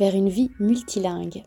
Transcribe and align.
vers 0.00 0.14
une 0.14 0.30
vie 0.30 0.50
multilingue. 0.58 1.44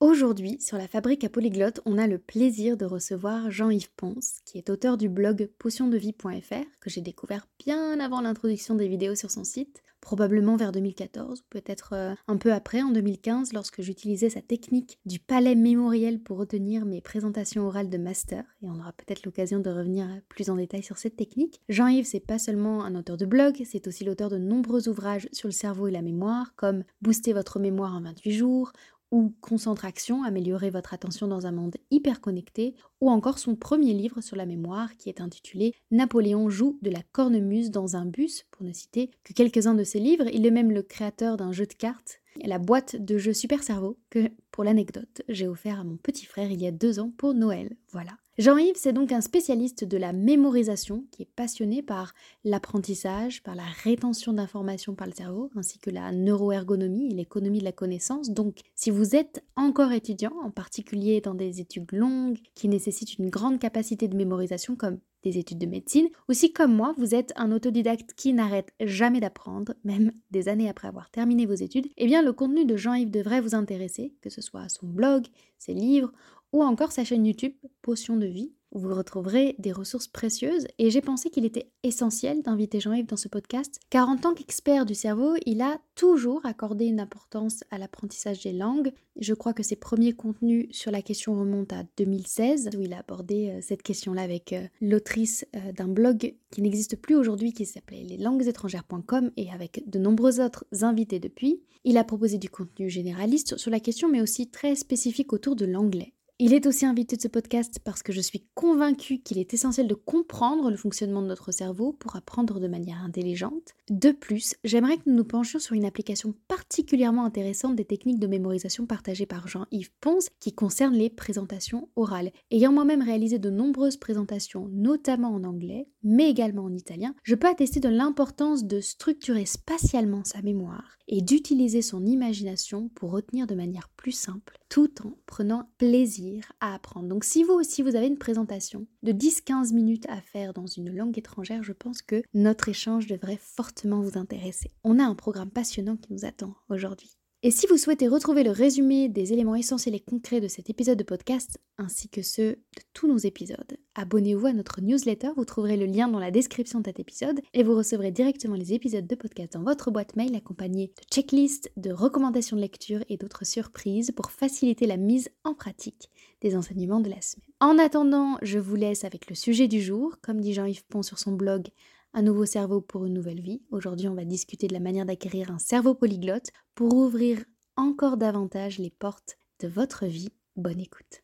Aujourd'hui, 0.00 0.60
sur 0.60 0.78
la 0.78 0.88
fabrique 0.88 1.22
à 1.22 1.28
polyglotte, 1.28 1.80
on 1.84 1.96
a 1.96 2.08
le 2.08 2.18
plaisir 2.18 2.76
de 2.76 2.84
recevoir 2.84 3.52
Jean-Yves 3.52 3.92
Ponce, 3.96 4.40
qui 4.44 4.58
est 4.58 4.68
auteur 4.68 4.96
du 4.96 5.08
blog 5.08 5.48
potiondevie.fr, 5.60 6.64
que 6.80 6.90
j'ai 6.90 7.00
découvert 7.00 7.46
bien 7.64 8.00
avant 8.00 8.20
l'introduction 8.20 8.74
des 8.74 8.88
vidéos 8.88 9.14
sur 9.14 9.30
son 9.30 9.44
site, 9.44 9.84
probablement 10.02 10.56
vers 10.56 10.72
2014, 10.72 11.44
peut-être 11.48 11.94
euh, 11.94 12.14
un 12.28 12.36
peu 12.36 12.52
après, 12.52 12.82
en 12.82 12.90
2015, 12.90 13.54
lorsque 13.54 13.80
j'utilisais 13.80 14.28
sa 14.28 14.42
technique 14.42 14.98
du 15.06 15.18
palais 15.18 15.54
mémoriel 15.54 16.20
pour 16.20 16.36
retenir 16.36 16.84
mes 16.84 17.00
présentations 17.00 17.66
orales 17.66 17.88
de 17.88 17.96
master, 17.96 18.44
et 18.62 18.66
on 18.68 18.78
aura 18.78 18.92
peut-être 18.92 19.24
l'occasion 19.24 19.60
de 19.60 19.70
revenir 19.70 20.06
plus 20.28 20.50
en 20.50 20.56
détail 20.56 20.82
sur 20.82 20.98
cette 20.98 21.16
technique. 21.16 21.60
Jean-Yves, 21.70 22.04
c'est 22.04 22.20
pas 22.20 22.38
seulement 22.38 22.84
un 22.84 22.94
auteur 22.96 23.16
de 23.16 23.24
blog, 23.24 23.62
c'est 23.64 23.86
aussi 23.86 24.04
l'auteur 24.04 24.28
de 24.28 24.38
nombreux 24.38 24.88
ouvrages 24.88 25.28
sur 25.32 25.48
le 25.48 25.52
cerveau 25.52 25.86
et 25.86 25.92
la 25.92 26.02
mémoire, 26.02 26.54
comme 26.56 26.82
Booster 27.00 27.32
votre 27.32 27.60
mémoire 27.60 27.94
en 27.94 28.02
28 28.02 28.32
jours, 28.32 28.72
ou 29.12 29.32
Concentration, 29.40 30.24
améliorer 30.24 30.70
votre 30.70 30.94
attention 30.94 31.28
dans 31.28 31.46
un 31.46 31.52
monde 31.52 31.76
hyper 31.90 32.20
connecté, 32.20 32.74
ou 33.00 33.10
encore 33.10 33.38
son 33.38 33.54
premier 33.54 33.92
livre 33.92 34.20
sur 34.20 34.36
la 34.36 34.46
mémoire 34.46 34.96
qui 34.96 35.08
est 35.08 35.20
intitulé 35.20 35.74
Napoléon 35.92 36.50
joue 36.50 36.78
de 36.82 36.90
la 36.90 37.02
cornemuse 37.12 37.70
dans 37.70 37.94
un 37.94 38.06
bus, 38.06 38.44
pour 38.50 38.64
ne 38.64 38.72
citer 38.72 39.10
que 39.22 39.34
quelques-uns 39.34 39.74
de 39.74 39.84
ses 39.84 40.00
livres. 40.00 40.26
Il 40.32 40.46
est 40.46 40.50
même 40.50 40.72
le 40.72 40.82
créateur 40.82 41.36
d'un 41.36 41.52
jeu 41.52 41.66
de 41.66 41.74
cartes, 41.74 42.20
la 42.42 42.58
boîte 42.58 42.96
de 42.96 43.18
jeu 43.18 43.34
Super 43.34 43.62
Cerveau, 43.62 43.98
que, 44.10 44.30
pour 44.50 44.64
l'anecdote, 44.64 45.22
j'ai 45.28 45.46
offert 45.46 45.78
à 45.78 45.84
mon 45.84 45.96
petit 45.96 46.24
frère 46.24 46.50
il 46.50 46.60
y 46.60 46.66
a 46.66 46.72
deux 46.72 46.98
ans 46.98 47.12
pour 47.16 47.34
Noël. 47.34 47.76
Voilà. 47.90 48.12
Jean-Yves, 48.38 48.76
c'est 48.76 48.94
donc 48.94 49.12
un 49.12 49.20
spécialiste 49.20 49.84
de 49.84 49.98
la 49.98 50.14
mémorisation 50.14 51.04
qui 51.10 51.20
est 51.20 51.28
passionné 51.36 51.82
par 51.82 52.14
l'apprentissage, 52.44 53.42
par 53.42 53.54
la 53.54 53.66
rétention 53.84 54.32
d'informations 54.32 54.94
par 54.94 55.06
le 55.06 55.12
cerveau, 55.12 55.50
ainsi 55.54 55.78
que 55.78 55.90
la 55.90 56.12
neuroergonomie 56.12 57.10
et 57.10 57.14
l'économie 57.14 57.58
de 57.58 57.64
la 57.64 57.72
connaissance. 57.72 58.30
Donc, 58.30 58.60
si 58.74 58.90
vous 58.90 59.14
êtes 59.14 59.44
encore 59.54 59.92
étudiant, 59.92 60.32
en 60.42 60.50
particulier 60.50 61.20
dans 61.20 61.34
des 61.34 61.60
études 61.60 61.92
longues 61.92 62.38
qui 62.54 62.68
nécessitent 62.68 63.18
une 63.18 63.28
grande 63.28 63.58
capacité 63.58 64.08
de 64.08 64.16
mémorisation 64.16 64.76
comme 64.76 64.98
des 65.22 65.38
études 65.38 65.58
de 65.58 65.66
médecine, 65.66 66.08
ou 66.28 66.32
si 66.32 66.52
comme 66.52 66.74
moi, 66.74 66.94
vous 66.96 67.14
êtes 67.14 67.32
un 67.36 67.52
autodidacte 67.52 68.14
qui 68.14 68.32
n'arrête 68.32 68.72
jamais 68.80 69.20
d'apprendre, 69.20 69.74
même 69.84 70.10
des 70.30 70.48
années 70.48 70.68
après 70.70 70.88
avoir 70.88 71.10
terminé 71.10 71.46
vos 71.46 71.54
études, 71.54 71.86
eh 71.96 72.06
bien 72.06 72.22
le 72.22 72.32
contenu 72.32 72.64
de 72.64 72.76
Jean-Yves 72.76 73.10
devrait 73.10 73.40
vous 73.40 73.54
intéresser, 73.54 74.14
que 74.20 74.30
ce 74.30 74.40
soit 74.40 74.68
son 74.68 74.86
blog, 74.86 75.26
ses 75.58 75.74
livres 75.74 76.12
ou 76.52 76.62
encore 76.62 76.92
sa 76.92 77.04
chaîne 77.04 77.26
YouTube 77.26 77.54
Potion 77.82 78.16
de 78.16 78.26
vie, 78.26 78.52
où 78.72 78.78
vous 78.78 78.94
retrouverez 78.94 79.54
des 79.58 79.72
ressources 79.72 80.08
précieuses. 80.08 80.66
Et 80.78 80.90
j'ai 80.90 81.00
pensé 81.00 81.30
qu'il 81.30 81.44
était 81.44 81.70
essentiel 81.82 82.42
d'inviter 82.42 82.80
Jean-Yves 82.80 83.06
dans 83.06 83.16
ce 83.16 83.28
podcast, 83.28 83.80
car 83.90 84.08
en 84.08 84.16
tant 84.16 84.34
qu'expert 84.34 84.86
du 84.86 84.94
cerveau, 84.94 85.34
il 85.46 85.60
a 85.60 85.78
toujours 85.94 86.44
accordé 86.46 86.86
une 86.86 87.00
importance 87.00 87.64
à 87.70 87.78
l'apprentissage 87.78 88.42
des 88.42 88.52
langues. 88.52 88.92
Je 89.20 89.34
crois 89.34 89.52
que 89.52 89.62
ses 89.62 89.76
premiers 89.76 90.12
contenus 90.12 90.68
sur 90.70 90.90
la 90.90 91.02
question 91.02 91.38
remontent 91.38 91.76
à 91.76 91.84
2016, 91.96 92.70
où 92.76 92.80
il 92.80 92.94
a 92.94 93.00
abordé 93.00 93.50
euh, 93.50 93.60
cette 93.60 93.82
question-là 93.82 94.22
avec 94.22 94.52
euh, 94.52 94.66
l'autrice 94.80 95.46
euh, 95.54 95.72
d'un 95.72 95.88
blog 95.88 96.34
qui 96.50 96.62
n'existe 96.62 96.96
plus 96.96 97.14
aujourd'hui, 97.14 97.52
qui 97.52 97.66
s'appelait 97.66 98.04
leslanguesétrangères.com, 98.04 99.32
et 99.36 99.50
avec 99.50 99.88
de 99.88 99.98
nombreux 99.98 100.40
autres 100.40 100.64
invités 100.80 101.20
depuis. 101.20 101.62
Il 101.84 101.98
a 101.98 102.04
proposé 102.04 102.38
du 102.38 102.48
contenu 102.48 102.88
généraliste 102.88 103.56
sur 103.56 103.70
la 103.70 103.80
question, 103.80 104.08
mais 104.08 104.20
aussi 104.20 104.48
très 104.48 104.76
spécifique 104.76 105.32
autour 105.32 105.56
de 105.56 105.66
l'anglais. 105.66 106.14
Il 106.44 106.54
est 106.54 106.66
aussi 106.66 106.84
invité 106.86 107.14
de 107.14 107.22
ce 107.22 107.28
podcast 107.28 107.78
parce 107.84 108.02
que 108.02 108.12
je 108.12 108.20
suis 108.20 108.48
convaincue 108.56 109.20
qu'il 109.20 109.38
est 109.38 109.54
essentiel 109.54 109.86
de 109.86 109.94
comprendre 109.94 110.72
le 110.72 110.76
fonctionnement 110.76 111.22
de 111.22 111.28
notre 111.28 111.52
cerveau 111.52 111.92
pour 111.92 112.16
apprendre 112.16 112.58
de 112.58 112.66
manière 112.66 113.00
intelligente. 113.04 113.74
De 113.88 114.10
plus, 114.10 114.56
j'aimerais 114.64 114.96
que 114.96 115.02
nous 115.06 115.14
nous 115.14 115.24
penchions 115.24 115.60
sur 115.60 115.76
une 115.76 115.84
application 115.84 116.34
particulièrement 116.48 117.24
intéressante 117.24 117.76
des 117.76 117.84
techniques 117.84 118.18
de 118.18 118.26
mémorisation 118.26 118.86
partagées 118.86 119.24
par 119.24 119.46
Jean-Yves 119.46 119.92
Ponce 120.00 120.30
qui 120.40 120.52
concerne 120.52 120.94
les 120.94 121.10
présentations 121.10 121.88
orales. 121.94 122.32
Ayant 122.50 122.72
moi-même 122.72 123.02
réalisé 123.02 123.38
de 123.38 123.48
nombreuses 123.48 123.96
présentations, 123.96 124.66
notamment 124.72 125.32
en 125.32 125.44
anglais, 125.44 125.86
mais 126.02 126.28
également 126.28 126.64
en 126.64 126.74
italien, 126.74 127.14
je 127.22 127.36
peux 127.36 127.46
attester 127.46 127.78
de 127.78 127.88
l'importance 127.88 128.64
de 128.64 128.80
structurer 128.80 129.46
spatialement 129.46 130.24
sa 130.24 130.42
mémoire 130.42 130.96
et 131.06 131.20
d'utiliser 131.20 131.82
son 131.82 132.04
imagination 132.04 132.88
pour 132.94 133.12
retenir 133.12 133.46
de 133.46 133.54
manière 133.54 133.90
plus 133.96 134.12
simple, 134.12 134.58
tout 134.72 135.06
en 135.06 135.12
prenant 135.26 135.68
plaisir 135.76 136.50
à 136.60 136.72
apprendre. 136.72 137.06
Donc 137.06 137.24
si 137.24 137.44
vous 137.44 137.52
aussi 137.52 137.82
vous 137.82 137.94
avez 137.94 138.06
une 138.06 138.16
présentation 138.16 138.86
de 139.02 139.12
10-15 139.12 139.74
minutes 139.74 140.06
à 140.08 140.22
faire 140.22 140.54
dans 140.54 140.64
une 140.64 140.96
langue 140.96 141.18
étrangère, 141.18 141.62
je 141.62 141.74
pense 141.74 142.00
que 142.00 142.22
notre 142.32 142.70
échange 142.70 143.06
devrait 143.06 143.38
fortement 143.38 144.00
vous 144.00 144.16
intéresser. 144.16 144.70
On 144.82 144.98
a 144.98 145.04
un 145.04 145.14
programme 145.14 145.50
passionnant 145.50 145.98
qui 145.98 146.10
nous 146.10 146.24
attend 146.24 146.54
aujourd'hui. 146.70 147.18
Et 147.44 147.50
si 147.50 147.66
vous 147.66 147.76
souhaitez 147.76 148.06
retrouver 148.06 148.44
le 148.44 148.52
résumé 148.52 149.08
des 149.08 149.32
éléments 149.32 149.56
essentiels 149.56 149.96
et 149.96 150.00
concrets 150.00 150.40
de 150.40 150.46
cet 150.46 150.70
épisode 150.70 150.96
de 150.96 151.02
podcast, 151.02 151.58
ainsi 151.76 152.08
que 152.08 152.22
ceux 152.22 152.52
de 152.52 152.82
tous 152.94 153.08
nos 153.08 153.16
épisodes, 153.16 153.78
abonnez-vous 153.96 154.46
à 154.46 154.52
notre 154.52 154.80
newsletter, 154.80 155.30
vous 155.36 155.44
trouverez 155.44 155.76
le 155.76 155.86
lien 155.86 156.06
dans 156.06 156.20
la 156.20 156.30
description 156.30 156.78
de 156.78 156.84
cet 156.86 157.00
épisode, 157.00 157.40
et 157.52 157.64
vous 157.64 157.74
recevrez 157.74 158.12
directement 158.12 158.54
les 158.54 158.74
épisodes 158.74 159.08
de 159.08 159.14
podcast 159.16 159.54
dans 159.54 159.64
votre 159.64 159.90
boîte 159.90 160.14
mail 160.14 160.36
accompagnés 160.36 160.92
de 160.96 161.02
checklists, 161.12 161.72
de 161.76 161.90
recommandations 161.90 162.54
de 162.56 162.60
lecture 162.62 163.02
et 163.08 163.16
d'autres 163.16 163.44
surprises 163.44 164.12
pour 164.12 164.30
faciliter 164.30 164.86
la 164.86 164.96
mise 164.96 165.28
en 165.42 165.54
pratique 165.54 166.10
des 166.42 166.54
enseignements 166.54 167.00
de 167.00 167.10
la 167.10 167.20
semaine. 167.22 167.48
En 167.58 167.76
attendant, 167.76 168.38
je 168.42 168.60
vous 168.60 168.76
laisse 168.76 169.02
avec 169.02 169.28
le 169.28 169.34
sujet 169.34 169.66
du 169.66 169.82
jour, 169.82 170.18
comme 170.22 170.40
dit 170.40 170.54
Jean-Yves 170.54 170.84
Pont 170.84 171.02
sur 171.02 171.18
son 171.18 171.32
blog 171.32 171.70
un 172.14 172.22
nouveau 172.22 172.46
cerveau 172.46 172.80
pour 172.80 173.06
une 173.06 173.14
nouvelle 173.14 173.40
vie. 173.40 173.62
Aujourd'hui, 173.70 174.08
on 174.08 174.14
va 174.14 174.24
discuter 174.24 174.68
de 174.68 174.74
la 174.74 174.80
manière 174.80 175.06
d'acquérir 175.06 175.50
un 175.50 175.58
cerveau 175.58 175.94
polyglotte 175.94 176.50
pour 176.74 176.94
ouvrir 176.94 177.44
encore 177.76 178.16
davantage 178.16 178.78
les 178.78 178.90
portes 178.90 179.38
de 179.60 179.68
votre 179.68 180.06
vie. 180.06 180.32
Bonne 180.56 180.80
écoute. 180.80 181.22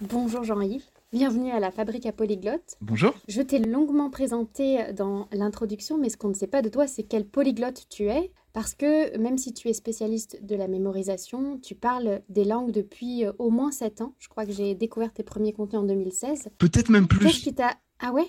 Bonjour 0.00 0.44
Jean-Yves. 0.44 0.84
Bienvenue 1.10 1.50
à 1.50 1.58
la 1.58 1.70
Fabrique 1.70 2.06
à 2.06 2.12
Polyglotte. 2.12 2.76
Bonjour. 2.80 3.14
Je 3.26 3.42
t'ai 3.42 3.58
longuement 3.58 4.10
présenté 4.10 4.92
dans 4.92 5.26
l'introduction, 5.32 5.98
mais 5.98 6.08
ce 6.08 6.16
qu'on 6.16 6.28
ne 6.28 6.34
sait 6.34 6.46
pas 6.46 6.62
de 6.62 6.68
toi, 6.68 6.86
c'est 6.86 7.02
quel 7.02 7.26
polyglotte 7.26 7.86
tu 7.88 8.04
es. 8.04 8.30
Parce 8.52 8.74
que 8.74 9.16
même 9.18 9.38
si 9.38 9.52
tu 9.52 9.68
es 9.68 9.72
spécialiste 9.72 10.44
de 10.44 10.54
la 10.54 10.68
mémorisation, 10.68 11.58
tu 11.58 11.74
parles 11.74 12.22
des 12.28 12.44
langues 12.44 12.72
depuis 12.72 13.24
euh, 13.24 13.32
au 13.38 13.50
moins 13.50 13.70
7 13.70 14.00
ans. 14.00 14.14
Je 14.18 14.28
crois 14.28 14.46
que 14.46 14.52
j'ai 14.52 14.74
découvert 14.74 15.12
tes 15.12 15.22
premiers 15.22 15.52
contenus 15.52 15.82
en 15.82 15.84
2016. 15.84 16.48
Peut-être 16.58 16.90
même 16.90 17.08
plus. 17.08 17.26
Qu'est-ce 17.26 17.40
qui 17.40 17.54
t'a... 17.54 17.74
Ah 18.00 18.12
ouais? 18.12 18.26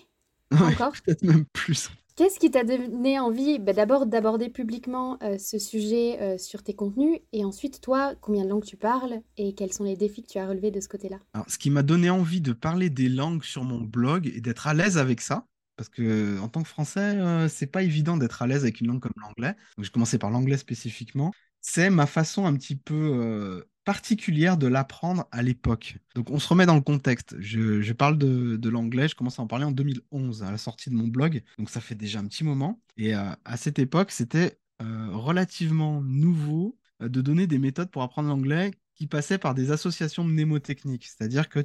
Encore 0.52 0.94
Peut-être 1.06 1.24
même 1.24 1.46
plus. 1.54 1.90
Qu'est-ce 2.20 2.38
qui 2.38 2.52
t'a 2.52 2.66
donné 2.66 3.18
envie 3.18 3.60
bah, 3.60 3.72
d'abord 3.72 4.06
d'aborder 4.06 4.50
publiquement 4.50 5.18
euh, 5.24 5.38
ce 5.38 5.58
sujet 5.58 6.20
euh, 6.20 6.38
sur 6.38 6.64
tes 6.64 6.74
contenus 6.74 7.22
et 7.32 7.46
ensuite 7.46 7.80
toi, 7.80 8.14
combien 8.20 8.44
de 8.44 8.50
langues 8.50 8.66
tu 8.66 8.76
parles 8.76 9.22
et 9.38 9.56
quels 9.56 9.72
sont 9.72 9.86
les 9.86 9.96
défis 9.96 10.24
que 10.24 10.28
tu 10.28 10.38
as 10.38 10.46
relevés 10.46 10.70
de 10.70 10.82
ce 10.82 10.90
côté-là? 10.90 11.16
Alors, 11.34 11.50
ce 11.50 11.58
qui 11.58 11.70
m'a 11.70 11.82
donné 11.82 12.10
envie 12.10 12.42
de 12.42 12.52
parler 12.52 12.90
des 12.90 13.08
langues 13.08 13.44
sur 13.44 13.64
mon 13.64 13.80
blog 13.80 14.28
et 14.28 14.42
d'être 14.42 14.68
à 14.68 14.74
l'aise 14.74 14.98
avec 14.98 15.22
ça, 15.22 15.46
parce 15.78 15.88
que 15.88 16.38
en 16.42 16.50
tant 16.50 16.62
que 16.62 16.68
français, 16.68 17.16
euh, 17.16 17.48
c'est 17.48 17.68
pas 17.68 17.84
évident 17.84 18.18
d'être 18.18 18.42
à 18.42 18.48
l'aise 18.48 18.64
avec 18.64 18.82
une 18.82 18.88
langue 18.88 19.00
comme 19.00 19.14
l'anglais. 19.16 19.56
Donc 19.78 19.86
j'ai 19.86 19.92
commencé 19.92 20.18
par 20.18 20.30
l'anglais 20.30 20.58
spécifiquement. 20.58 21.32
C'est 21.62 21.90
ma 21.90 22.06
façon 22.06 22.46
un 22.46 22.54
petit 22.54 22.76
peu 22.76 23.64
particulière 23.90 24.56
de 24.56 24.68
l'apprendre 24.68 25.28
à 25.32 25.42
l'époque. 25.42 25.98
Donc 26.14 26.30
on 26.30 26.38
se 26.38 26.48
remet 26.48 26.68
dans 26.68 26.76
le 26.76 26.82
contexte. 26.82 27.36
Je, 27.40 27.92
parle 27.94 28.20
de, 28.20 28.70
l'anglais, 28.70 29.08
je 29.08 29.16
commence 29.16 29.40
à 29.40 29.42
en 29.42 29.48
parler 29.48 29.66
en 29.66 29.72
2011, 29.72 30.44
à 30.44 30.52
la 30.52 30.60
sortie 30.60 30.92
de 30.92 30.96
mon 30.96 31.08
blog, 31.08 31.42
donc 31.58 31.72
ça 31.72 31.82
fait 31.82 31.96
déjà 31.96 32.20
un 32.20 32.28
petit 32.28 32.44
moment. 32.44 32.80
Et 32.98 33.16
euh, 33.16 33.32
à 33.46 33.58
cette 33.58 33.80
époque, 33.80 34.12
c'était 34.12 34.60
euh, 34.84 35.08
relativement 35.12 36.04
nouveau 36.04 36.78
euh, 37.02 37.10
de 37.10 37.20
donner 37.22 37.48
des 37.48 37.58
méthodes 37.58 37.90
pour 37.90 38.04
apprendre 38.04 38.30
l'anglais 38.30 38.70
qui 38.94 39.08
passaient 39.08 39.40
par 39.40 39.56
des 39.56 39.72
associations 39.72 40.24
mnémotechniques. 40.24 41.08
C'est-à-dire 41.08 41.50
que 41.50 41.60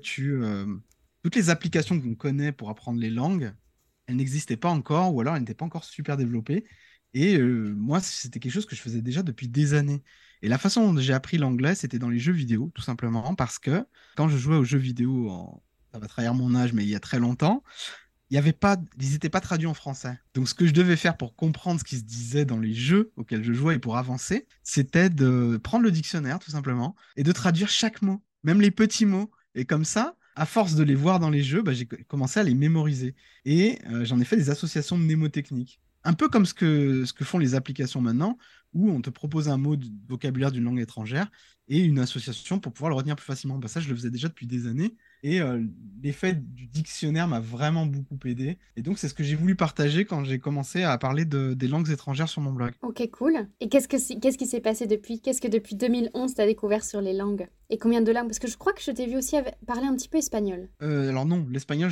toutes 1.22 1.36
les 1.36 1.50
applications 1.50 2.00
qu'on 2.00 2.14
connaît 2.14 2.52
pour 2.52 2.70
apprendre 2.70 3.00
les 3.00 3.10
langues, 3.10 3.52
elles 4.06 4.16
n'existaient 4.16 4.56
pas 4.56 4.70
encore, 4.70 5.14
ou 5.14 5.20
alors 5.20 5.34
elles 5.34 5.42
n'étaient 5.42 5.52
pas 5.52 5.66
encore 5.66 5.84
super 5.84 6.16
développées. 6.16 6.64
Et 7.12 7.38
moi, 7.38 8.00
c'était 8.00 8.40
quelque 8.40 8.52
chose 8.52 8.66
que 8.66 8.74
je 8.74 8.80
faisais 8.80 9.02
déjà 9.02 9.22
depuis 9.22 9.46
des 9.46 9.74
années. 9.74 10.02
Et 10.44 10.48
la 10.48 10.58
façon 10.58 10.92
dont 10.92 11.00
j'ai 11.00 11.14
appris 11.14 11.38
l'anglais, 11.38 11.74
c'était 11.74 11.98
dans 11.98 12.10
les 12.10 12.18
jeux 12.18 12.32
vidéo, 12.32 12.70
tout 12.74 12.82
simplement, 12.82 13.34
parce 13.34 13.58
que 13.58 13.84
quand 14.14 14.28
je 14.28 14.36
jouais 14.36 14.56
aux 14.56 14.64
jeux 14.64 14.78
vidéo, 14.78 15.62
ça 15.92 15.98
va 15.98 16.06
trahir 16.06 16.34
mon 16.34 16.54
âge, 16.54 16.72
mais 16.72 16.84
il 16.84 16.88
y 16.88 16.94
a 16.94 17.00
très 17.00 17.18
longtemps, 17.18 17.64
avait 18.36 18.52
pas, 18.52 18.76
ils 19.00 19.12
n'étaient 19.12 19.30
pas 19.30 19.40
traduits 19.40 19.66
en 19.66 19.74
français. 19.74 20.18
Donc 20.34 20.48
ce 20.48 20.54
que 20.54 20.66
je 20.66 20.72
devais 20.72 20.96
faire 20.96 21.16
pour 21.16 21.34
comprendre 21.34 21.80
ce 21.80 21.84
qui 21.84 21.96
se 21.96 22.04
disait 22.04 22.44
dans 22.44 22.58
les 22.58 22.74
jeux 22.74 23.12
auxquels 23.16 23.44
je 23.44 23.52
jouais 23.52 23.76
et 23.76 23.78
pour 23.78 23.96
avancer, 23.96 24.46
c'était 24.62 25.10
de 25.10 25.58
prendre 25.62 25.84
le 25.84 25.90
dictionnaire 25.90 26.38
tout 26.38 26.50
simplement 26.50 26.94
et 27.16 27.22
de 27.22 27.32
traduire 27.32 27.68
chaque 27.68 28.02
mot, 28.02 28.22
même 28.42 28.60
les 28.60 28.70
petits 28.70 29.06
mots. 29.06 29.30
Et 29.54 29.64
comme 29.64 29.84
ça, 29.84 30.16
à 30.36 30.46
force 30.46 30.74
de 30.74 30.82
les 30.82 30.94
voir 30.94 31.20
dans 31.20 31.30
les 31.30 31.42
jeux, 31.42 31.62
bah, 31.62 31.72
j'ai 31.72 31.86
commencé 31.86 32.40
à 32.40 32.42
les 32.42 32.54
mémoriser. 32.54 33.14
Et 33.44 33.78
euh, 33.90 34.04
j'en 34.04 34.20
ai 34.20 34.24
fait 34.24 34.36
des 34.36 34.50
associations 34.50 34.96
mnémotechniques. 34.96 35.80
Un 36.04 36.12
peu 36.12 36.28
comme 36.28 36.46
ce 36.46 36.54
que, 36.54 37.04
ce 37.04 37.12
que 37.12 37.24
font 37.24 37.38
les 37.38 37.54
applications 37.54 38.00
maintenant, 38.00 38.38
où 38.74 38.90
on 38.90 39.00
te 39.00 39.10
propose 39.10 39.48
un 39.48 39.56
mot 39.56 39.76
de 39.76 39.86
vocabulaire 40.08 40.52
d'une 40.52 40.64
langue 40.64 40.80
étrangère 40.80 41.30
et 41.68 41.78
une 41.78 41.98
association 41.98 42.58
pour 42.58 42.72
pouvoir 42.72 42.90
le 42.90 42.96
retenir 42.96 43.16
plus 43.16 43.24
facilement. 43.24 43.58
Bah, 43.58 43.68
ça, 43.68 43.80
je 43.80 43.88
le 43.88 43.94
faisais 43.94 44.10
déjà 44.10 44.28
depuis 44.28 44.46
des 44.46 44.66
années. 44.66 44.94
Et 45.22 45.40
euh, 45.40 45.62
l'effet 46.02 46.34
du 46.34 46.66
dictionnaire 46.66 47.26
m'a 47.26 47.40
vraiment 47.40 47.86
beaucoup 47.86 48.18
aidé. 48.26 48.58
Et 48.76 48.82
donc, 48.82 48.98
c'est 48.98 49.08
ce 49.08 49.14
que 49.14 49.22
j'ai 49.22 49.36
voulu 49.36 49.54
partager 49.56 50.04
quand 50.04 50.24
j'ai 50.24 50.38
commencé 50.38 50.82
à 50.82 50.98
parler 50.98 51.24
de, 51.24 51.54
des 51.54 51.68
langues 51.68 51.90
étrangères 51.90 52.28
sur 52.28 52.42
mon 52.42 52.52
blog. 52.52 52.72
Ok, 52.82 53.08
cool. 53.10 53.48
Et 53.60 53.68
qu'est-ce, 53.70 53.88
que, 53.88 54.18
qu'est-ce 54.20 54.36
qui 54.36 54.46
s'est 54.46 54.60
passé 54.60 54.86
depuis? 54.86 55.20
Qu'est-ce 55.20 55.40
que 55.40 55.48
depuis 55.48 55.76
2011, 55.76 56.34
tu 56.34 56.40
as 56.40 56.46
découvert 56.46 56.84
sur 56.84 57.00
les 57.00 57.14
langues? 57.14 57.48
Et 57.70 57.78
combien 57.78 58.02
de 58.02 58.12
langues? 58.12 58.26
Parce 58.26 58.38
que 58.38 58.48
je 58.48 58.58
crois 58.58 58.74
que 58.74 58.82
je 58.82 58.90
t'ai 58.90 59.06
vu 59.06 59.16
aussi 59.16 59.36
parler 59.66 59.86
un 59.86 59.96
petit 59.96 60.08
peu 60.08 60.18
espagnol. 60.18 60.68
Euh, 60.82 61.08
alors 61.08 61.24
non, 61.24 61.46
l'espagnol, 61.50 61.90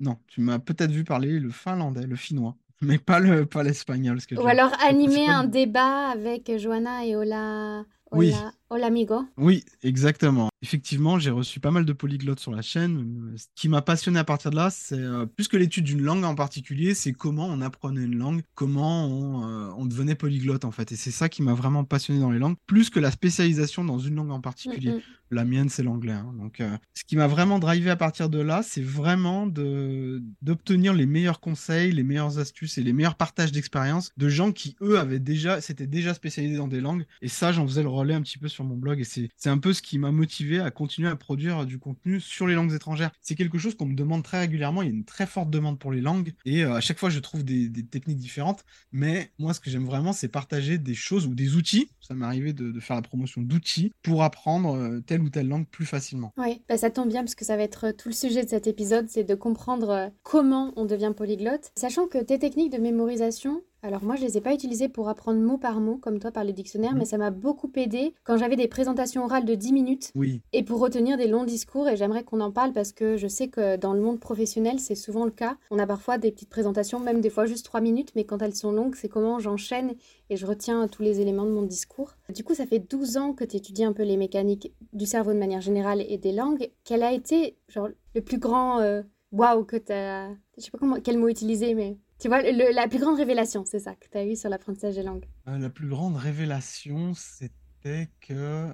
non. 0.00 0.16
Tu 0.26 0.40
m'as 0.40 0.58
peut-être 0.58 0.90
vu 0.90 1.04
parler 1.04 1.38
le 1.38 1.50
finlandais, 1.50 2.06
le 2.06 2.16
finnois. 2.16 2.56
Mais 2.82 2.98
pas 2.98 3.20
le 3.20 3.46
pas 3.46 3.62
l'espagnol. 3.62 4.18
Ou 4.36 4.46
alors 4.46 4.72
animer 4.84 5.28
un 5.28 5.44
débat 5.44 6.08
avec 6.08 6.50
Johanna 6.58 7.06
et 7.06 7.16
Ola. 7.16 7.84
Oui. 8.10 8.34
Hola 8.74 8.86
amigo. 8.86 9.26
Oui, 9.36 9.66
exactement. 9.82 10.48
Effectivement, 10.62 11.18
j'ai 11.18 11.30
reçu 11.30 11.60
pas 11.60 11.70
mal 11.70 11.84
de 11.84 11.92
polyglottes 11.92 12.40
sur 12.40 12.52
la 12.52 12.62
chaîne. 12.62 13.34
Ce 13.36 13.44
qui 13.54 13.68
m'a 13.68 13.82
passionné 13.82 14.18
à 14.18 14.24
partir 14.24 14.50
de 14.50 14.56
là, 14.56 14.70
c'est 14.70 14.98
euh, 14.98 15.26
plus 15.26 15.46
que 15.46 15.58
l'étude 15.58 15.84
d'une 15.84 16.00
langue 16.00 16.24
en 16.24 16.34
particulier, 16.34 16.94
c'est 16.94 17.12
comment 17.12 17.46
on 17.46 17.60
apprenait 17.60 18.04
une 18.04 18.16
langue, 18.16 18.40
comment 18.54 19.08
on, 19.08 19.82
euh, 19.82 19.86
devenait 19.86 20.14
polyglotte 20.14 20.64
en 20.64 20.70
fait. 20.70 20.90
Et 20.92 20.96
c'est 20.96 21.10
ça 21.10 21.28
qui 21.28 21.42
m'a 21.42 21.52
vraiment 21.52 21.84
passionné 21.84 22.20
dans 22.20 22.30
les 22.30 22.38
langues, 22.38 22.56
plus 22.66 22.88
que 22.88 22.98
la 22.98 23.10
spécialisation 23.10 23.84
dans 23.84 23.98
une 23.98 24.14
langue 24.14 24.30
en 24.30 24.40
particulier. 24.40 24.92
Mm, 24.92 24.96
mm. 24.96 25.02
La 25.32 25.46
mienne, 25.46 25.70
c'est 25.70 25.82
l'anglais. 25.82 26.12
Hein. 26.12 26.34
Donc, 26.38 26.60
euh, 26.60 26.76
ce 26.94 27.04
qui 27.04 27.16
m'a 27.16 27.26
vraiment 27.26 27.58
drivé 27.58 27.88
à 27.88 27.96
partir 27.96 28.28
de 28.28 28.38
là, 28.38 28.62
c'est 28.62 28.82
vraiment 28.82 29.46
d'obtenir 29.46 30.92
les 30.92 31.06
meilleurs 31.06 31.40
conseils, 31.40 31.90
les 31.90 32.02
meilleures 32.02 32.38
astuces 32.38 32.76
et 32.76 32.82
les 32.82 32.92
meilleurs 32.92 33.14
partages 33.14 33.50
d'expérience 33.50 34.12
de 34.18 34.28
gens 34.28 34.52
qui, 34.52 34.76
eux, 34.82 34.98
avaient 34.98 35.20
déjà, 35.20 35.62
s'étaient 35.62 35.86
déjà 35.86 36.12
spécialisés 36.12 36.58
dans 36.58 36.68
des 36.68 36.82
langues. 36.82 37.06
Et 37.22 37.28
ça, 37.28 37.50
j'en 37.50 37.66
faisais 37.66 37.82
le 37.82 37.88
relais 37.88 38.12
un 38.12 38.20
petit 38.20 38.36
peu 38.36 38.48
sur 38.48 38.61
mon 38.62 38.76
blog 38.76 39.00
et 39.00 39.04
c'est 39.04 39.50
un 39.50 39.58
peu 39.58 39.72
ce 39.72 39.82
qui 39.82 39.98
m'a 39.98 40.10
motivé 40.10 40.60
à 40.60 40.70
continuer 40.70 41.08
à 41.08 41.16
produire 41.16 41.66
du 41.66 41.78
contenu 41.78 42.20
sur 42.20 42.46
les 42.46 42.54
langues 42.54 42.72
étrangères. 42.72 43.10
C'est 43.20 43.34
quelque 43.34 43.58
chose 43.58 43.74
qu'on 43.74 43.86
me 43.86 43.94
demande 43.94 44.22
très 44.22 44.40
régulièrement. 44.40 44.82
Il 44.82 44.88
y 44.88 44.90
a 44.90 44.94
une 44.94 45.04
très 45.04 45.26
forte 45.26 45.50
demande 45.50 45.78
pour 45.78 45.92
les 45.92 46.00
langues 46.00 46.32
et 46.44 46.64
euh, 46.64 46.74
à 46.74 46.80
chaque 46.80 46.98
fois 46.98 47.10
je 47.10 47.18
trouve 47.18 47.44
des, 47.44 47.70
techniques 47.84 48.18
différentes. 48.18 48.64
Mais 48.92 49.30
moi, 49.38 49.54
ce 49.54 49.60
que 49.60 49.70
j'aime 49.70 49.84
vraiment, 49.84 50.12
c'est 50.12 50.28
partager 50.28 50.78
des 50.78 50.94
choses 50.94 51.26
ou 51.26 51.34
des 51.34 51.56
outils. 51.56 51.88
Ça 52.00 52.14
m'est 52.14 52.24
arrivé 52.24 52.52
de, 52.52 52.80
faire 52.80 52.96
la 52.96 53.02
promotion 53.02 53.42
d'outils 53.42 53.92
pour 54.02 54.22
apprendre 54.22 54.76
euh, 54.76 55.00
telle 55.00 55.20
ou 55.20 55.30
telle 55.30 55.48
langue 55.48 55.66
plus 55.66 55.86
facilement. 55.86 56.32
Oui, 56.36 56.62
bah 56.68 56.76
ça 56.76 56.90
tombe 56.90 57.08
bien 57.08 57.22
parce 57.22 57.34
que 57.34 57.44
ça 57.44 57.56
va 57.56 57.62
être 57.62 57.90
tout 57.92 58.08
le 58.08 58.14
sujet 58.14 58.44
de 58.44 58.48
cet 58.48 58.66
épisode, 58.66 59.08
c'est 59.08 59.24
de 59.24 59.34
comprendre 59.34 59.90
euh, 59.90 60.08
comment 60.22 60.72
on 60.76 60.84
devient 60.84 61.12
polyglotte, 61.16 61.72
sachant 61.76 62.06
que 62.06 62.18
tes 62.18 62.38
techniques 62.38 62.72
de 62.72 62.78
mémorisation, 62.78 63.62
alors 63.84 64.04
moi, 64.04 64.14
je 64.14 64.22
les 64.22 64.38
ai 64.38 64.40
pas 64.40 64.54
utilisés 64.54 64.88
pour 64.88 65.08
apprendre 65.08 65.40
mot 65.40 65.58
par 65.58 65.80
mot, 65.80 65.96
comme 65.96 66.20
toi 66.20 66.30
par 66.30 66.44
le 66.44 66.52
dictionnaire, 66.52 66.92
mais 66.94 67.00
mhm. 67.00 67.06
ça 67.06 67.18
m'a 67.18 67.30
beaucoup 67.30 67.70
aidé 67.74 68.14
quand 68.22 68.36
j'avais 68.36 68.54
des 68.54 68.68
présentations 68.68 69.24
orales 69.24 69.44
de 69.44 69.56
10 69.56 69.72
minutes 69.72 70.12
oui. 70.14 70.40
et 70.52 70.62
pour 70.62 70.78
retenir 70.78 71.16
des 71.16 71.26
longs 71.26 71.44
discours. 71.44 71.88
Et 71.88 71.96
j'aimerais 71.96 72.22
qu'on 72.22 72.40
en 72.40 72.52
parle 72.52 72.72
parce 72.72 72.92
que 72.92 73.16
je 73.16 73.26
sais 73.26 73.48
que 73.48 73.76
dans 73.76 73.92
le 73.92 74.00
monde 74.00 74.20
professionnel, 74.20 74.78
c'est 74.78 74.94
souvent 74.94 75.24
le 75.24 75.32
cas. 75.32 75.56
On 75.72 75.80
a 75.80 75.86
parfois 75.86 76.16
des 76.16 76.30
petites 76.30 76.48
présentations, 76.48 77.00
même 77.00 77.20
des 77.20 77.30
fois 77.30 77.46
juste 77.46 77.64
3 77.64 77.80
minutes, 77.80 78.12
mais 78.14 78.22
quand 78.22 78.40
elles 78.40 78.54
sont 78.54 78.70
longues, 78.70 78.94
c'est 78.94 79.08
comment 79.08 79.40
j'enchaîne 79.40 79.94
et 80.30 80.36
je 80.36 80.46
retiens 80.46 80.86
tous 80.86 81.02
les 81.02 81.20
éléments 81.20 81.44
de 81.44 81.50
mon 81.50 81.62
discours. 81.62 82.14
Du 82.32 82.44
coup, 82.44 82.54
ça 82.54 82.66
fait 82.66 82.78
12 82.78 83.16
ans 83.16 83.32
que 83.32 83.44
tu 83.44 83.56
étudies 83.56 83.84
un 83.84 83.92
peu 83.92 84.04
les 84.04 84.16
mécaniques 84.16 84.72
du 84.92 85.06
cerveau 85.06 85.32
de 85.32 85.38
manière 85.38 85.60
générale 85.60 86.04
et 86.08 86.18
des 86.18 86.32
langues. 86.32 86.70
Quel 86.84 87.02
a 87.02 87.12
été 87.12 87.56
genre, 87.68 87.88
le 88.14 88.20
plus 88.20 88.38
grand 88.38 88.78
euh, 88.78 89.02
waouh 89.32 89.64
que 89.64 89.76
tu 89.76 89.92
as... 89.92 90.28
Je 90.56 90.62
sais 90.62 90.70
pas 90.70 90.78
comment, 90.78 91.00
quel 91.00 91.18
mot 91.18 91.28
utiliser, 91.28 91.74
mais 91.74 91.96
tu 92.22 92.28
vois, 92.28 92.40
la 92.42 92.86
plus 92.86 93.00
grande 93.00 93.16
révélation, 93.16 93.64
c'est 93.66 93.80
ça 93.80 93.96
que 93.96 94.06
tu 94.08 94.16
as 94.16 94.24
eu 94.24 94.36
sur 94.36 94.48
l'apprentissage 94.48 94.94
des 94.94 95.02
langues. 95.02 95.26
Euh, 95.48 95.58
la 95.58 95.70
plus 95.70 95.88
grande 95.88 96.16
révélation, 96.16 97.14
c'était 97.14 98.08
que. 98.20 98.68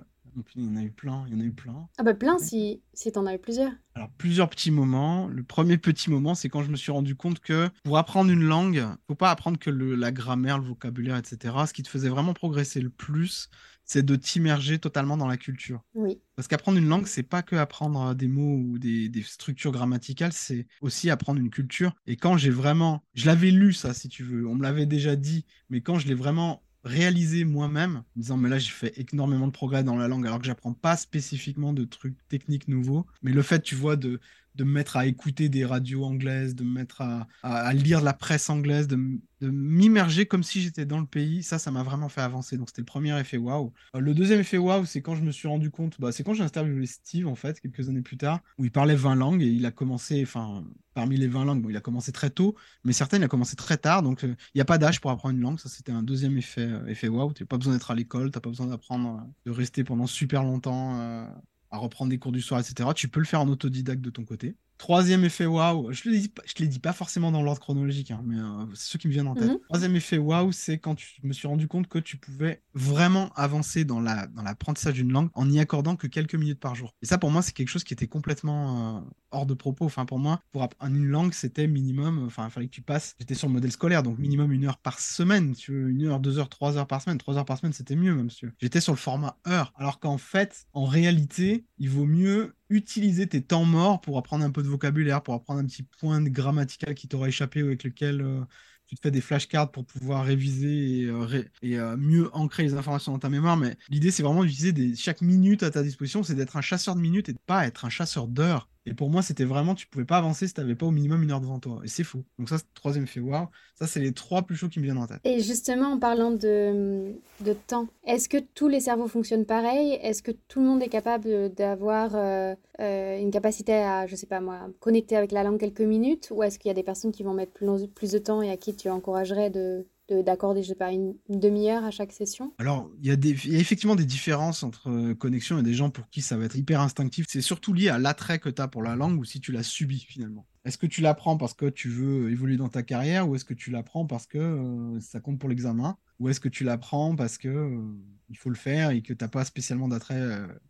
Il 0.54 0.66
y 0.66 0.68
en 0.68 0.76
a 0.76 0.82
eu 0.82 0.90
plein, 0.90 1.24
il 1.26 1.32
y 1.32 1.36
en 1.36 1.40
a 1.40 1.44
eu 1.44 1.52
plein. 1.52 1.88
Ah 1.96 2.02
bah 2.02 2.12
plein 2.12 2.36
si, 2.38 2.82
si 2.92 3.10
tu 3.10 3.18
en 3.18 3.24
as 3.24 3.34
eu 3.34 3.38
plusieurs. 3.38 3.72
Alors 3.94 4.10
plusieurs 4.18 4.50
petits 4.50 4.70
moments. 4.70 5.26
Le 5.26 5.42
premier 5.42 5.78
petit 5.78 6.10
moment, 6.10 6.34
c'est 6.34 6.50
quand 6.50 6.62
je 6.62 6.70
me 6.70 6.76
suis 6.76 6.92
rendu 6.92 7.16
compte 7.16 7.40
que 7.40 7.70
pour 7.82 7.96
apprendre 7.96 8.30
une 8.30 8.44
langue, 8.44 8.84
faut 9.06 9.14
pas 9.14 9.30
apprendre 9.30 9.58
que 9.58 9.70
la 9.70 10.12
grammaire, 10.12 10.58
le 10.58 10.64
vocabulaire, 10.64 11.16
etc. 11.16 11.54
Ce 11.66 11.72
qui 11.72 11.82
te 11.82 11.88
faisait 11.88 12.10
vraiment 12.10 12.34
progresser 12.34 12.82
le 12.82 12.90
plus, 12.90 13.48
c'est 13.88 14.04
de 14.04 14.16
t'immerger 14.16 14.78
totalement 14.78 15.16
dans 15.16 15.26
la 15.26 15.38
culture. 15.38 15.82
Oui. 15.94 16.20
Parce 16.36 16.46
qu'apprendre 16.46 16.78
une 16.78 16.88
langue, 16.88 17.06
c'est 17.06 17.22
pas 17.22 17.42
que 17.42 17.56
apprendre 17.56 18.14
des 18.14 18.28
mots 18.28 18.58
ou 18.58 18.78
des, 18.78 19.10
structures 19.22 19.72
grammaticales, 19.72 20.34
c'est 20.34 20.66
aussi 20.82 21.08
apprendre 21.10 21.40
une 21.40 21.50
culture. 21.50 21.96
Et 22.06 22.16
quand 22.16 22.36
j'ai 22.36 22.50
vraiment, 22.50 23.02
je 23.14 23.26
l'avais 23.26 23.50
lu 23.50 23.72
ça, 23.72 23.94
si 23.94 24.08
tu 24.08 24.22
veux, 24.22 24.46
on 24.46 24.54
me 24.54 24.62
l'avait 24.62 24.84
déjà 24.84 25.16
dit, 25.16 25.46
mais 25.70 25.80
quand 25.80 25.98
je 25.98 26.06
l'ai 26.06 26.14
vraiment 26.14 26.62
réalisé 26.84 27.44
moi-même, 27.44 27.96
en 27.96 28.20
disant 28.20 28.36
mais 28.36 28.48
là 28.48 28.58
j'ai 28.58 28.70
fait 28.70 28.94
énormément 29.12 29.46
de 29.46 29.52
progrès 29.52 29.82
dans 29.82 29.96
la 29.96 30.06
langue 30.06 30.26
alors 30.26 30.38
que 30.38 30.46
j'apprends 30.46 30.74
pas 30.74 30.96
spécifiquement 30.96 31.72
de 31.72 31.84
trucs 31.84 32.16
techniques 32.28 32.68
nouveaux, 32.68 33.04
mais 33.22 33.32
le 33.32 33.42
fait 33.42 33.60
tu 33.60 33.74
vois 33.74 33.96
de 33.96 34.20
de 34.58 34.64
me 34.64 34.72
mettre 34.72 34.96
à 34.96 35.06
écouter 35.06 35.48
des 35.48 35.64
radios 35.64 36.04
anglaises, 36.04 36.56
de 36.56 36.64
me 36.64 36.70
mettre 36.70 37.00
à, 37.00 37.72
lire 37.72 38.00
de 38.00 38.04
la 38.04 38.12
presse 38.12 38.50
anglaise, 38.50 38.88
de, 38.88 38.98
m'immerger 39.40 40.26
comme 40.26 40.42
si 40.42 40.60
j'étais 40.60 40.84
dans 40.84 40.98
le 40.98 41.06
pays. 41.06 41.44
Ça, 41.44 41.60
ça 41.60 41.70
m'a 41.70 41.84
vraiment 41.84 42.08
fait 42.08 42.22
avancer. 42.22 42.56
Donc, 42.56 42.70
c'était 42.70 42.80
le 42.80 42.86
premier 42.86 43.18
effet 43.20 43.36
waouh. 43.36 43.72
Euh, 43.94 44.00
le 44.00 44.12
deuxième 44.12 44.40
effet 44.40 44.58
waouh, 44.58 44.84
c'est 44.84 45.00
quand 45.00 45.14
je 45.14 45.22
me 45.22 45.30
suis 45.30 45.46
rendu 45.46 45.70
compte, 45.70 46.00
bah, 46.00 46.10
c'est 46.10 46.24
quand 46.24 46.34
j'ai 46.34 46.42
interviewé 46.42 46.86
Steve, 46.86 47.28
en 47.28 47.36
fait, 47.36 47.60
quelques 47.60 47.88
années 47.88 48.02
plus 48.02 48.16
tard, 48.16 48.40
où 48.58 48.64
il 48.64 48.72
parlait 48.72 48.96
20 48.96 49.14
langues 49.14 49.42
et 49.42 49.46
il 49.46 49.64
a 49.64 49.70
commencé, 49.70 50.20
enfin, 50.24 50.64
parmi 50.92 51.16
les 51.16 51.28
20 51.28 51.44
langues, 51.44 51.62
bon, 51.62 51.70
il 51.70 51.76
a 51.76 51.80
commencé 51.80 52.10
très 52.10 52.30
tôt, 52.30 52.56
mais 52.82 52.92
certaines, 52.92 53.22
il 53.22 53.26
a 53.26 53.28
commencé 53.28 53.54
très 53.54 53.76
tard. 53.76 54.02
Donc, 54.02 54.24
euh, 54.24 54.34
il 54.54 54.58
n'y 54.58 54.60
a 54.60 54.64
pas 54.64 54.78
d'âge 54.78 55.00
pour 55.00 55.12
apprendre 55.12 55.36
une 55.36 55.42
langue. 55.42 55.60
Ça, 55.60 55.68
c'était 55.68 55.92
un 55.92 56.02
deuxième 56.02 56.36
effet, 56.36 56.62
euh, 56.62 56.84
effet 56.88 57.06
waouh. 57.06 57.32
Tu 57.32 57.44
n'as 57.44 57.46
pas 57.46 57.58
besoin 57.58 57.74
d'être 57.74 57.92
à 57.92 57.94
l'école, 57.94 58.32
tu 58.32 58.38
n'as 58.38 58.40
pas 58.40 58.50
besoin 58.50 58.66
d'apprendre, 58.66 59.24
de 59.46 59.52
rester 59.52 59.84
pendant 59.84 60.08
super 60.08 60.42
longtemps 60.42 61.28
à 61.70 61.78
reprendre 61.78 62.10
des 62.10 62.18
cours 62.18 62.32
du 62.32 62.40
soir, 62.42 62.60
etc. 62.60 62.88
Tu 62.94 63.08
peux 63.08 63.20
le 63.20 63.26
faire 63.26 63.40
en 63.40 63.48
autodidacte 63.48 64.00
de 64.00 64.10
ton 64.10 64.24
côté. 64.24 64.56
Troisième 64.78 65.24
effet 65.24 65.44
waouh, 65.44 65.92
je 65.92 66.08
ne 66.08 66.26
te 66.26 66.62
l'ai 66.62 66.68
dit 66.68 66.78
pas 66.78 66.92
forcément 66.92 67.32
dans 67.32 67.42
l'ordre 67.42 67.60
chronologique, 67.60 68.12
hein, 68.12 68.22
mais 68.24 68.38
euh, 68.38 68.64
c'est 68.74 68.92
ceux 68.92 68.98
qui 68.98 69.08
me 69.08 69.12
viennent 69.12 69.26
en 69.26 69.34
tête. 69.34 69.50
Mhm. 69.50 69.58
Troisième 69.68 69.96
effet 69.96 70.18
waouh, 70.18 70.52
c'est 70.52 70.78
quand 70.78 70.94
tu 70.94 71.20
me 71.24 71.32
suis 71.32 71.48
rendu 71.48 71.66
compte 71.66 71.88
que 71.88 71.98
tu 71.98 72.16
pouvais 72.16 72.62
vraiment 72.74 73.30
avancer 73.34 73.84
dans 73.84 74.00
l'apprentissage 74.00 74.94
d'une 74.94 75.12
langue 75.12 75.30
en 75.34 75.46
n'y 75.46 75.58
accordant 75.58 75.96
que 75.96 76.06
quelques 76.06 76.36
minutes 76.36 76.60
par 76.60 76.76
jour. 76.76 76.94
Et 77.02 77.06
ça, 77.06 77.18
pour 77.18 77.32
moi, 77.32 77.42
c'est 77.42 77.52
quelque 77.52 77.68
chose 77.68 77.82
qui 77.82 77.92
était 77.92 78.06
complètement 78.06 78.98
euh, 78.98 79.00
hors 79.32 79.46
de 79.46 79.54
propos. 79.54 79.84
Enfin, 79.84 80.06
pour 80.06 80.20
moi, 80.20 80.40
pour 80.52 80.62
apprendre 80.62 80.94
une 80.94 81.06
langue, 81.06 81.32
c'était 81.32 81.66
minimum, 81.66 82.24
enfin, 82.24 82.46
il 82.46 82.50
fallait 82.50 82.68
que 82.68 82.74
tu 82.74 82.82
passes, 82.82 83.16
j'étais 83.18 83.34
sur 83.34 83.48
le 83.48 83.54
modèle 83.54 83.72
scolaire, 83.72 84.04
donc 84.04 84.18
minimum 84.18 84.52
une 84.52 84.64
heure 84.64 84.78
par 84.78 85.00
semaine, 85.00 85.54
tu 85.54 85.72
veux, 85.72 85.88
une 85.88 86.04
heure, 86.04 86.20
deux 86.20 86.38
heures, 86.38 86.48
trois 86.48 86.76
heures 86.76 86.86
par 86.86 87.02
semaine. 87.02 87.18
Trois 87.18 87.36
heures 87.36 87.44
par 87.44 87.58
semaine, 87.58 87.72
c'était 87.72 87.96
mieux, 87.96 88.14
même 88.14 88.30
si 88.30 88.46
J'étais 88.60 88.80
sur 88.80 88.92
le 88.92 88.98
format 88.98 89.36
heure. 89.48 89.72
Alors 89.76 89.98
qu'en 89.98 90.18
fait, 90.18 90.66
en 90.72 90.84
réalité, 90.84 91.64
il 91.78 91.90
vaut 91.90 92.06
mieux 92.06 92.54
utiliser 92.70 93.26
tes 93.28 93.42
temps 93.42 93.64
morts 93.64 94.00
pour 94.00 94.18
apprendre 94.18 94.44
un 94.44 94.50
peu 94.50 94.62
de 94.62 94.68
vocabulaire, 94.68 95.22
pour 95.22 95.34
apprendre 95.34 95.60
un 95.60 95.66
petit 95.66 95.82
point 95.82 96.20
de 96.20 96.28
grammatical 96.28 96.94
qui 96.94 97.08
t'aura 97.08 97.28
échappé 97.28 97.62
ou 97.62 97.66
avec 97.66 97.84
lequel 97.84 98.20
euh, 98.22 98.44
tu 98.86 98.96
te 98.96 99.00
fais 99.02 99.10
des 99.10 99.20
flashcards 99.20 99.70
pour 99.70 99.84
pouvoir 99.84 100.24
réviser 100.24 101.02
et, 101.02 101.04
euh, 101.06 101.44
euh, 101.64 101.96
mieux 101.96 102.34
ancrer 102.34 102.62
les 102.64 102.74
informations 102.74 103.12
dans 103.12 103.18
ta 103.18 103.28
mémoire. 103.28 103.56
Mais 103.56 103.76
l'idée, 103.88 104.10
c'est 104.10 104.22
vraiment 104.22 104.44
d'utiliser 104.44 104.96
chaque 104.96 105.20
minute 105.20 105.62
à 105.62 105.70
ta 105.70 105.82
disposition, 105.82 106.22
c'est 106.22 106.34
d'être 106.34 106.56
un 106.56 106.62
chasseur 106.62 106.94
de 106.96 107.00
minutes 107.00 107.28
et 107.28 107.32
de 107.34 107.38
pas 107.46 107.66
être 107.66 107.84
un 107.84 107.90
chasseur 107.90 108.26
d'heures. 108.28 108.68
Et 108.88 108.94
pour 108.94 109.10
moi, 109.10 109.20
c'était 109.22 109.44
vraiment, 109.44 109.74
tu 109.74 109.86
pouvais 109.86 110.04
pas 110.04 110.16
avancer 110.16 110.46
si 110.48 110.54
tu 110.54 110.60
n'avais 110.60 110.74
pas 110.74 110.86
au 110.86 110.90
minimum 110.90 111.22
une 111.22 111.30
heure 111.30 111.40
devant 111.40 111.58
toi. 111.58 111.80
Et 111.84 111.88
c'est 111.88 112.04
faux. 112.04 112.24
Donc 112.38 112.48
ça, 112.48 112.56
c'est 112.58 112.64
le 112.64 112.74
troisième 112.74 113.06
fait 113.06 113.20
wow. 113.20 113.48
Ça, 113.74 113.86
c'est 113.86 114.00
les 114.00 114.12
trois 114.12 114.42
plus 114.42 114.56
chauds 114.56 114.68
qui 114.68 114.78
me 114.78 114.84
viennent 114.84 114.98
en 114.98 115.06
tête. 115.06 115.20
Et 115.24 115.40
justement, 115.40 115.92
en 115.92 115.98
parlant 115.98 116.30
de, 116.30 117.12
de 117.40 117.52
temps, 117.52 117.86
est-ce 118.06 118.28
que 118.28 118.38
tous 118.38 118.68
les 118.68 118.80
cerveaux 118.80 119.08
fonctionnent 119.08 119.44
pareil? 119.44 119.98
Est-ce 120.02 120.22
que 120.22 120.32
tout 120.32 120.60
le 120.60 120.66
monde 120.66 120.82
est 120.82 120.88
capable 120.88 121.52
d'avoir 121.54 122.12
euh, 122.14 122.54
euh, 122.80 123.20
une 123.20 123.30
capacité 123.30 123.74
à, 123.74 124.06
je 124.06 124.16
sais 124.16 124.26
pas 124.26 124.40
moi, 124.40 124.68
connecter 124.80 125.16
avec 125.16 125.32
la 125.32 125.44
langue 125.44 125.60
quelques 125.60 125.82
minutes? 125.82 126.28
Ou 126.30 126.42
est-ce 126.42 126.58
qu'il 126.58 126.68
y 126.68 126.72
a 126.72 126.74
des 126.74 126.82
personnes 126.82 127.12
qui 127.12 127.22
vont 127.22 127.34
mettre 127.34 127.52
plus, 127.52 127.86
plus 127.88 128.12
de 128.12 128.18
temps 128.18 128.40
et 128.40 128.50
à 128.50 128.56
qui 128.56 128.74
tu 128.74 128.88
encouragerais 128.88 129.50
de, 129.50 129.86
d'accorder, 130.10 130.62
je 130.62 130.68
sais 130.68 130.74
pas, 130.74 130.92
une, 130.92 131.14
demi-heure 131.28 131.84
à 131.84 131.90
chaque 131.90 132.12
session 132.12 132.52
Alors, 132.58 132.90
il 133.00 133.06
y, 133.06 133.10
a 133.10 133.58
effectivement 133.58 133.96
des 133.96 134.04
différences 134.04 134.62
entre 134.62 134.90
euh, 134.90 135.14
connexions 135.14 135.58
et 135.58 135.62
des 135.62 135.74
gens 135.74 135.90
pour 135.90 136.08
qui 136.08 136.22
ça 136.22 136.36
va 136.36 136.44
être 136.44 136.56
hyper 136.56 136.80
instinctif. 136.80 137.26
C'est 137.28 137.42
surtout 137.42 137.72
lié 137.72 137.88
à 137.88 137.98
l'attrait 137.98 138.38
que 138.38 138.48
tu 138.48 138.62
as 138.62 138.68
pour 138.68 138.82
la 138.82 138.96
langue 138.96 139.18
ou 139.18 139.24
si 139.24 139.40
tu 139.40 139.52
l'as 139.52 139.62
subi 139.62 140.00
finalement. 140.00 140.46
Est-ce 140.64 140.78
que 140.78 140.86
tu 140.86 141.00
l'apprends 141.00 141.36
parce 141.36 141.54
que 141.54 141.66
tu 141.66 141.88
veux 141.88 142.30
évoluer 142.30 142.56
dans 142.56 142.68
ta 142.68 142.82
carrière 142.82 143.28
ou 143.28 143.34
est-ce 143.34 143.44
que 143.44 143.54
tu 143.54 143.70
l'apprends 143.70 144.06
parce 144.06 144.26
que 144.26 144.38
euh, 144.38 145.00
ça 145.00 145.20
compte 145.20 145.38
pour 145.38 145.48
l'examen? 145.48 145.96
Ou 146.18 146.28
est-ce 146.28 146.40
que 146.40 146.48
tu 146.48 146.64
l'apprends 146.64 147.14
parce 147.14 147.38
que 147.38 147.48
euh, 147.48 147.80
il 148.28 148.36
faut 148.36 148.50
le 148.50 148.56
faire 148.56 148.90
et 148.90 149.02
que 149.02 149.12
tu 149.12 149.24
n'as 149.24 149.28
pas 149.28 149.44
spécialement 149.44 149.88
d'attrait, 149.88 150.20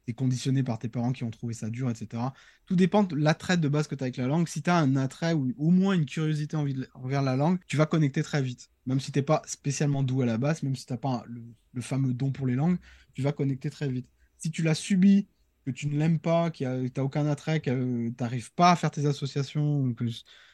tu 0.05 0.11
es 0.11 0.15
conditionné 0.15 0.63
par 0.63 0.79
tes 0.79 0.89
parents 0.89 1.13
qui 1.13 1.25
ont 1.25 1.31
trouvé 1.31 1.55
ça 1.55 1.71
dur, 1.71 1.91
etc. 1.91 2.23
Tout 2.67 2.77
dépend 2.77 3.03
de 3.03 3.17
l'attrait 3.17 3.57
de 3.57 3.69
base 3.69 3.89
que 3.89 3.95
tu 3.95 4.03
as 4.03 4.07
avec 4.07 4.17
la 4.17 4.27
langue. 4.27 4.47
Si 4.47 4.63
tu 4.63 4.71
as 4.71 4.77
un 4.77 4.95
attrait 4.97 5.33
ou 5.33 5.53
au 5.59 5.71
moins 5.71 5.95
une 5.95 6.07
curiosité 6.07 6.57
envers 6.57 7.23
la 7.23 7.35
langue, 7.35 7.59
tu 7.67 7.77
vas 7.77 7.87
connecter 7.87 8.23
très 8.23 8.43
vite. 8.43 8.71
Même 8.87 9.01
si 9.01 9.11
tu 9.11 9.19
n'es 9.19 9.25
pas 9.25 9.43
spécialement 9.47 10.03
doux 10.03 10.23
à 10.23 10.27
la 10.27 10.39
base, 10.39 10.63
même 10.63 10.77
si 10.77 10.87
tu 10.87 10.93
n'as 10.93 10.99
pas 10.99 11.25
le, 11.27 11.81
fameux 11.81 12.15
don 12.15 12.31
pour 12.31 12.47
les 12.47 12.55
langues, 12.55 12.79
tu 13.15 13.23
vas 13.23 13.33
connecter 13.33 13.71
très 13.71 13.89
vite. 13.89 14.09
Si 14.39 14.51
tu 14.51 14.63
l'as 14.63 14.75
subi, 14.75 15.29
que 15.65 15.71
tu 15.71 15.89
ne 15.89 15.99
l'aimes 15.99 16.21
pas, 16.21 16.51
que 16.51 16.59
tu 16.59 16.65
n'as 16.65 17.03
aucun 17.03 17.27
attrait, 17.27 17.61
que 17.61 18.09
tu 18.09 18.15
n'arrives 18.21 18.53
pas 18.55 18.73
à 18.73 18.77
faire 18.77 18.91
tes 18.91 19.07
associations, 19.07 19.93
que 19.95 20.05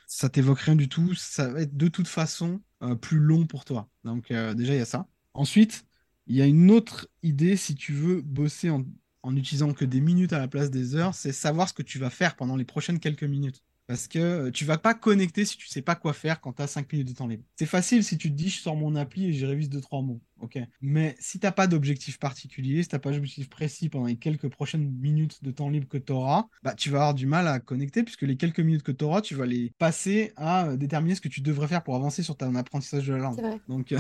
ça 0.07 0.29
t'évoque 0.29 0.61
rien 0.61 0.77
du 0.77 0.89
tout, 0.89 1.15
ça 1.15 1.49
va 1.49 1.63
être 1.63 1.77
de 1.77 1.89
toute 1.89 2.09
façon 2.09 2.61
euh, 2.83 2.95
plus 2.95 3.19
long 3.19 3.47
pour 3.47 3.65
toi. 3.65 3.89
Donc 4.05 4.31
euh, 4.31 4.55
déjà, 4.55 4.75
il 4.75 4.79
y 4.79 4.83
a 4.83 4.85
ça. 4.85 5.09
Ensuite, 5.35 5.87
il 6.27 6.37
y 6.37 6.43
a 6.43 6.47
une 6.47 6.71
autre 6.71 7.09
idée 7.23 7.57
si 7.57 7.75
tu 7.75 7.93
veux 7.93 8.23
bosser 8.23 8.71
en, 8.71 8.85
en 9.23 9.37
utilisant 9.37 9.73
que 9.73 9.85
des 9.85 10.01
minutes 10.01 10.33
à 10.33 10.39
la 10.39 10.49
place 10.49 10.71
des 10.71 10.95
heures, 10.95 11.15
c'est 11.15 11.33
savoir 11.33 11.69
ce 11.69 11.75
que 11.75 11.83
tu 11.83 11.99
vas 11.99 12.11
faire 12.11 12.37
pendant 12.37 12.57
les 12.57 12.65
prochaines 12.65 13.01
quelques 13.01 13.25
minutes. 13.25 13.63
Parce 13.87 14.09
que 14.09 14.19
euh, 14.19 14.51
tu 14.51 14.65
vas 14.65 14.79
pas 14.79 14.95
connecter 14.95 15.45
si 15.45 15.59
tu 15.59 15.69
sais 15.69 15.83
pas 15.83 15.95
quoi 15.95 16.15
faire 16.15 16.41
quand 16.41 16.55
tu 16.55 16.63
as 16.63 16.67
5 16.67 16.91
minutes 16.93 17.09
de 17.09 17.15
temps 17.15 17.27
libre. 17.27 17.45
C'est 17.57 17.67
facile 17.67 18.03
si 18.03 18.17
tu 18.17 18.31
te 18.31 18.35
dis 18.35 18.49
je 18.49 18.61
sors 18.61 18.77
mon 18.77 18.97
appli 18.97 19.27
et 19.27 19.33
j'y 19.33 19.45
révise 19.45 19.69
2-3 19.69 20.05
mots. 20.05 20.23
ok? 20.41 20.59
Mais 20.81 21.17
si 21.21 21.39
tu 21.39 21.47
n'as 21.47 21.53
pas 21.53 21.67
d'objectif 21.67 22.19
particulier, 22.19 22.83
si 22.83 22.89
tu 22.89 22.95
n'as 22.95 23.01
pas 23.01 23.13
d'objectif 23.13 23.51
précis 23.51 23.91
pendant 23.91 24.07
les 24.07 24.17
quelques 24.17 24.49
prochaines 24.49 24.91
minutes 24.91 25.45
de 25.45 25.51
temps 25.51 25.69
libre 25.69 25.89
que 25.89 25.99
tu 25.99 26.13
auras, 26.13 26.47
bah, 26.63 26.75
tu 26.75 26.89
vas 26.89 26.99
avoir 26.99 27.15
du 27.15 27.27
mal 27.27 27.47
à 27.47 27.61
connecter 27.61 28.03
puisque 28.03 28.23
les 28.23 28.37
quelques 28.37 28.61
minutes 28.61 28.83
que 28.83 28.93
tu 28.93 29.05
auras, 29.05 29.21
tu 29.21 29.35
vas 29.35 29.47
les 29.47 29.73
passer 29.79 30.33
à 30.37 30.69
euh, 30.69 30.77
déterminer 30.77 31.15
ce 31.15 31.21
que 31.21 31.29
tu 31.29 31.43
devrais 31.43 31.69
faire 31.69 31.83
pour 31.83 31.95
avancer 31.95 32.23
sur 32.23 32.37
ton 32.37 32.55
apprentissage 32.55 33.07
de 33.07 33.13
la 33.13 33.19
langue. 33.19 33.61
Donc, 33.69 33.93
euh, 33.93 33.99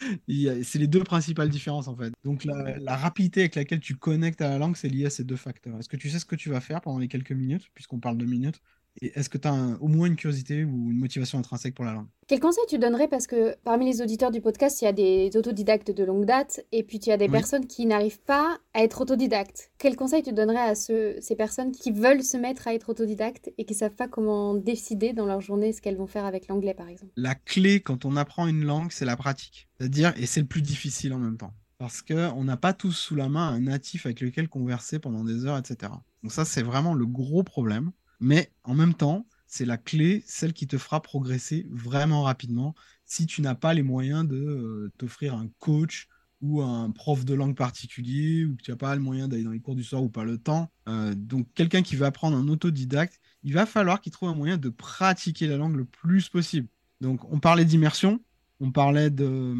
c'est 0.64 0.78
les 0.78 0.88
deux 0.88 1.04
principales 1.04 1.50
différences 1.50 1.86
en 1.86 1.96
fait. 1.96 2.12
Donc 2.24 2.44
la, 2.44 2.78
la, 2.78 2.96
rapidité 2.96 3.40
avec 3.40 3.54
laquelle 3.54 3.80
tu 3.80 3.94
connectes 3.94 4.40
à 4.40 4.48
la 4.48 4.58
langue, 4.58 4.76
c'est 4.76 4.88
lié 4.88 5.06
à 5.06 5.10
ces 5.10 5.24
deux 5.24 5.36
facteurs. 5.36 5.78
Est-ce 5.78 5.88
que 5.88 5.96
tu 5.96 6.10
sais 6.10 6.18
ce 6.18 6.24
que 6.24 6.36
tu 6.36 6.50
vas 6.50 6.60
faire 6.60 6.80
pendant 6.80 6.98
les 6.98 7.08
quelques 7.08 7.32
minutes, 7.32 7.70
puisqu'on 7.74 8.00
parle 8.00 8.16
de 8.16 8.24
minutes? 8.24 8.60
Est-ce 9.02 9.28
que 9.28 9.38
tu 9.38 9.48
as 9.48 9.76
au 9.80 9.88
moins 9.88 10.06
une 10.06 10.16
curiosité 10.16 10.64
ou 10.64 10.90
une 10.90 10.98
motivation 10.98 11.38
intrinsèque 11.38 11.74
pour 11.74 11.84
la 11.84 11.92
langue? 11.92 12.06
Quel 12.26 12.38
conseil 12.38 12.64
tu 12.68 12.78
donnerais? 12.78 13.08
Parce 13.08 13.26
que 13.26 13.56
parmi 13.64 13.86
les 13.86 14.02
auditeurs 14.02 14.30
du 14.30 14.40
podcast, 14.40 14.80
il 14.82 14.84
y 14.84 14.88
a 14.88 14.92
des 14.92 15.30
autodidactes 15.36 15.90
de 15.90 16.04
longue 16.04 16.26
date 16.26 16.64
et 16.70 16.82
puis 16.82 17.00
tu 17.00 17.10
as 17.10 17.16
des 17.16 17.28
personnes 17.28 17.66
qui 17.66 17.86
n'arrivent 17.86 18.20
pas 18.20 18.58
à 18.74 18.82
être 18.82 19.00
autodidactes. 19.00 19.72
Quel 19.78 19.96
conseil 19.96 20.22
tu 20.22 20.32
donnerais 20.32 20.70
à 20.70 20.74
ces 20.74 21.36
personnes 21.36 21.72
qui 21.72 21.90
veulent 21.90 22.22
se 22.22 22.36
mettre 22.36 22.68
à 22.68 22.74
être 22.74 22.90
autodidactes 22.90 23.50
et 23.58 23.64
qui 23.64 23.72
ne 23.74 23.78
savent 23.78 23.96
pas 23.96 24.06
comment 24.06 24.54
décider 24.54 25.12
dans 25.12 25.26
leur 25.26 25.40
journée 25.40 25.72
ce 25.72 25.80
qu'elles 25.80 25.96
vont 25.96 26.06
faire 26.06 26.24
avec 26.24 26.48
l'anglais, 26.48 26.74
par 26.74 26.88
exemple? 26.88 27.12
La 27.16 27.34
clé 27.34 27.80
quand 27.80 28.04
on 28.04 28.16
apprend 28.16 28.46
une 28.46 28.64
langue, 28.64 28.92
c'est 28.92 29.04
la 29.04 29.16
pratique. 29.16 29.68
C'est-à-dire, 29.78 30.12
et 30.16 30.26
c'est 30.26 30.40
le 30.40 30.46
plus 30.46 30.62
difficile 30.62 31.12
en 31.14 31.18
même 31.18 31.36
temps 31.36 31.52
parce 31.78 32.02
qu'on 32.02 32.44
n'a 32.44 32.58
pas 32.58 32.74
tous 32.74 32.92
sous 32.92 33.14
la 33.16 33.30
main 33.30 33.48
un 33.48 33.60
natif 33.60 34.04
avec 34.04 34.20
lequel 34.20 34.50
converser 34.50 34.98
pendant 34.98 35.24
des 35.24 35.46
heures, 35.46 35.56
etc. 35.56 35.90
Donc 36.22 36.30
ça, 36.30 36.44
c'est 36.44 36.62
vraiment 36.62 36.92
le 36.92 37.06
gros 37.06 37.42
problème. 37.42 37.90
Mais 38.20 38.52
en 38.64 38.74
même 38.74 38.94
temps, 38.94 39.26
c'est 39.46 39.64
la 39.64 39.78
clé, 39.78 40.22
celle 40.26 40.52
qui 40.52 40.66
te 40.66 40.78
fera 40.78 41.02
progresser 41.02 41.66
vraiment 41.70 42.22
rapidement 42.22 42.74
si 43.04 43.26
tu 43.26 43.42
n'as 43.42 43.56
pas 43.56 43.74
les 43.74 43.82
moyens 43.82 44.26
de 44.26 44.36
euh, 44.36 44.92
t'offrir 44.96 45.34
un 45.34 45.48
coach 45.58 46.08
ou 46.40 46.62
un 46.62 46.90
prof 46.90 47.24
de 47.24 47.34
langue 47.34 47.56
particulier 47.56 48.44
ou 48.44 48.56
que 48.56 48.62
tu 48.62 48.70
n'as 48.70 48.76
pas 48.76 48.94
le 48.94 49.00
moyen 49.00 49.28
d'aller 49.28 49.42
dans 49.42 49.50
les 49.50 49.60
cours 49.60 49.74
du 49.74 49.82
soir 49.82 50.02
ou 50.02 50.08
pas 50.08 50.24
le 50.24 50.38
temps. 50.38 50.70
Euh, 50.88 51.14
donc 51.14 51.48
quelqu'un 51.54 51.82
qui 51.82 51.96
va 51.96 52.06
apprendre 52.06 52.36
un 52.36 52.48
autodidacte, 52.48 53.20
il 53.42 53.52
va 53.52 53.66
falloir 53.66 54.00
qu'il 54.00 54.12
trouve 54.12 54.28
un 54.28 54.34
moyen 54.34 54.56
de 54.56 54.68
pratiquer 54.68 55.48
la 55.48 55.56
langue 55.56 55.76
le 55.76 55.84
plus 55.84 56.28
possible. 56.28 56.68
Donc 57.00 57.24
on 57.32 57.40
parlait 57.40 57.64
d'immersion, 57.64 58.20
on 58.60 58.70
parlait 58.70 59.10
de, 59.10 59.54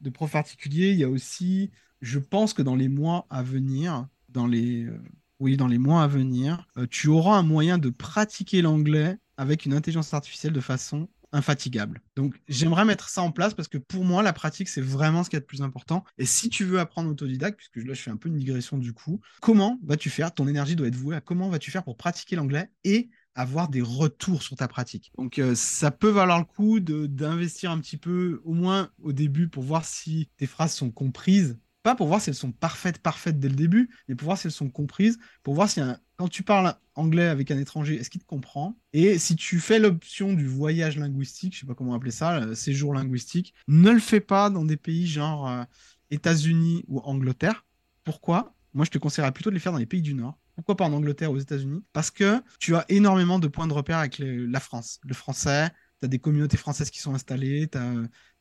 de 0.00 0.10
prof 0.10 0.32
particulier, 0.32 0.92
il 0.92 0.98
y 0.98 1.04
a 1.04 1.10
aussi, 1.10 1.70
je 2.00 2.18
pense 2.18 2.54
que 2.54 2.62
dans 2.62 2.76
les 2.76 2.88
mois 2.88 3.26
à 3.30 3.42
venir, 3.42 4.08
dans 4.28 4.46
les, 4.46 4.84
euh, 4.84 4.98
oui, 5.40 5.56
dans 5.56 5.68
les 5.68 5.78
mois 5.78 6.02
à 6.02 6.06
venir, 6.06 6.66
euh, 6.76 6.86
tu 6.90 7.08
auras 7.08 7.36
un 7.36 7.42
moyen 7.42 7.78
de 7.78 7.90
pratiquer 7.90 8.62
l'anglais 8.62 9.18
avec 9.36 9.66
une 9.66 9.72
intelligence 9.72 10.12
artificielle 10.14 10.52
de 10.52 10.60
façon 10.60 11.08
infatigable. 11.32 12.00
Donc 12.16 12.40
j'aimerais 12.48 12.84
mettre 12.84 13.08
ça 13.08 13.22
en 13.22 13.30
place 13.30 13.54
parce 13.54 13.68
que 13.68 13.78
pour 13.78 14.04
moi, 14.04 14.22
la 14.22 14.32
pratique, 14.32 14.68
c'est 14.68 14.80
vraiment 14.80 15.24
ce 15.24 15.30
qui 15.30 15.36
est 15.36 15.40
le 15.40 15.46
plus 15.46 15.62
important. 15.62 16.04
Et 16.16 16.26
si 16.26 16.48
tu 16.48 16.64
veux 16.64 16.80
apprendre 16.80 17.10
autodidacte, 17.10 17.56
puisque 17.56 17.86
là 17.86 17.94
je 17.94 18.00
fais 18.00 18.10
un 18.10 18.16
peu 18.16 18.28
une 18.28 18.38
digression 18.38 18.78
du 18.78 18.92
coup, 18.92 19.20
comment 19.40 19.78
vas-tu 19.82 20.10
faire? 20.10 20.32
Ton 20.32 20.48
énergie 20.48 20.76
doit 20.76 20.88
être 20.88 20.96
vouée 20.96 21.16
à 21.16 21.20
comment 21.20 21.48
vas-tu 21.50 21.70
faire 21.70 21.84
pour 21.84 21.96
pratiquer 21.96 22.36
l'anglais 22.36 22.70
et 22.84 23.10
avoir 23.34 23.68
des 23.68 23.82
retours 23.82 24.42
sur 24.42 24.56
ta 24.56 24.68
pratique? 24.68 25.12
Donc 25.16 25.38
euh, 25.38 25.54
ça 25.54 25.90
peut 25.90 26.08
valoir 26.08 26.38
le 26.38 26.44
coup 26.44 26.80
d'investir 26.80 27.70
un 27.70 27.78
petit 27.78 27.98
peu, 27.98 28.40
au 28.44 28.54
moins 28.54 28.90
au 29.02 29.12
début, 29.12 29.48
pour 29.48 29.62
voir 29.62 29.84
si 29.84 30.30
tes 30.36 30.46
phrases 30.46 30.74
sont 30.74 30.90
comprises 30.90 31.58
pour 31.94 32.08
voir 32.08 32.20
si 32.20 32.30
elles 32.30 32.36
sont 32.36 32.52
parfaites, 32.52 32.98
parfaites 32.98 33.38
dès 33.38 33.48
le 33.48 33.54
début, 33.54 33.90
mais 34.08 34.14
pour 34.14 34.26
voir 34.26 34.38
si 34.38 34.46
elles 34.46 34.52
sont 34.52 34.70
comprises, 34.70 35.18
pour 35.42 35.54
voir 35.54 35.68
si 35.68 35.80
quand 36.16 36.28
tu 36.28 36.42
parles 36.42 36.74
anglais 36.94 37.26
avec 37.26 37.50
un 37.50 37.58
étranger, 37.58 37.96
est-ce 37.96 38.10
qu'il 38.10 38.20
te 38.20 38.26
comprend? 38.26 38.76
Et 38.92 39.18
si 39.18 39.36
tu 39.36 39.60
fais 39.60 39.78
l'option 39.78 40.32
du 40.32 40.46
voyage 40.46 40.98
linguistique, 40.98 41.54
je 41.54 41.60
sais 41.60 41.66
pas 41.66 41.74
comment 41.74 41.94
appeler 41.94 42.10
ça, 42.10 42.54
séjour 42.54 42.94
linguistique, 42.94 43.54
ne 43.68 43.90
le 43.90 44.00
fais 44.00 44.20
pas 44.20 44.50
dans 44.50 44.64
des 44.64 44.76
pays 44.76 45.06
genre 45.06 45.48
euh, 45.48 45.64
États-Unis 46.10 46.84
ou 46.88 47.00
Angleterre. 47.00 47.64
Pourquoi? 48.04 48.54
Moi, 48.74 48.84
je 48.84 48.90
te 48.90 48.98
conseillerais 48.98 49.32
plutôt 49.32 49.50
de 49.50 49.54
les 49.54 49.60
faire 49.60 49.72
dans 49.72 49.78
les 49.78 49.86
pays 49.86 50.02
du 50.02 50.14
Nord. 50.14 50.38
Pourquoi 50.54 50.76
pas 50.76 50.84
en 50.84 50.92
Angleterre 50.92 51.30
ou 51.30 51.36
aux 51.36 51.40
États-Unis? 51.40 51.84
Parce 51.92 52.10
que 52.10 52.42
tu 52.58 52.74
as 52.74 52.84
énormément 52.88 53.38
de 53.38 53.46
points 53.46 53.68
de 53.68 53.72
repère 53.72 53.98
avec 53.98 54.18
la 54.18 54.60
France. 54.60 54.98
Le 55.04 55.14
français, 55.14 55.70
tu 56.00 56.06
as 56.06 56.08
des 56.08 56.18
communautés 56.18 56.56
françaises 56.56 56.90
qui 56.90 56.98
sont 56.98 57.14
installées, 57.14 57.68
tu 57.70 57.78
as, 57.78 57.94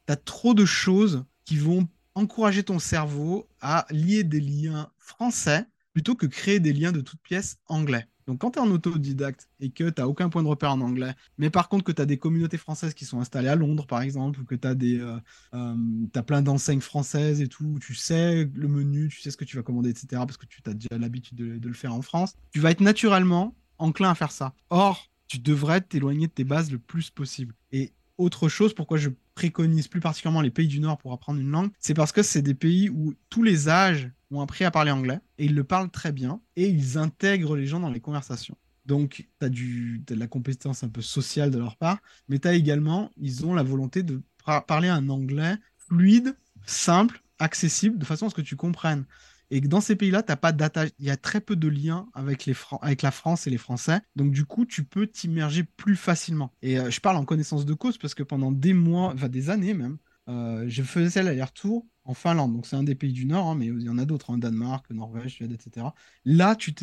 as 0.07 0.15
trop 0.15 0.55
de 0.55 0.65
choses 0.65 1.25
qui 1.45 1.57
vont 1.57 1.87
encourager 2.17 2.63
ton 2.63 2.79
cerveau 2.79 3.47
à 3.61 3.85
lier 3.91 4.23
des 4.23 4.41
liens 4.41 4.89
français 4.97 5.65
plutôt 5.93 6.15
que 6.15 6.25
créer 6.25 6.59
des 6.59 6.73
liens 6.73 6.91
de 6.91 7.01
toutes 7.01 7.21
pièces 7.21 7.57
anglais. 7.67 8.07
Donc 8.25 8.39
quand 8.39 8.51
tu 8.51 8.59
es 8.59 8.61
en 8.61 8.69
autodidacte 8.69 9.47
et 9.61 9.69
que 9.69 9.89
tu 9.89 10.01
n'as 10.01 10.07
aucun 10.07 10.27
point 10.27 10.43
de 10.43 10.47
repère 10.47 10.71
en 10.71 10.81
anglais, 10.81 11.13
mais 11.37 11.49
par 11.49 11.69
contre 11.69 11.85
que 11.85 11.91
tu 11.91 12.01
as 12.01 12.05
des 12.05 12.17
communautés 12.17 12.57
françaises 12.57 12.93
qui 12.93 13.05
sont 13.05 13.19
installées 13.19 13.47
à 13.47 13.55
Londres 13.55 13.87
par 13.87 14.01
exemple, 14.01 14.41
ou 14.41 14.45
que 14.45 14.55
tu 14.55 14.67
as, 14.67 14.75
des, 14.75 14.99
euh, 14.99 15.17
euh, 15.53 16.21
plein 16.25 16.41
d'enseignes 16.41 16.81
françaises 16.81 17.39
et 17.39 17.47
tout, 17.47 17.79
tu 17.81 17.95
sais 17.95 18.49
le 18.53 18.67
menu, 18.67 19.07
tu 19.09 19.21
sais 19.21 19.31
ce 19.31 19.37
que 19.37 19.45
tu 19.45 19.55
vas 19.55 19.63
commander, 19.63 19.91
etc., 19.91 20.07
parce 20.11 20.37
que 20.37 20.45
tu 20.45 20.61
as 20.65 20.73
déjà 20.73 20.97
l'habitude 20.99 21.37
de, 21.37 21.57
de 21.57 21.67
le 21.67 21.73
faire 21.73 21.93
en 21.93 22.01
France, 22.01 22.33
tu 22.51 22.59
vas 22.59 22.71
être 22.71 22.81
naturellement 22.81 23.55
enclin 23.77 24.09
à 24.09 24.15
faire 24.15 24.31
ça. 24.31 24.53
Or, 24.69 25.09
tu 25.27 25.39
devrais 25.39 25.81
t'éloigner 25.81 26.27
de 26.27 26.31
tes 26.31 26.43
bases 26.43 26.71
le 26.71 26.79
plus 26.79 27.09
possible. 27.09 27.53
Et 27.71 27.93
autre 28.17 28.49
chose, 28.49 28.73
pourquoi 28.73 28.97
je 28.97 29.09
préconise 29.37 29.87
plus 29.87 29.99
particulièrement 29.99 30.41
les 30.41 30.49
pays 30.49 30.67
du 30.67 30.79
Nord 30.79 30.97
pour 30.97 31.13
apprendre 31.13 31.39
une 31.39 31.51
langue, 31.51 31.69
c'est 31.79 31.93
parce 31.93 32.11
que 32.11 32.23
c'est 32.23 32.41
des 32.41 32.55
pays 32.55 32.89
où 32.89 33.13
tous 33.29 33.43
les 33.43 33.69
âges 33.69 34.09
ont 34.31 34.41
appris 34.41 34.65
à 34.65 34.71
parler 34.71 34.89
anglais 34.89 35.19
et 35.37 35.45
ils 35.45 35.53
le 35.53 35.63
parlent 35.63 35.91
très 35.91 36.11
bien 36.11 36.41
et 36.55 36.67
ils 36.67 36.97
intègrent 36.97 37.55
les 37.55 37.67
gens 37.67 37.79
dans 37.79 37.91
les 37.91 37.99
conversations. 37.99 38.57
Donc, 38.87 39.27
tu 39.39 39.45
as, 39.45 39.49
de 39.49 40.15
la 40.15 40.25
compétence 40.25 40.83
un 40.83 40.89
peu 40.89 41.01
sociale 41.01 41.51
de 41.51 41.59
leur 41.59 41.77
part, 41.77 41.99
mais 42.29 42.39
tu 42.39 42.47
as 42.47 42.53
également, 42.53 43.11
ils 43.15 43.45
ont 43.45 43.53
la 43.53 43.61
volonté 43.61 44.01
de 44.01 44.23
parler 44.65 44.87
un 44.87 45.07
anglais 45.09 45.55
fluide, 45.77 46.35
simple, 46.65 47.21
accessible, 47.37 47.99
de 47.99 48.05
façon 48.05 48.25
à 48.25 48.29
ce 48.31 48.35
que 48.35 48.41
tu 48.41 48.55
comprennes. 48.55 49.05
Et 49.49 49.61
que 49.61 49.67
dans 49.67 49.81
ces 49.81 49.95
pays-là, 49.95 50.23
t'as 50.23 50.35
pas 50.35 50.51
il 50.99 51.05
y 51.05 51.09
a 51.09 51.17
très 51.17 51.39
peu 51.39 51.55
de 51.55 51.67
liens 51.67 52.07
avec, 52.13 52.45
les 52.45 52.55
avec 52.81 53.01
la 53.01 53.11
France 53.11 53.47
et 53.47 53.49
les 53.49 53.57
Français. 53.57 54.01
Donc 54.15 54.31
du 54.31 54.45
coup, 54.45 54.65
tu 54.65 54.83
peux 54.83 55.07
t'immerger 55.07 55.63
plus 55.63 55.95
facilement. 55.95 56.51
Et 56.61 56.79
euh, 56.79 56.89
je 56.89 56.99
parle 56.99 57.17
en 57.17 57.25
connaissance 57.25 57.65
de 57.65 57.73
cause 57.73 57.97
parce 57.97 58.13
que 58.13 58.23
pendant 58.23 58.51
des 58.51 58.73
mois, 58.73 59.13
enfin 59.13 59.29
des 59.29 59.49
années 59.49 59.73
même, 59.73 59.97
euh, 60.27 60.65
je 60.67 60.83
faisais 60.83 61.23
l'aller-retour 61.23 61.87
en 62.03 62.13
Finlande. 62.13 62.53
Donc 62.53 62.65
c'est 62.65 62.75
un 62.75 62.83
des 62.83 62.95
pays 62.95 63.13
du 63.13 63.25
Nord, 63.25 63.47
hein, 63.47 63.55
mais 63.55 63.67
il 63.67 63.81
y 63.81 63.89
en 63.89 63.97
a 63.97 64.05
d'autres, 64.05 64.31
hein, 64.31 64.37
Danemark, 64.37 64.89
Norvège, 64.91 65.35
Suède, 65.35 65.51
etc. 65.53 65.87
Là, 66.25 66.55
tu 66.55 66.73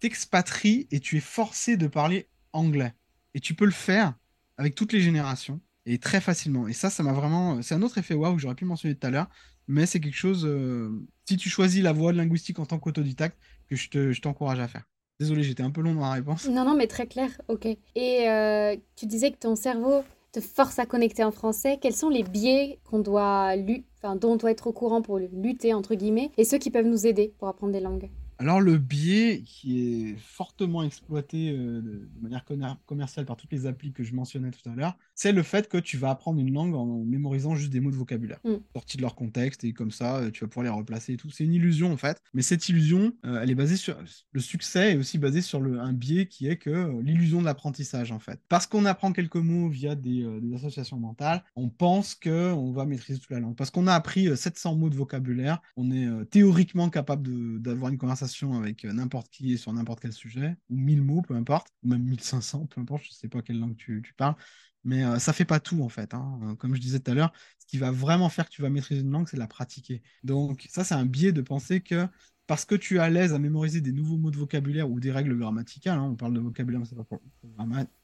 t'expatries 0.00 0.88
et 0.90 0.98
tu 0.98 1.16
es 1.16 1.20
forcé 1.20 1.76
de 1.76 1.86
parler 1.86 2.28
anglais. 2.52 2.94
Et 3.34 3.40
tu 3.40 3.54
peux 3.54 3.66
le 3.66 3.70
faire 3.70 4.14
avec 4.56 4.74
toutes 4.74 4.92
les 4.92 5.00
générations 5.00 5.60
et 5.84 5.98
très 5.98 6.20
facilement. 6.20 6.66
Et 6.66 6.72
ça, 6.72 6.90
ça 6.90 7.02
m'a 7.02 7.12
vraiment. 7.12 7.62
C'est 7.62 7.74
un 7.74 7.82
autre 7.82 7.98
effet 7.98 8.14
waouh 8.14 8.34
que 8.34 8.40
j'aurais 8.40 8.54
pu 8.54 8.64
mentionner 8.64 8.96
tout 8.96 9.06
à 9.06 9.10
l'heure 9.10 9.28
mais 9.68 9.86
c'est 9.86 10.00
quelque 10.00 10.16
chose, 10.16 10.44
euh, 10.46 10.90
si 11.28 11.36
tu 11.36 11.48
choisis 11.48 11.82
la 11.82 11.92
voie 11.92 12.12
linguistique 12.12 12.58
en 12.58 12.66
tant 12.66 12.78
qu'autodidacte, 12.78 13.36
que 13.68 13.76
je 13.76 14.20
t'encourage 14.20 14.60
à 14.60 14.68
faire. 14.68 14.84
Désolé, 15.18 15.42
j'étais 15.42 15.62
un 15.62 15.70
peu 15.70 15.80
long 15.80 15.94
dans 15.94 16.00
ma 16.00 16.12
réponse. 16.12 16.46
Non, 16.48 16.64
non, 16.64 16.76
mais 16.76 16.86
très 16.86 17.06
clair, 17.06 17.30
ok. 17.48 17.66
Et 17.94 18.28
euh, 18.28 18.76
tu 18.96 19.06
disais 19.06 19.30
que 19.30 19.38
ton 19.38 19.56
cerveau 19.56 20.04
te 20.32 20.40
force 20.40 20.78
à 20.78 20.84
connecter 20.84 21.24
en 21.24 21.32
français. 21.32 21.78
Quels 21.80 21.96
sont 21.96 22.10
les 22.10 22.22
biais 22.22 22.78
qu'on 22.84 22.98
doit 22.98 23.54
enfin, 23.98 24.16
dont 24.16 24.32
on 24.32 24.36
doit 24.36 24.50
être 24.50 24.66
au 24.66 24.72
courant 24.72 25.00
pour 25.00 25.18
lutter, 25.18 25.72
entre 25.72 25.94
guillemets, 25.94 26.30
et 26.36 26.44
ceux 26.44 26.58
qui 26.58 26.70
peuvent 26.70 26.86
nous 26.86 27.06
aider 27.06 27.32
pour 27.38 27.48
apprendre 27.48 27.72
des 27.72 27.80
langues? 27.80 28.10
Alors 28.38 28.60
le 28.60 28.76
biais 28.76 29.42
qui 29.46 29.80
est 30.10 30.16
fortement 30.18 30.82
exploité 30.82 31.50
euh, 31.52 31.80
de, 31.80 31.90
de 32.14 32.20
manière 32.20 32.44
commer- 32.44 32.76
commerciale 32.84 33.24
par 33.24 33.36
toutes 33.36 33.50
les 33.50 33.64
applis 33.66 33.92
que 33.92 34.04
je 34.04 34.14
mentionnais 34.14 34.50
tout 34.50 34.68
à 34.68 34.74
l'heure, 34.74 34.98
c'est 35.14 35.32
le 35.32 35.42
fait 35.42 35.68
que 35.70 35.78
tu 35.78 35.96
vas 35.96 36.10
apprendre 36.10 36.38
une 36.38 36.52
langue 36.52 36.74
en 36.74 36.84
mémorisant 37.04 37.54
juste 37.56 37.70
des 37.72 37.80
mots 37.80 37.90
de 37.90 37.96
vocabulaire, 37.96 38.38
Mm. 38.44 38.56
sortis 38.74 38.98
de 38.98 39.02
leur 39.02 39.14
contexte, 39.14 39.64
et 39.64 39.72
comme 39.72 39.90
ça, 39.90 40.16
euh, 40.18 40.30
tu 40.30 40.44
vas 40.44 40.48
pouvoir 40.48 40.64
les 40.64 40.70
replacer 40.78 41.14
et 41.14 41.16
tout. 41.16 41.30
C'est 41.30 41.44
une 41.44 41.54
illusion 41.54 41.90
en 41.90 41.96
fait, 41.96 42.20
mais 42.34 42.42
cette 42.42 42.68
illusion, 42.68 43.14
euh, 43.24 43.40
elle 43.42 43.50
est 43.50 43.54
basée 43.54 43.76
sur... 43.76 43.96
Le 44.32 44.40
succès 44.40 44.92
est 44.92 44.96
aussi 44.98 45.16
basé 45.16 45.40
sur 45.40 45.60
le, 45.60 45.80
un 45.80 45.94
biais 45.94 46.26
qui 46.26 46.46
est 46.46 46.58
que 46.58 46.68
euh, 46.68 47.00
l'illusion 47.02 47.40
de 47.40 47.46
l'apprentissage 47.46 48.12
en 48.12 48.18
fait. 48.18 48.38
Parce 48.50 48.66
qu'on 48.66 48.84
apprend 48.84 49.12
quelques 49.12 49.36
mots 49.36 49.70
via 49.70 49.94
des, 49.94 50.26
des 50.42 50.54
associations 50.54 50.98
mentales, 50.98 51.42
on 51.56 51.70
pense 51.70 52.14
que 52.14 52.52
on 52.52 52.70
va 52.72 52.84
maîtriser 52.84 53.18
toute 53.18 53.30
la 53.30 53.40
langue. 53.40 53.56
Parce 53.56 53.70
qu'on 53.70 53.86
a 53.86 53.94
appris 53.94 54.28
euh, 54.28 54.36
700 54.36 54.76
mots 54.76 54.90
de 54.90 54.94
vocabulaire, 54.96 55.62
on 55.78 55.90
est 55.90 56.06
théoriquement 56.26 56.90
capable 56.90 57.62
d'avoir 57.62 57.90
une 57.90 57.96
conversation 57.98 58.25
avec 58.54 58.84
euh, 58.84 58.92
n'importe 58.92 59.28
qui 59.30 59.56
sur 59.58 59.72
n'importe 59.72 60.00
quel 60.00 60.12
sujet, 60.12 60.56
ou 60.70 60.76
1000 60.76 61.02
mots, 61.02 61.22
peu 61.22 61.34
importe, 61.34 61.68
ou 61.82 61.88
même 61.88 62.02
1500, 62.02 62.66
peu 62.66 62.80
importe, 62.80 63.04
je 63.04 63.10
sais 63.12 63.28
pas 63.28 63.42
quelle 63.42 63.58
langue 63.58 63.76
tu, 63.76 64.02
parles. 64.16 64.36
Mais 64.84 65.04
euh, 65.04 65.18
ça 65.18 65.32
fait 65.32 65.44
pas 65.44 65.60
tout 65.60 65.82
en 65.82 65.88
fait. 65.88 66.14
hein. 66.14 66.40
Euh, 66.44 66.54
Comme 66.56 66.74
je 66.74 66.80
disais 66.80 67.00
tout 67.00 67.10
à 67.10 67.14
l'heure, 67.14 67.32
ce 67.58 67.66
qui 67.66 67.78
va 67.78 67.90
vraiment 67.90 68.28
faire 68.28 68.46
que 68.46 68.54
tu 68.54 68.62
vas 68.62 68.70
maîtriser 68.70 69.00
une 69.00 69.10
langue, 69.10 69.28
c'est 69.28 69.36
de 69.36 69.40
la 69.40 69.48
pratiquer. 69.48 70.02
Donc 70.22 70.66
ça, 70.70 70.84
c'est 70.84 70.94
un 70.94 71.06
biais 71.06 71.32
de 71.32 71.42
penser 71.42 71.80
que 71.80 72.06
parce 72.46 72.64
que 72.64 72.74
tu 72.74 72.96
es 72.96 72.98
à 72.98 73.10
l'aise 73.10 73.34
à 73.34 73.38
mémoriser 73.38 73.80
des 73.80 73.92
nouveaux 73.92 74.16
mots 74.16 74.30
de 74.30 74.36
vocabulaire 74.36 74.88
ou 74.90 75.00
des 75.00 75.10
règles 75.10 75.36
grammaticales, 75.36 75.98
hein, 75.98 76.02
on 76.02 76.14
parle 76.14 76.34
de 76.34 76.40
vocabulaire, 76.40 76.80
mais 76.80 76.86
c'est 76.86 76.94
pas 76.94 77.04
pour, 77.04 77.20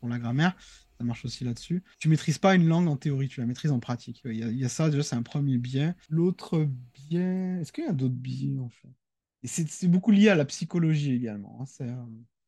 la 0.09 0.19
grammaire, 0.19 0.57
ça 0.99 1.05
marche 1.05 1.25
aussi 1.25 1.45
là-dessus. 1.45 1.83
Tu 1.99 2.09
maîtrises 2.09 2.39
pas 2.39 2.55
une 2.55 2.67
langue 2.67 2.89
en 2.89 2.97
théorie, 2.97 3.29
tu 3.29 3.41
la 3.41 3.47
maîtrises 3.47 3.71
en 3.71 3.81
pratique. 3.81 4.23
Il 4.25 4.37
y 4.37 4.43
a, 4.43 4.49
il 4.49 4.59
y 4.59 4.65
a 4.65 4.69
ça, 4.69 4.91
déjà, 4.91 5.03
c'est 5.03 5.17
un 5.17 5.23
premier 5.23 5.59
biais. 5.59 5.95
L'autre 6.09 6.69
biais, 6.95 7.61
est-ce 7.61 7.73
qu'il 7.73 7.85
y 7.85 7.89
a 7.89 7.93
d'autres 7.93 8.15
biais 8.15 8.59
en 8.59 8.69
fait? 8.69 8.89
C'est 9.45 9.89
beaucoup 9.89 10.11
lié 10.11 10.29
à 10.29 10.35
la 10.35 10.45
psychologie 10.45 11.15
également. 11.15 11.59
hein. 11.61 11.85
Euh, 11.85 11.95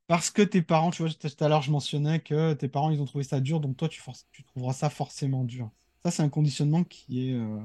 parce 0.07 0.31
que 0.31 0.43
tes 0.43 0.63
parents, 0.63 0.91
tu 0.91 1.03
vois, 1.03 1.11
tout 1.11 1.45
à 1.45 1.49
l'heure, 1.49 1.63
je 1.63 1.71
mentionnais 1.71 2.21
que 2.21 2.53
tes 2.53 2.69
parents, 2.69 2.91
ils 2.91 3.01
ont 3.01 3.07
trouvé 3.07 3.25
ça 3.25 3.41
dur, 3.41 3.61
donc 3.61 3.77
toi, 3.77 3.89
tu, 3.89 4.03
trouveras 4.47 4.75
ça 4.75 4.91
forcément 4.91 5.45
dur. 5.45 5.71
Ça, 6.05 6.11
c'est 6.11 6.23
un 6.23 6.29
conditionnement 6.29 6.85
qui 6.85 7.31
est 7.31 7.35
euh, 7.35 7.59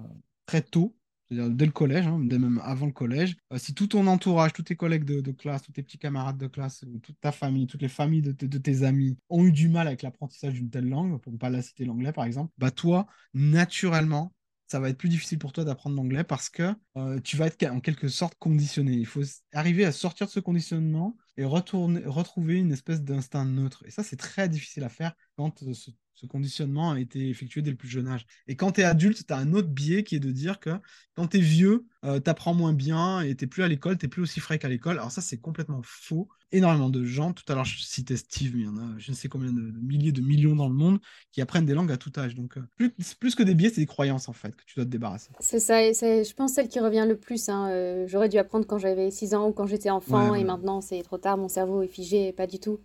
très 0.46 0.62
tôt, 0.62 0.96
c'est-à-dire 1.28 1.50
dès 1.50 1.66
le 1.66 1.72
collège, 1.74 2.08
hein, 2.08 2.18
même 2.18 2.62
avant 2.64 2.86
le 2.86 2.94
collège. 2.94 3.36
Euh, 3.52 3.58
si 3.58 3.74
tout 3.74 3.88
ton 3.88 4.08
entourage, 4.08 4.54
tous 4.54 4.64
tes 4.64 4.78
collègues 4.78 5.04
de, 5.04 5.32
classe, 5.32 5.64
tous 5.64 5.74
tes 5.74 5.84
petits 5.84 5.98
camarades 5.98 6.38
de 6.38 6.48
classe, 6.48 6.84
ou 6.84 7.00
toute 7.00 7.20
ta 7.20 7.34
famille, 7.34 7.68
toutes 7.68 7.82
les 7.82 7.90
familles 7.90 8.22
de 8.22 8.58
tes 8.58 8.84
amis 8.84 9.18
ont 9.30 9.44
eu 9.44 9.52
du 9.52 9.68
mal 9.68 9.88
avec 9.88 10.02
l'apprentissage 10.02 10.54
d'une 10.54 10.70
telle 10.70 10.88
langue, 10.88 11.20
pour 11.20 11.34
ne 11.34 11.38
pas 11.38 11.50
la 11.50 11.62
citer 11.62 11.84
l'anglais 11.84 12.14
par 12.14 12.24
exemple, 12.24 12.54
bah 12.58 12.72
toi, 12.72 13.06
naturellement, 13.34 14.32
ça 14.70 14.80
va 14.80 14.90
être 14.90 14.98
plus 14.98 15.10
difficile 15.10 15.40
pour 15.40 15.52
toi 15.52 15.64
d'apprendre 15.64 15.96
l'anglais 15.96 16.24
parce 16.24 16.50
que 16.50 16.74
euh, 16.96 17.20
tu 17.22 17.38
vas 17.38 17.48
être 17.48 17.64
en 17.66 17.80
quelque 17.80 18.08
sorte 18.08 18.36
conditionné. 18.38 18.94
Il 18.94 19.08
faut 19.08 19.24
arriver 19.52 19.84
à 19.84 19.92
sortir 19.92 20.28
de 20.28 20.32
ce 20.32 20.40
conditionnement 20.40 21.18
et 21.40 21.46
retourner, 21.46 22.02
retrouver 22.06 22.56
une 22.58 22.72
espèce 22.72 23.02
d'instinct 23.02 23.46
neutre. 23.46 23.84
Et 23.86 23.92
ça, 23.92 24.04
c'est 24.04 24.18
très 24.18 24.50
difficile 24.50 24.84
à 24.84 24.90
faire 24.90 25.14
quand 25.38 25.64
euh, 25.64 25.74
ce, 25.74 25.92
ce 26.14 26.26
conditionnement 26.26 26.92
a 26.92 27.00
été 27.00 27.30
effectué 27.30 27.62
dès 27.62 27.72
le 27.72 27.78
plus 27.78 27.88
jeune 27.90 28.08
âge. 28.08 28.26
Et 28.48 28.56
quand 28.56 28.74
tu 28.74 28.82
es 28.82 28.84
adulte, 28.84 29.26
tu 29.26 29.34
as 29.34 29.38
un 29.38 29.54
autre 29.54 29.70
biais 29.70 30.04
qui 30.04 30.16
est 30.16 30.20
de 30.20 30.32
dire 30.32 30.60
que 30.60 30.72
quand 31.16 31.28
tu 31.30 31.38
es 31.38 31.42
vieux, 31.42 31.86
tu 32.04 32.30
apprends 32.30 32.54
moins 32.54 32.74
bien 32.74 33.22
et 33.22 33.36
tu 33.36 33.48
plus 33.48 33.64
à 33.64 33.68
l'école, 33.68 33.98
tu 33.98 34.10
plus 34.10 34.22
aussi 34.22 34.40
frais 34.40 34.60
qu'à 34.60 34.70
l'école. 34.70 34.98
Alors 34.98 35.12
ça, 35.12 35.22
c'est 35.22 35.38
complètement 35.40 35.82
faux. 35.84 36.30
Énormément 36.52 36.90
de 36.90 37.06
gens, 37.06 37.32
tout 37.34 37.44
à 37.52 37.56
l'heure 37.56 37.66
je 37.66 37.80
citais 37.80 38.18
Steve, 38.18 38.54
mais 38.56 38.62
il 38.62 38.66
y 38.66 38.68
en 38.68 38.78
a 38.78 38.98
je 38.98 39.12
ne 39.12 39.16
sais 39.16 39.28
combien 39.30 39.52
de, 39.54 39.62
de 39.62 39.80
milliers, 39.80 40.12
de 40.12 40.22
millions 40.22 40.56
dans 40.56 40.68
le 40.68 40.74
monde 40.74 41.00
qui 41.32 41.42
apprennent 41.42 41.66
des 41.66 41.74
langues 41.76 41.92
à 41.92 41.98
tout 41.98 42.12
âge. 42.18 42.36
Donc 42.36 42.58
euh, 42.58 42.64
plus, 42.76 42.90
plus 43.20 43.36
que 43.36 43.44
des 43.44 43.54
biais, 43.54 43.70
c'est 43.70 43.82
des 43.82 43.86
croyances 43.86 44.30
en 44.30 44.34
fait 44.34 44.56
que 44.56 44.64
tu 44.66 44.76
dois 44.76 44.86
te 44.86 44.90
débarrasser. 44.90 45.30
C'est 45.42 45.60
ça, 45.60 45.84
et 45.84 45.94
c'est, 45.94 46.26
je 46.26 46.34
pense, 46.36 46.54
celle 46.54 46.68
qui 46.68 46.80
revient 46.82 47.06
le 47.08 47.18
plus. 47.18 47.48
hein. 47.48 47.70
Euh, 47.72 48.06
j'aurais 48.08 48.28
dû 48.28 48.38
apprendre 48.38 48.66
quand 48.68 48.78
j'avais 48.78 49.10
6 49.10 49.34
ans 49.34 49.48
ou 49.48 49.54
quand 49.54 49.68
j'étais 49.68 49.90
enfant, 49.90 50.34
Ouais, 50.34 50.42
et 50.42 50.44
maintenant 50.44 50.82
c'est 50.82 51.02
trop 51.02 51.18
tard, 51.18 51.29
mon 51.38 51.48
cerveau 51.48 51.82
est 51.82 51.88
figé, 51.88 52.32
pas 52.34 52.48
du 52.48 52.60
tout. 52.60 52.80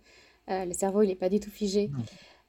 Euh, 0.49 0.65
le 0.65 0.73
cerveau, 0.73 1.01
il 1.01 1.09
est 1.09 1.15
pas 1.15 1.29
du 1.29 1.39
tout 1.39 1.49
figé. 1.49 1.89
Non. 1.89 2.03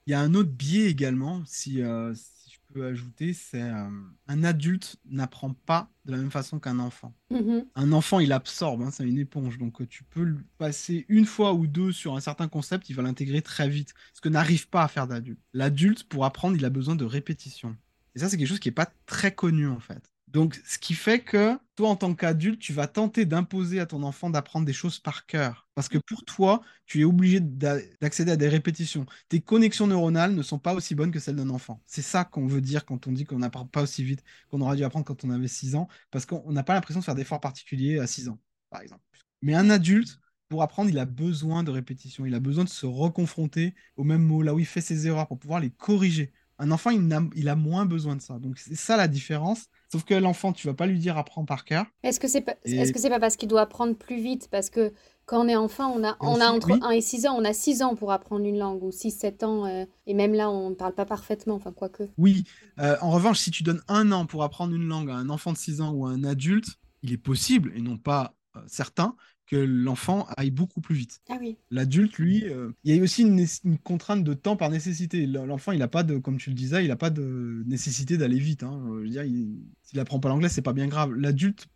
Il 0.06 0.12
y 0.12 0.14
a 0.14 0.20
un 0.20 0.34
autre 0.34 0.50
biais 0.50 0.88
également, 0.88 1.42
si, 1.46 1.82
euh, 1.82 2.14
si 2.14 2.52
je 2.52 2.58
peux 2.72 2.86
ajouter, 2.86 3.32
c'est 3.32 3.62
euh, 3.62 3.88
un 4.28 4.44
adulte 4.44 4.96
n'apprend 5.04 5.52
pas 5.52 5.90
de 6.04 6.12
la 6.12 6.18
même 6.18 6.30
façon 6.30 6.60
qu'un 6.60 6.78
enfant. 6.78 7.12
Mhm. 7.30 7.66
Un 7.74 7.92
enfant, 7.92 8.20
il 8.20 8.32
absorbe, 8.32 8.82
hein, 8.82 8.90
c'est 8.92 9.04
une 9.04 9.18
éponge. 9.18 9.58
Donc, 9.58 9.86
tu 9.88 10.04
peux 10.04 10.22
le 10.22 10.38
passer 10.58 11.06
une 11.08 11.24
fois 11.24 11.54
ou 11.54 11.66
deux 11.66 11.90
sur 11.90 12.14
un 12.14 12.20
certain 12.20 12.46
concept, 12.46 12.88
il 12.88 12.94
va 12.94 13.02
l'intégrer 13.02 13.42
très 13.42 13.68
vite. 13.68 13.94
Ce 14.12 14.20
que 14.20 14.28
n'arrive 14.28 14.68
pas 14.68 14.84
à 14.84 14.88
faire 14.88 15.08
d'adulte. 15.08 15.40
L'adulte, 15.52 16.04
pour 16.04 16.24
apprendre, 16.24 16.56
il 16.56 16.64
a 16.64 16.70
besoin 16.70 16.94
de 16.94 17.04
répétition. 17.04 17.76
Et 18.14 18.20
ça, 18.20 18.28
c'est 18.28 18.36
quelque 18.36 18.48
chose 18.48 18.60
qui 18.60 18.68
n'est 18.68 18.74
pas 18.74 18.90
très 19.06 19.34
connu, 19.34 19.66
en 19.66 19.80
fait. 19.80 20.12
Donc, 20.28 20.60
ce 20.66 20.78
qui 20.78 20.94
fait 20.94 21.20
que 21.20 21.56
toi, 21.76 21.88
en 21.90 21.96
tant 21.96 22.14
qu'adulte, 22.14 22.60
tu 22.60 22.72
vas 22.72 22.88
tenter 22.88 23.24
d'imposer 23.26 23.78
à 23.80 23.86
ton 23.86 24.02
enfant 24.02 24.28
d'apprendre 24.28 24.66
des 24.66 24.72
choses 24.72 24.98
par 24.98 25.24
cœur. 25.26 25.68
Parce 25.74 25.88
que 25.88 25.98
pour 25.98 26.24
toi, 26.24 26.62
tu 26.84 27.00
es 27.00 27.04
obligé 27.04 27.38
d'a- 27.40 27.78
d'accéder 28.00 28.32
à 28.32 28.36
des 28.36 28.48
répétitions. 28.48 29.06
Tes 29.28 29.40
connexions 29.40 29.86
neuronales 29.86 30.34
ne 30.34 30.42
sont 30.42 30.58
pas 30.58 30.74
aussi 30.74 30.94
bonnes 30.94 31.12
que 31.12 31.20
celles 31.20 31.36
d'un 31.36 31.48
enfant. 31.50 31.80
C'est 31.86 32.02
ça 32.02 32.24
qu'on 32.24 32.46
veut 32.46 32.60
dire 32.60 32.84
quand 32.84 33.06
on 33.06 33.12
dit 33.12 33.24
qu'on 33.24 33.38
n'apprend 33.38 33.66
pas 33.66 33.82
aussi 33.82 34.02
vite 34.04 34.22
qu'on 34.50 34.60
aurait 34.60 34.76
dû 34.76 34.84
apprendre 34.84 35.04
quand 35.06 35.24
on 35.24 35.30
avait 35.30 35.48
6 35.48 35.74
ans, 35.76 35.88
parce 36.10 36.26
qu'on 36.26 36.50
n'a 36.52 36.62
pas 36.64 36.74
l'impression 36.74 37.00
de 37.00 37.04
faire 37.04 37.14
d'efforts 37.14 37.40
particuliers 37.40 37.98
à 38.00 38.06
6 38.06 38.28
ans, 38.28 38.38
par 38.70 38.80
exemple. 38.82 39.02
Mais 39.42 39.54
un 39.54 39.70
adulte, 39.70 40.18
pour 40.48 40.62
apprendre, 40.62 40.90
il 40.90 40.98
a 40.98 41.04
besoin 41.04 41.62
de 41.62 41.70
répétition, 41.70 42.26
il 42.26 42.34
a 42.34 42.40
besoin 42.40 42.64
de 42.64 42.68
se 42.68 42.86
reconfronter 42.86 43.74
aux 43.96 44.04
mêmes 44.04 44.22
mots, 44.22 44.42
là 44.42 44.54
où 44.54 44.58
il 44.58 44.66
fait 44.66 44.80
ses 44.80 45.06
erreurs, 45.06 45.28
pour 45.28 45.38
pouvoir 45.38 45.60
les 45.60 45.70
corriger. 45.70 46.32
Un 46.58 46.70
enfant, 46.70 46.90
il 46.90 47.12
a, 47.12 47.20
il 47.34 47.48
a 47.48 47.56
moins 47.56 47.84
besoin 47.86 48.16
de 48.16 48.22
ça. 48.22 48.38
Donc 48.38 48.58
c'est 48.58 48.74
ça 48.76 48.96
la 48.96 49.08
différence. 49.08 49.66
Sauf 49.92 50.04
que 50.04 50.14
l'enfant, 50.14 50.52
tu 50.52 50.66
vas 50.66 50.74
pas 50.74 50.86
lui 50.86 50.98
dire 50.98 51.18
apprends 51.18 51.44
par 51.44 51.64
cœur. 51.64 51.84
Est-ce 52.02 52.18
que 52.18 52.28
c'est 52.28 52.40
pas, 52.40 52.54
Et- 52.64 52.76
est-ce 52.76 52.92
que 52.92 52.98
c'est 52.98 53.10
pas 53.10 53.20
parce 53.20 53.36
qu'il 53.36 53.48
doit 53.48 53.60
apprendre 53.62 53.94
plus 53.94 54.20
vite? 54.20 54.48
Parce 54.50 54.70
que 54.70 54.92
quand 55.26 55.44
on 55.44 55.48
est 55.48 55.56
enfant, 55.56 55.92
on 55.94 56.04
a, 56.04 56.16
on 56.20 56.40
entre 56.40 56.70
oui. 56.70 56.80
1 56.82 56.90
et 56.90 57.00
6 57.00 57.26
ans, 57.26 57.34
on 57.36 57.44
a 57.44 57.52
6 57.52 57.82
ans 57.82 57.94
pour 57.96 58.12
apprendre 58.12 58.44
une 58.46 58.58
langue, 58.58 58.82
ou 58.82 58.90
6-7 58.92 59.42
ans, 59.44 59.66
euh, 59.66 59.84
et 60.06 60.14
même 60.14 60.34
là, 60.34 60.48
on 60.50 60.70
ne 60.70 60.74
parle 60.76 60.94
pas 60.94 61.04
parfaitement, 61.04 61.56
enfin, 61.56 61.72
quoique. 61.72 62.04
Oui, 62.16 62.44
Euh, 62.78 62.96
en 63.00 63.10
revanche, 63.10 63.38
si 63.40 63.50
tu 63.50 63.62
donnes 63.64 63.82
un 63.88 64.12
an 64.12 64.24
pour 64.26 64.42
apprendre 64.44 64.72
une 64.74 64.86
langue 64.86 65.10
à 65.10 65.14
un 65.16 65.28
enfant 65.28 65.52
de 65.52 65.58
6 65.58 65.80
ans 65.80 65.90
ou 65.92 66.06
à 66.06 66.10
un 66.10 66.22
adulte, 66.24 66.68
il 67.02 67.12
est 67.12 67.18
possible, 67.18 67.72
et 67.74 67.80
non 67.80 67.96
pas 67.96 68.34
euh, 68.56 68.60
certain, 68.68 69.16
que 69.46 69.56
l'enfant 69.56 70.26
aille 70.36 70.50
beaucoup 70.50 70.80
plus 70.80 70.94
vite. 70.94 71.20
Ah 71.28 71.36
oui. 71.40 71.56
L'adulte, 71.70 72.18
lui, 72.18 72.44
euh, 72.44 72.70
il 72.84 72.94
y 72.94 72.98
a 72.98 73.02
aussi 73.02 73.22
une, 73.22 73.46
contrainte 73.78 74.24
de 74.24 74.34
temps 74.34 74.56
par 74.56 74.70
nécessité. 74.70 75.26
L'enfant, 75.26 75.72
il 75.72 75.78
n'a 75.78 75.88
pas 75.88 76.02
de, 76.02 76.18
comme 76.18 76.36
tu 76.38 76.50
le 76.50 76.56
disais, 76.56 76.84
il 76.84 76.88
n'a 76.88 76.96
pas 76.96 77.10
de 77.10 77.62
nécessité 77.66 78.18
d'aller 78.18 78.38
vite. 78.38 78.62
hein. 78.62 78.82
Je 78.86 79.02
veux 79.02 79.08
dire, 79.08 79.24
il- 79.24 79.64
s'il 79.82 80.00
apprend 80.00 80.18
pas 80.20 80.28
l'anglais, 80.28 80.48
c'est 80.48 80.62
pas 80.62 80.72
bien 80.72 80.88
grave. 80.88 81.12
L'adulte 81.14 81.68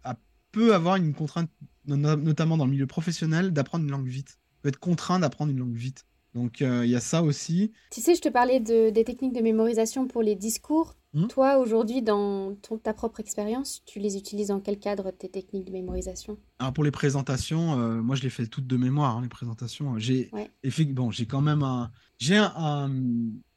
peut 0.52 0.74
avoir 0.74 0.96
une 0.96 1.14
contrainte, 1.14 1.50
no- 1.86 2.16
notamment 2.16 2.56
dans 2.56 2.64
le 2.66 2.72
milieu 2.72 2.86
professionnel, 2.86 3.52
d'apprendre 3.52 3.84
une 3.84 3.90
langue 3.90 4.08
vite. 4.08 4.38
Il 4.58 4.62
peut 4.62 4.68
être 4.70 4.78
contraint 4.80 5.20
d'apprendre 5.20 5.52
une 5.52 5.58
langue 5.58 5.76
vite. 5.76 6.04
Donc, 6.34 6.62
euh, 6.62 6.84
il 6.84 6.90
y 6.90 6.96
a 6.96 7.00
ça 7.00 7.22
aussi. 7.22 7.72
Tu 7.90 8.00
sais, 8.00 8.14
je 8.14 8.20
te 8.20 8.28
parlais 8.28 8.60
de, 8.60 8.90
des 8.90 9.04
techniques 9.04 9.32
de 9.34 9.40
mémorisation 9.40 10.06
pour 10.06 10.22
les 10.22 10.36
discours. 10.36 10.94
Hmm. 11.12 11.26
Toi, 11.26 11.58
aujourd'hui, 11.58 12.02
dans 12.02 12.54
ton- 12.56 12.78
ta 12.78 12.94
propre 12.94 13.18
expérience, 13.18 13.82
tu 13.84 13.98
les 13.98 14.16
utilises 14.16 14.48
dans 14.48 14.60
quel 14.60 14.78
cadre, 14.78 15.10
tes 15.10 15.28
techniques 15.28 15.64
de 15.64 15.72
mémorisation? 15.72 16.38
Alors 16.60 16.72
pour 16.72 16.84
les 16.84 16.92
présentations, 16.92 17.80
euh, 17.80 18.00
moi 18.00 18.14
je 18.14 18.22
les 18.22 18.30
fais 18.30 18.46
toutes 18.46 18.68
de 18.68 18.76
mémoire, 18.76 19.16
hein, 19.16 19.22
les 19.22 19.28
présentations. 19.28 19.98
J'ai 19.98 20.30
Ouais. 20.32 20.50
bon, 20.92 21.10
j'ai 21.10 21.26
quand 21.26 21.40
même 21.40 21.64
un, 21.64 21.90
j'ai 22.18 22.36
un, 22.36 22.52
un- 22.54 22.92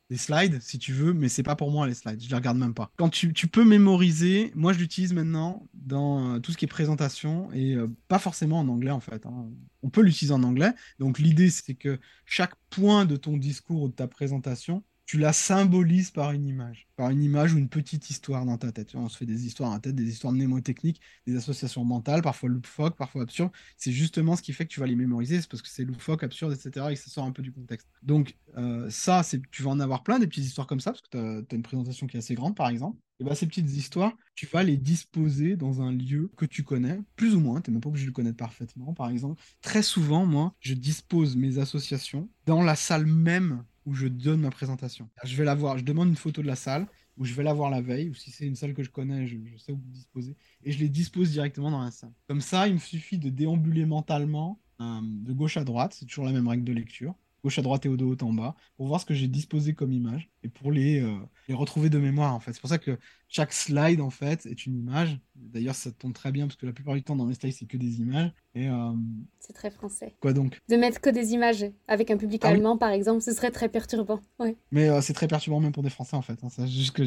des 0.10 0.18
slides 0.18 0.62
si 0.62 0.78
tu 0.80 0.94
veux, 0.94 1.14
mais 1.14 1.30
c'est 1.30 1.44
pas 1.44 1.56
pour 1.56 1.72
moi 1.72 1.88
les 1.88 1.94
slides, 1.94 2.22
je 2.22 2.30
les 2.30 2.36
regarde 2.36 2.58
même 2.58 2.74
pas. 2.74 2.92
Quand 2.98 3.10
tu, 3.10 3.34
tu 3.34 3.48
peux 3.48 3.64
mémoriser, 3.64 4.52
moi 4.56 4.74
je 4.74 4.80
l'utilise 4.80 5.14
maintenant 5.14 5.68
dans 5.74 6.36
euh, 6.36 6.40
tout 6.40 6.52
ce 6.52 6.58
qui 6.58 6.66
est 6.66 6.68
présentation 6.68 7.52
et 7.54 7.76
euh, 7.76 7.88
pas 8.08 8.20
forcément 8.20 8.60
en 8.60 8.68
anglais 8.68 8.92
en 8.92 9.00
fait. 9.00 9.26
hein. 9.26 9.50
On 9.82 9.90
peut 9.90 10.02
l'utiliser 10.02 10.34
en 10.34 10.44
anglais. 10.44 10.74
Donc 11.00 11.20
l'idée 11.20 11.50
c'est 11.50 11.74
que 11.76 12.00
chaque 12.26 12.54
point 12.70 13.06
de 13.06 13.16
ton 13.16 13.38
discours 13.38 13.84
ou 13.84 13.88
de 13.90 13.94
ta 13.94 14.08
présentation 14.08 14.84
tu 15.14 15.20
la 15.20 15.32
symbolises 15.32 16.10
par 16.10 16.32
une 16.32 16.48
image, 16.48 16.88
par 16.96 17.12
une 17.12 17.22
image 17.22 17.54
ou 17.54 17.60
une 17.60 17.70
petite 17.70 18.10
histoire 18.10 18.48
dans 18.48 18.58
ta 18.58 18.72
tête. 18.72 18.96
On 18.96 19.10
se 19.10 19.16
fait 19.16 19.28
des 19.28 19.46
histoires 19.46 19.70
dans 19.70 19.76
la 19.76 19.80
tête, 19.80 19.94
des 19.94 20.10
histoires 20.10 20.34
mnémotechniques, 20.34 21.00
des 21.28 21.36
associations 21.36 21.86
mentales, 21.86 22.24
parfois 22.24 22.50
loufoques, 22.50 22.96
parfois 22.96 23.22
absurdes. 23.22 23.52
C'est 23.78 23.92
justement 23.92 24.36
ce 24.36 24.42
qui 24.42 24.54
fait 24.54 24.66
que 24.66 24.74
tu 24.74 24.80
vas 24.80 24.88
les 24.88 24.96
mémoriser, 24.96 25.40
c'est 25.40 25.48
parce 25.48 25.62
que 25.62 25.70
c'est 25.70 25.84
loufoque, 25.84 26.24
absurde, 26.24 26.52
etc. 26.52 26.88
et 26.90 26.96
que 26.96 27.00
ça 27.00 27.12
sort 27.12 27.26
un 27.26 27.32
peu 27.32 27.44
du 27.44 27.52
contexte. 27.52 27.88
Donc 28.02 28.36
euh, 28.58 28.90
ça, 28.90 29.22
tu 29.52 29.62
vas 29.62 29.70
en 29.70 29.80
avoir 29.80 30.02
plein 30.02 30.18
des 30.18 30.26
petites 30.26 30.46
histoires 30.46 30.66
comme 30.66 30.80
ça, 30.80 30.94
parce 30.94 31.04
que 31.04 31.10
tu 31.12 31.18
as, 31.20 31.56
une 31.56 31.62
présentation 31.62 32.08
qui 32.08 32.18
est 32.18 32.20
assez 32.20 32.34
grande, 32.34 32.56
par 32.56 32.70
exemple. 32.70 32.98
Et 33.20 33.24
ben, 33.24 33.36
ces 33.36 33.46
petites 33.46 33.70
histoires, 33.70 34.18
tu 34.34 34.48
vas 34.48 34.64
les 34.64 34.78
disposer 34.78 35.56
dans 35.56 35.84
un 35.84 35.92
lieu 35.92 36.32
que 36.38 36.46
tu 36.46 36.64
connais, 36.64 37.00
plus 37.16 37.36
ou 37.36 37.40
moins, 37.40 37.62
tu 37.62 37.70
n'es 37.70 37.76
même 37.76 37.82
pas 37.82 37.90
obligé 37.90 38.06
de 38.06 38.10
le 38.10 38.16
connaître 38.16 38.38
parfaitement, 38.38 38.96
par 38.96 39.12
exemple. 39.12 39.40
Très 39.62 39.84
souvent, 39.84 40.26
moi, 40.26 40.56
je 40.60 40.74
dispose 40.74 41.36
mes 41.36 41.60
associations 41.60 42.32
dans 42.48 42.64
la 42.64 42.76
salle 42.76 43.06
même 43.06 43.64
où 43.86 43.94
je 43.94 44.08
donne 44.08 44.42
ma 44.42 44.50
présentation. 44.50 45.10
Je 45.24 45.36
vais 45.36 45.44
la 45.44 45.56
voir, 45.56 45.78
je 45.78 45.84
demande 45.84 46.10
une 46.10 46.16
photo 46.16 46.42
de 46.42 46.48
la 46.48 46.56
salle, 46.56 46.88
où 47.18 47.26
je 47.26 47.34
vais 47.34 47.44
la 47.44 47.54
voir 47.54 47.70
la 47.70 47.82
veille, 47.82 48.10
ou 48.10 48.14
si 48.14 48.32
c'est 48.32 48.46
une 48.46 48.56
salle 48.56 48.74
que 48.74 48.84
je 48.84 48.90
connais, 48.90 49.28
je, 49.28 49.38
sais 49.58 49.72
où 49.72 49.80
disposer, 49.88 50.36
et 50.64 50.72
je 50.72 50.80
les 50.80 50.90
dispose 50.90 51.32
directement 51.32 51.72
dans 51.72 51.84
la 51.84 51.92
salle. 51.92 52.14
Comme 52.28 52.42
ça, 52.42 52.68
il 52.68 52.74
me 52.74 52.80
suffit 52.80 53.18
de 53.18 53.30
déambuler 53.30 53.86
mentalement 53.86 54.60
euh, 54.82 55.00
de 55.04 55.34
gauche 55.34 55.58
à 55.58 55.64
droite, 55.64 55.94
c'est 55.94 56.06
toujours 56.06 56.26
la 56.26 56.32
même 56.32 56.48
règle 56.48 56.64
de 56.64 56.74
lecture. 56.74 57.16
Gauche 57.44 57.60
à 57.60 57.62
droite 57.62 57.86
et 57.86 57.90
au 57.90 57.98
de 57.98 58.06
haut 58.06 58.18
en 58.22 58.34
bas, 58.34 58.56
pour 58.78 58.88
voir 58.88 59.02
ce 59.02 59.06
que 59.06 59.14
j'ai 59.14 59.28
disposé 59.28 59.74
comme 59.74 59.92
image 59.92 60.30
et 60.44 60.50
pour 60.50 60.72
les, 60.72 61.02
euh, 61.02 61.18
les 61.48 61.54
retrouver 61.54 61.90
de 61.90 61.98
mémoire 61.98 62.34
en 62.34 62.40
fait. 62.40 62.54
C'est 62.54 62.62
pour 62.62 62.70
ça 62.70 62.78
que 62.78 62.98
chaque 63.28 63.52
slide 63.52 64.00
en 64.00 64.10
fait 64.10 64.46
est 64.46 64.66
une 64.66 64.78
image. 64.78 65.20
D'ailleurs, 65.36 65.76
ça 65.76 65.92
tombe 65.92 66.14
très 66.14 66.32
bien 66.32 66.48
parce 66.48 66.56
que 66.56 66.66
la 66.66 66.72
plupart 66.72 66.94
du 66.94 67.04
temps 67.04 67.16
dans 67.16 67.26
mes 67.26 67.34
slides 67.34 67.54
c'est 67.54 67.66
que 67.66 67.78
des 67.78 68.00
images. 68.00 68.32
Et 68.56 68.70
euh, 68.70 68.94
c'est 69.40 69.54
très 69.54 69.72
français. 69.72 70.16
Quoi 70.22 70.34
donc? 70.34 70.62
De 70.70 70.76
mettre 70.76 71.02
que 71.02 71.10
des 71.10 71.34
images 71.34 71.66
avec 71.88 72.12
un 72.12 72.18
public 72.18 72.42
ah 72.46 72.50
allemand 72.50 72.78
par 72.78 72.92
exemple, 72.92 73.22
ce 73.22 73.34
serait 73.34 73.52
très 73.52 73.70
perturbant. 73.70 74.22
Ouais. 74.40 74.56
Mais 74.72 74.90
euh, 74.90 75.02
c'est 75.02 75.14
très 75.14 75.28
perturbant 75.28 75.60
même 75.60 75.74
pour 75.74 75.84
des 75.84 75.90
Français 75.90 76.16
en 76.16 76.22
fait. 76.22 76.40
Hein. 76.44 76.66
juste 76.66 76.92
que 76.92 77.04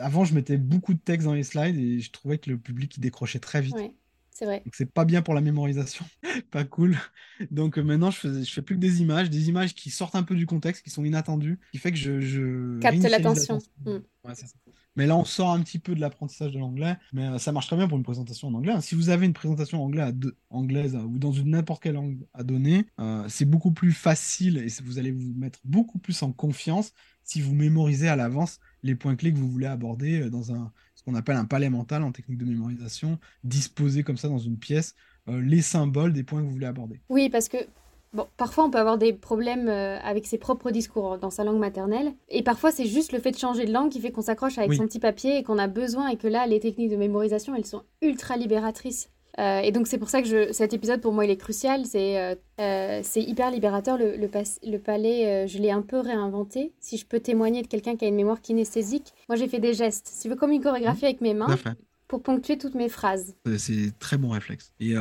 Avant, 0.00 0.24
je 0.24 0.34
mettais 0.34 0.58
beaucoup 0.58 0.92
de 0.92 0.98
texte 0.98 1.26
dans 1.26 1.34
les 1.34 1.44
slides 1.44 1.78
et 1.78 2.00
je 2.00 2.10
trouvais 2.10 2.38
que 2.38 2.50
le 2.50 2.58
public 2.58 2.96
il 2.96 3.00
décrochait 3.00 3.38
très 3.38 3.62
vite. 3.62 3.76
C'est 4.40 4.46
vrai. 4.46 4.62
Donc 4.64 4.74
c'est 4.74 4.90
pas 4.90 5.04
bien 5.04 5.20
pour 5.20 5.34
la 5.34 5.42
mémorisation, 5.42 6.06
pas 6.50 6.64
cool. 6.64 6.96
Donc 7.50 7.76
euh, 7.76 7.82
maintenant 7.82 8.10
je 8.10 8.16
fais, 8.16 8.42
je 8.42 8.50
fais 8.50 8.62
plus 8.62 8.76
que 8.76 8.80
des 8.80 9.02
images, 9.02 9.28
des 9.28 9.50
images 9.50 9.74
qui 9.74 9.90
sortent 9.90 10.14
un 10.14 10.22
peu 10.22 10.34
du 10.34 10.46
contexte, 10.46 10.82
qui 10.82 10.88
sont 10.88 11.04
inattendues, 11.04 11.60
qui 11.72 11.78
fait 11.78 11.90
que 11.90 11.98
je, 11.98 12.22
je 12.22 12.78
capte 12.78 13.02
l'attention. 13.02 13.58
Mm. 13.84 13.98
Mais 14.96 15.06
là 15.06 15.14
on 15.14 15.26
sort 15.26 15.50
un 15.50 15.60
petit 15.60 15.78
peu 15.78 15.94
de 15.94 16.00
l'apprentissage 16.00 16.52
de 16.52 16.58
l'anglais, 16.58 16.96
mais 17.12 17.26
euh, 17.26 17.36
ça 17.36 17.52
marche 17.52 17.66
très 17.66 17.76
bien 17.76 17.86
pour 17.86 17.98
une 17.98 18.02
présentation 18.02 18.48
en 18.48 18.54
anglais. 18.54 18.72
Hein. 18.72 18.80
Si 18.80 18.94
vous 18.94 19.10
avez 19.10 19.26
une 19.26 19.34
présentation 19.34 19.84
anglais 19.84 20.10
anglaise 20.48 20.96
ou 20.96 21.18
dans 21.18 21.32
une 21.32 21.50
n'importe 21.50 21.82
quelle 21.82 21.96
langue 21.96 22.26
à 22.32 22.42
donner, 22.42 22.86
euh, 22.98 23.26
c'est 23.28 23.44
beaucoup 23.44 23.72
plus 23.72 23.92
facile 23.92 24.56
et 24.56 24.68
vous 24.82 24.98
allez 24.98 25.10
vous 25.12 25.34
mettre 25.34 25.58
beaucoup 25.64 25.98
plus 25.98 26.22
en 26.22 26.32
confiance 26.32 26.94
si 27.24 27.42
vous 27.42 27.54
mémorisez 27.54 28.08
à 28.08 28.16
l'avance 28.16 28.58
les 28.82 28.94
points 28.94 29.16
clés 29.16 29.34
que 29.34 29.38
vous 29.38 29.50
voulez 29.50 29.66
aborder 29.66 30.30
dans 30.30 30.54
un 30.54 30.72
qu'on 31.10 31.16
appelle 31.16 31.36
un 31.36 31.44
palais 31.44 31.70
mental 31.70 32.02
en 32.02 32.12
technique 32.12 32.38
de 32.38 32.44
mémorisation, 32.44 33.18
disposer 33.44 34.02
comme 34.02 34.16
ça 34.16 34.28
dans 34.28 34.38
une 34.38 34.56
pièce 34.56 34.94
euh, 35.28 35.40
les 35.40 35.62
symboles 35.62 36.12
des 36.12 36.22
points 36.22 36.40
que 36.40 36.46
vous 36.46 36.52
voulez 36.52 36.66
aborder. 36.66 37.00
Oui, 37.08 37.28
parce 37.28 37.48
que 37.48 37.58
Bon, 38.12 38.26
parfois 38.36 38.64
on 38.64 38.70
peut 38.70 38.78
avoir 38.78 38.98
des 38.98 39.12
problèmes 39.12 39.68
euh, 39.68 39.96
avec 40.00 40.26
ses 40.26 40.36
propres 40.36 40.72
discours 40.72 41.18
dans 41.18 41.30
sa 41.30 41.44
langue 41.44 41.60
maternelle. 41.60 42.12
Et 42.28 42.42
parfois 42.42 42.72
c'est 42.72 42.86
juste 42.86 43.12
le 43.12 43.20
fait 43.20 43.30
de 43.30 43.38
changer 43.38 43.64
de 43.66 43.72
langue 43.72 43.88
qui 43.88 44.00
fait 44.00 44.10
qu'on 44.10 44.20
s'accroche 44.20 44.58
avec 44.58 44.72
son 44.72 44.86
petit 44.86 44.98
papier 44.98 45.38
et 45.38 45.42
qu'on 45.44 45.58
a 45.58 45.68
besoin 45.68 46.08
et 46.08 46.16
que 46.16 46.26
là 46.26 46.44
les 46.48 46.58
techniques 46.58 46.90
de 46.90 46.96
mémorisation 46.96 47.54
elles 47.54 47.66
sont 47.66 47.84
ultra 48.02 48.36
libératrices. 48.36 49.10
Euh, 49.40 49.60
et 49.60 49.72
donc 49.72 49.86
c'est 49.86 49.98
pour 49.98 50.10
ça 50.10 50.20
que 50.20 50.28
je, 50.28 50.52
cet 50.52 50.74
épisode 50.74 51.00
pour 51.00 51.12
moi 51.12 51.24
il 51.24 51.30
est 51.30 51.36
crucial. 51.36 51.86
C'est 51.86 52.18
euh, 52.18 52.34
euh, 52.60 53.02
hyper 53.16 53.50
libérateur. 53.50 53.96
Le, 53.96 54.16
le, 54.16 54.28
le 54.28 54.78
palais, 54.78 55.48
je 55.48 55.58
l'ai 55.58 55.70
un 55.70 55.82
peu 55.82 55.98
réinventé. 55.98 56.72
Si 56.78 56.98
je 56.98 57.06
peux 57.06 57.20
témoigner 57.20 57.62
de 57.62 57.66
quelqu'un 57.66 57.96
qui 57.96 58.04
a 58.04 58.08
une 58.08 58.16
mémoire 58.16 58.40
kinesthésique, 58.40 59.14
moi 59.28 59.36
j'ai 59.36 59.48
fait 59.48 59.60
des 59.60 59.74
gestes. 59.74 60.06
Si 60.06 60.22
tu 60.22 60.28
veux 60.28 60.36
comme 60.36 60.52
une 60.52 60.62
chorégraphie 60.62 61.06
avec 61.06 61.20
mes 61.20 61.34
mains 61.34 61.56
pour 62.06 62.22
ponctuer 62.22 62.58
toutes 62.58 62.74
mes 62.74 62.88
phrases. 62.88 63.34
C'est 63.56 63.98
très 63.98 64.18
bon 64.18 64.30
réflexe. 64.30 64.72
Et 64.80 64.94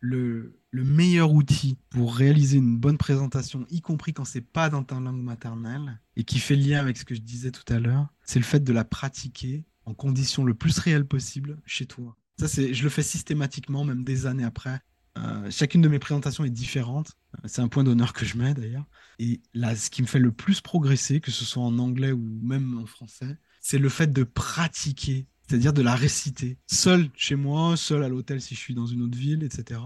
le, 0.00 0.54
le 0.70 0.84
meilleur 0.84 1.32
outil 1.32 1.76
pour 1.90 2.14
réaliser 2.14 2.58
une 2.58 2.76
bonne 2.76 2.98
présentation, 2.98 3.64
y 3.70 3.80
compris 3.80 4.12
quand 4.12 4.24
c'est 4.26 4.42
pas 4.42 4.68
dans 4.68 4.84
ta 4.84 5.00
langue 5.00 5.22
maternelle, 5.22 5.98
et 6.16 6.24
qui 6.24 6.38
fait 6.38 6.54
lien 6.54 6.78
avec 6.78 6.98
ce 6.98 7.04
que 7.04 7.14
je 7.14 7.20
disais 7.20 7.50
tout 7.50 7.64
à 7.72 7.78
l'heure, 7.78 8.06
c'est 8.22 8.38
le 8.38 8.44
fait 8.44 8.62
de 8.62 8.72
la 8.72 8.84
pratiquer 8.84 9.64
en 9.86 9.94
conditions 9.94 10.44
le 10.44 10.54
plus 10.54 10.78
réelles 10.78 11.06
possible 11.06 11.58
chez 11.64 11.86
toi. 11.86 12.16
Ça, 12.38 12.48
c'est, 12.48 12.74
je 12.74 12.82
le 12.82 12.90
fais 12.90 13.02
systématiquement, 13.02 13.84
même 13.84 14.04
des 14.04 14.26
années 14.26 14.44
après. 14.44 14.80
Euh, 15.18 15.50
chacune 15.50 15.80
de 15.80 15.88
mes 15.88 15.98
présentations 15.98 16.44
est 16.44 16.50
différente. 16.50 17.12
Euh, 17.36 17.48
c'est 17.48 17.62
un 17.62 17.68
point 17.68 17.84
d'honneur 17.84 18.12
que 18.12 18.26
je 18.26 18.36
mets 18.36 18.54
d'ailleurs. 18.54 18.84
Et 19.18 19.40
là, 19.54 19.74
ce 19.74 19.88
qui 19.88 20.02
me 20.02 20.06
fait 20.06 20.18
le 20.18 20.32
plus 20.32 20.60
progresser, 20.60 21.20
que 21.20 21.30
ce 21.30 21.44
soit 21.44 21.62
en 21.62 21.78
anglais 21.78 22.12
ou 22.12 22.38
même 22.42 22.78
en 22.78 22.86
français, 22.86 23.38
c'est 23.60 23.78
le 23.78 23.88
fait 23.88 24.12
de 24.12 24.24
pratiquer, 24.24 25.26
c'est-à-dire 25.48 25.72
de 25.72 25.82
la 25.82 25.94
réciter, 25.94 26.58
seul 26.66 27.08
chez 27.16 27.34
moi, 27.34 27.76
seul 27.76 28.02
à 28.02 28.08
l'hôtel 28.08 28.40
si 28.40 28.54
je 28.54 28.60
suis 28.60 28.74
dans 28.74 28.86
une 28.86 29.02
autre 29.02 29.16
ville, 29.16 29.42
etc. 29.42 29.80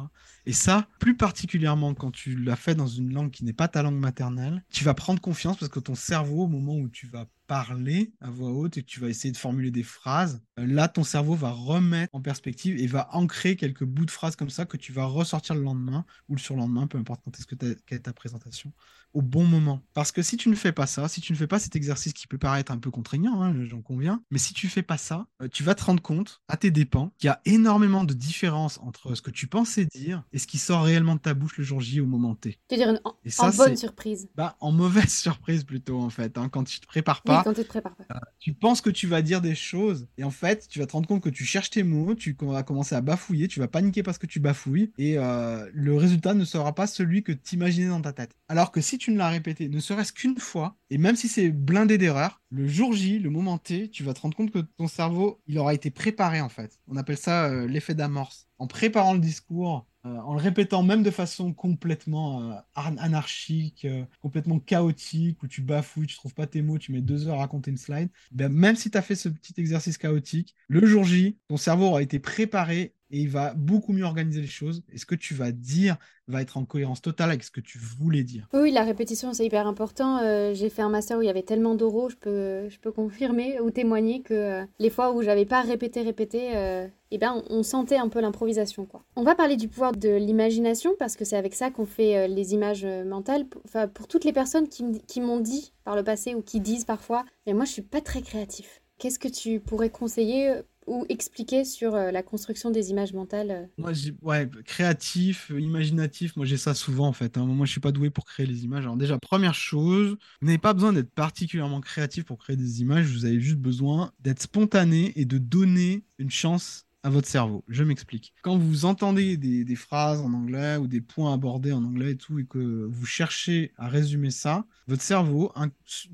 Et 0.46 0.52
ça, 0.52 0.88
plus 0.98 1.16
particulièrement 1.16 1.94
quand 1.94 2.10
tu 2.10 2.34
l'as 2.34 2.56
fait 2.56 2.74
dans 2.74 2.86
une 2.88 3.12
langue 3.12 3.30
qui 3.30 3.44
n'est 3.44 3.52
pas 3.52 3.68
ta 3.68 3.82
langue 3.82 3.98
maternelle, 3.98 4.64
tu 4.70 4.84
vas 4.84 4.94
prendre 4.94 5.20
confiance 5.20 5.58
parce 5.58 5.70
que 5.70 5.80
ton 5.80 5.94
cerveau, 5.94 6.44
au 6.44 6.48
moment 6.48 6.76
où 6.76 6.88
tu 6.88 7.06
vas 7.06 7.26
parler 7.50 8.12
à 8.20 8.30
voix 8.30 8.52
haute 8.52 8.76
et 8.76 8.82
que 8.82 8.86
tu 8.86 9.00
vas 9.00 9.08
essayer 9.08 9.32
de 9.32 9.36
formuler 9.36 9.72
des 9.72 9.82
phrases, 9.82 10.40
euh, 10.60 10.66
là, 10.68 10.86
ton 10.86 11.02
cerveau 11.02 11.34
va 11.34 11.50
remettre 11.50 12.14
en 12.14 12.20
perspective 12.20 12.78
et 12.78 12.86
va 12.86 13.08
ancrer 13.12 13.56
quelques 13.56 13.82
bouts 13.82 14.06
de 14.06 14.12
phrases 14.12 14.36
comme 14.36 14.50
ça 14.50 14.66
que 14.66 14.76
tu 14.76 14.92
vas 14.92 15.04
ressortir 15.04 15.56
le 15.56 15.62
lendemain 15.62 16.04
ou 16.28 16.36
le 16.36 16.40
surlendemain, 16.40 16.86
peu 16.86 16.96
importe 16.96 17.22
quand 17.24 17.36
est-ce 17.36 17.46
que 17.46 17.56
quelle 17.56 17.98
est 17.98 18.02
ta 18.02 18.12
présentation, 18.12 18.72
au 19.14 19.22
bon 19.22 19.44
moment. 19.44 19.82
Parce 19.94 20.12
que 20.12 20.22
si 20.22 20.36
tu 20.36 20.48
ne 20.48 20.54
fais 20.54 20.72
pas 20.72 20.86
ça, 20.86 21.08
si 21.08 21.20
tu 21.20 21.32
ne 21.32 21.36
fais 21.36 21.46
pas 21.46 21.58
cet 21.58 21.76
exercice 21.76 22.12
qui 22.12 22.26
peut 22.26 22.38
paraître 22.38 22.70
un 22.70 22.78
peu 22.78 22.90
contraignant, 22.90 23.42
hein, 23.42 23.54
j'en 23.64 23.82
conviens, 23.82 24.22
mais 24.30 24.38
si 24.38 24.54
tu 24.54 24.68
fais 24.68 24.82
pas 24.82 24.98
ça, 24.98 25.26
euh, 25.42 25.48
tu 25.48 25.64
vas 25.64 25.74
te 25.74 25.82
rendre 25.82 26.02
compte 26.02 26.42
à 26.48 26.56
tes 26.56 26.70
dépens 26.70 27.12
qu'il 27.18 27.26
y 27.26 27.30
a 27.30 27.40
énormément 27.44 28.04
de 28.04 28.14
différence 28.14 28.78
entre 28.78 29.14
ce 29.14 29.22
que 29.22 29.30
tu 29.30 29.46
pensais 29.46 29.86
dire 29.86 30.22
et 30.32 30.38
ce 30.38 30.46
qui 30.46 30.58
sort 30.58 30.84
réellement 30.84 31.16
de 31.16 31.20
ta 31.20 31.34
bouche 31.34 31.58
le 31.58 31.64
jour 31.64 31.80
J 31.80 32.00
au 32.00 32.06
moment 32.06 32.34
T. 32.34 32.58
Tu 32.68 32.76
veux 32.76 32.76
dire 32.76 32.90
une, 32.90 33.00
en, 33.04 33.50
bonne 33.50 33.76
surprise 33.76 34.28
bah, 34.34 34.56
En 34.60 34.72
mauvaise 34.72 35.08
surprise 35.12 35.64
plutôt, 35.64 36.00
en 36.00 36.10
fait, 36.10 36.38
hein, 36.38 36.48
quand 36.48 36.64
tu 36.64 36.80
te 36.80 36.86
prépares 36.86 37.22
pas. 37.22 37.38
Oui, 37.38 37.39
quand 37.44 37.54
tu 37.54 37.62
te 37.62 37.68
prépares 37.68 37.94
pas. 37.94 38.04
Euh, 38.14 38.18
tu 38.38 38.52
penses 38.52 38.80
que 38.80 38.90
tu 38.90 39.06
vas 39.06 39.22
dire 39.22 39.40
des 39.40 39.54
choses 39.54 40.08
et 40.16 40.24
en 40.24 40.30
fait, 40.30 40.66
tu 40.68 40.78
vas 40.78 40.86
te 40.86 40.92
rendre 40.92 41.08
compte 41.08 41.22
que 41.22 41.28
tu 41.28 41.44
cherches 41.44 41.70
tes 41.70 41.82
mots, 41.82 42.14
tu 42.14 42.36
vas 42.40 42.62
commencer 42.62 42.94
à 42.94 43.00
bafouiller, 43.00 43.48
tu 43.48 43.60
vas 43.60 43.68
paniquer 43.68 44.02
parce 44.02 44.18
que 44.18 44.26
tu 44.26 44.40
bafouilles 44.40 44.92
et 44.98 45.18
euh, 45.18 45.68
le 45.72 45.96
résultat 45.96 46.34
ne 46.34 46.44
sera 46.44 46.74
pas 46.74 46.86
celui 46.86 47.22
que 47.22 47.32
tu 47.32 47.54
imaginais 47.54 47.88
dans 47.88 48.00
ta 48.00 48.12
tête. 48.12 48.36
Alors 48.48 48.72
que 48.72 48.80
si 48.80 48.98
tu 48.98 49.10
ne 49.10 49.18
l'as 49.18 49.28
répété, 49.28 49.68
ne 49.68 49.80
serait-ce 49.80 50.12
qu'une 50.12 50.38
fois, 50.38 50.76
et 50.90 50.98
même 50.98 51.16
si 51.16 51.28
c'est 51.28 51.50
blindé 51.50 51.98
d'erreurs, 51.98 52.40
le 52.50 52.66
jour 52.66 52.92
J, 52.92 53.18
le 53.18 53.30
moment 53.30 53.58
T, 53.58 53.88
tu 53.90 54.02
vas 54.02 54.14
te 54.14 54.20
rendre 54.20 54.36
compte 54.36 54.50
que 54.50 54.58
ton 54.58 54.88
cerveau, 54.88 55.40
il 55.46 55.58
aura 55.58 55.74
été 55.74 55.90
préparé 55.90 56.40
en 56.40 56.48
fait. 56.48 56.78
On 56.88 56.96
appelle 56.96 57.18
ça 57.18 57.46
euh, 57.46 57.66
l'effet 57.66 57.94
d'amorce. 57.94 58.48
En 58.58 58.66
préparant 58.66 59.14
le 59.14 59.20
discours, 59.20 59.86
euh, 60.06 60.16
en 60.16 60.34
le 60.34 60.40
répétant 60.40 60.82
même 60.82 61.02
de 61.02 61.10
façon 61.10 61.52
complètement 61.52 62.42
euh, 62.52 62.54
anarchique, 62.74 63.86
complètement 64.20 64.58
chaotique, 64.58 65.42
où 65.42 65.46
tu 65.48 65.62
bafouilles, 65.62 66.06
tu 66.06 66.16
trouves 66.16 66.34
pas 66.34 66.46
tes 66.46 66.62
mots, 66.62 66.78
tu 66.78 66.92
mets 66.92 67.00
deux 67.00 67.28
heures 67.28 67.36
à 67.36 67.40
raconter 67.40 67.70
une 67.70 67.76
slide, 67.76 68.08
ben, 68.30 68.50
même 68.50 68.76
si 68.76 68.90
tu 68.90 68.98
as 68.98 69.02
fait 69.02 69.14
ce 69.14 69.28
petit 69.28 69.54
exercice 69.58 69.98
chaotique, 69.98 70.54
le 70.68 70.86
jour 70.86 71.04
J, 71.04 71.38
ton 71.48 71.56
cerveau 71.56 71.86
aura 71.86 72.02
été 72.02 72.18
préparé 72.18 72.94
et 73.10 73.20
il 73.20 73.28
va 73.28 73.54
beaucoup 73.54 73.92
mieux 73.92 74.04
organiser 74.04 74.40
les 74.40 74.46
choses. 74.46 74.82
Et 74.92 74.98
ce 74.98 75.06
que 75.06 75.14
tu 75.14 75.34
vas 75.34 75.52
dire 75.52 75.96
va 76.28 76.40
être 76.42 76.56
en 76.56 76.64
cohérence 76.64 77.02
totale 77.02 77.30
avec 77.30 77.42
ce 77.42 77.50
que 77.50 77.60
tu 77.60 77.78
voulais 77.78 78.22
dire? 78.22 78.48
Oui, 78.52 78.70
la 78.70 78.84
répétition, 78.84 79.32
c'est 79.32 79.44
hyper 79.44 79.66
important. 79.66 80.18
Euh, 80.18 80.54
j'ai 80.54 80.70
fait 80.70 80.82
un 80.82 80.88
master 80.88 81.18
où 81.18 81.22
il 81.22 81.26
y 81.26 81.30
avait 81.30 81.42
tellement 81.42 81.74
d'oraux, 81.74 82.08
je 82.08 82.16
peux, 82.16 82.68
je 82.68 82.78
peux 82.78 82.92
confirmer 82.92 83.60
ou 83.60 83.70
témoigner 83.70 84.22
que 84.22 84.34
euh, 84.34 84.64
les 84.78 84.90
fois 84.90 85.12
où 85.12 85.22
j'avais 85.22 85.44
pas 85.44 85.60
répété, 85.62 86.02
répété, 86.02 86.56
euh, 86.56 86.86
eh 87.10 87.18
ben, 87.18 87.42
on, 87.50 87.62
sentait 87.62 87.96
un 87.96 88.08
peu 88.08 88.20
l'improvisation. 88.20 88.86
quoi. 88.86 89.02
On 89.16 89.24
va 89.24 89.34
parler 89.34 89.56
du 89.56 89.68
pouvoir 89.68 89.92
de 89.92 90.16
l'imagination 90.16 90.92
parce 90.98 91.16
que 91.16 91.24
c'est 91.24 91.36
avec 91.36 91.54
ça 91.54 91.70
qu'on 91.70 91.86
fait 91.86 92.28
les 92.28 92.54
images 92.54 92.86
mentales. 92.86 93.46
Enfin, 93.64 93.88
pour 93.88 94.06
toutes 94.06 94.24
les 94.24 94.32
personnes 94.32 94.68
qui, 94.68 95.20
m'ont 95.20 95.40
dit 95.40 95.72
par 95.84 95.96
le 95.96 96.04
passé 96.04 96.34
ou 96.34 96.42
qui 96.42 96.60
disent 96.60 96.84
parfois, 96.84 97.24
mais 97.46 97.52
moi 97.52 97.64
je 97.64 97.72
suis 97.72 97.82
pas 97.82 98.00
très 98.00 98.22
créatif. 98.22 98.80
Qu'est-ce 98.98 99.18
que 99.18 99.28
tu 99.28 99.60
pourrais 99.60 99.90
conseiller 99.90 100.60
ou 100.90 101.06
expliquer 101.08 101.64
sur 101.64 101.94
euh, 101.94 102.10
la 102.10 102.22
construction 102.24 102.70
des 102.70 102.90
images 102.90 103.14
mentales 103.14 103.50
euh. 103.52 103.64
Moi, 103.78 103.92
ouais, 104.22 104.50
créatif, 104.64 105.52
imaginatif, 105.56 106.36
moi 106.36 106.44
j'ai 106.44 106.56
ça 106.56 106.74
souvent 106.74 107.06
en 107.06 107.12
fait. 107.12 107.38
Hein. 107.38 107.46
Moi, 107.46 107.64
je 107.64 107.70
suis 107.70 107.80
pas 107.80 107.92
doué 107.92 108.10
pour 108.10 108.24
créer 108.24 108.44
les 108.44 108.64
images. 108.64 108.82
Alors 108.82 108.96
déjà, 108.96 109.16
première 109.18 109.54
chose, 109.54 110.16
vous 110.40 110.46
n'avez 110.46 110.58
pas 110.58 110.74
besoin 110.74 110.92
d'être 110.92 111.12
particulièrement 111.12 111.80
créatif 111.80 112.24
pour 112.24 112.38
créer 112.38 112.56
des 112.56 112.80
images. 112.80 113.06
Vous 113.06 113.24
avez 113.24 113.40
juste 113.40 113.58
besoin 113.58 114.10
d'être 114.18 114.42
spontané 114.42 115.12
et 115.14 115.24
de 115.24 115.38
donner 115.38 116.02
une 116.18 116.30
chance 116.30 116.86
à 117.02 117.10
votre 117.10 117.28
cerveau. 117.28 117.64
Je 117.68 117.82
m'explique. 117.82 118.34
Quand 118.42 118.58
vous 118.58 118.84
entendez 118.84 119.36
des, 119.36 119.76
phrases 119.76 120.20
en 120.20 120.32
anglais 120.34 120.76
ou 120.76 120.86
des 120.86 121.00
points 121.00 121.32
abordés 121.32 121.72
en 121.72 121.82
anglais 121.84 122.12
et 122.12 122.16
tout, 122.16 122.38
et 122.38 122.44
que 122.44 122.86
vous 122.90 123.06
cherchez 123.06 123.72
à 123.76 123.88
résumer 123.88 124.30
ça, 124.30 124.66
votre 124.86 125.02
cerveau, 125.02 125.52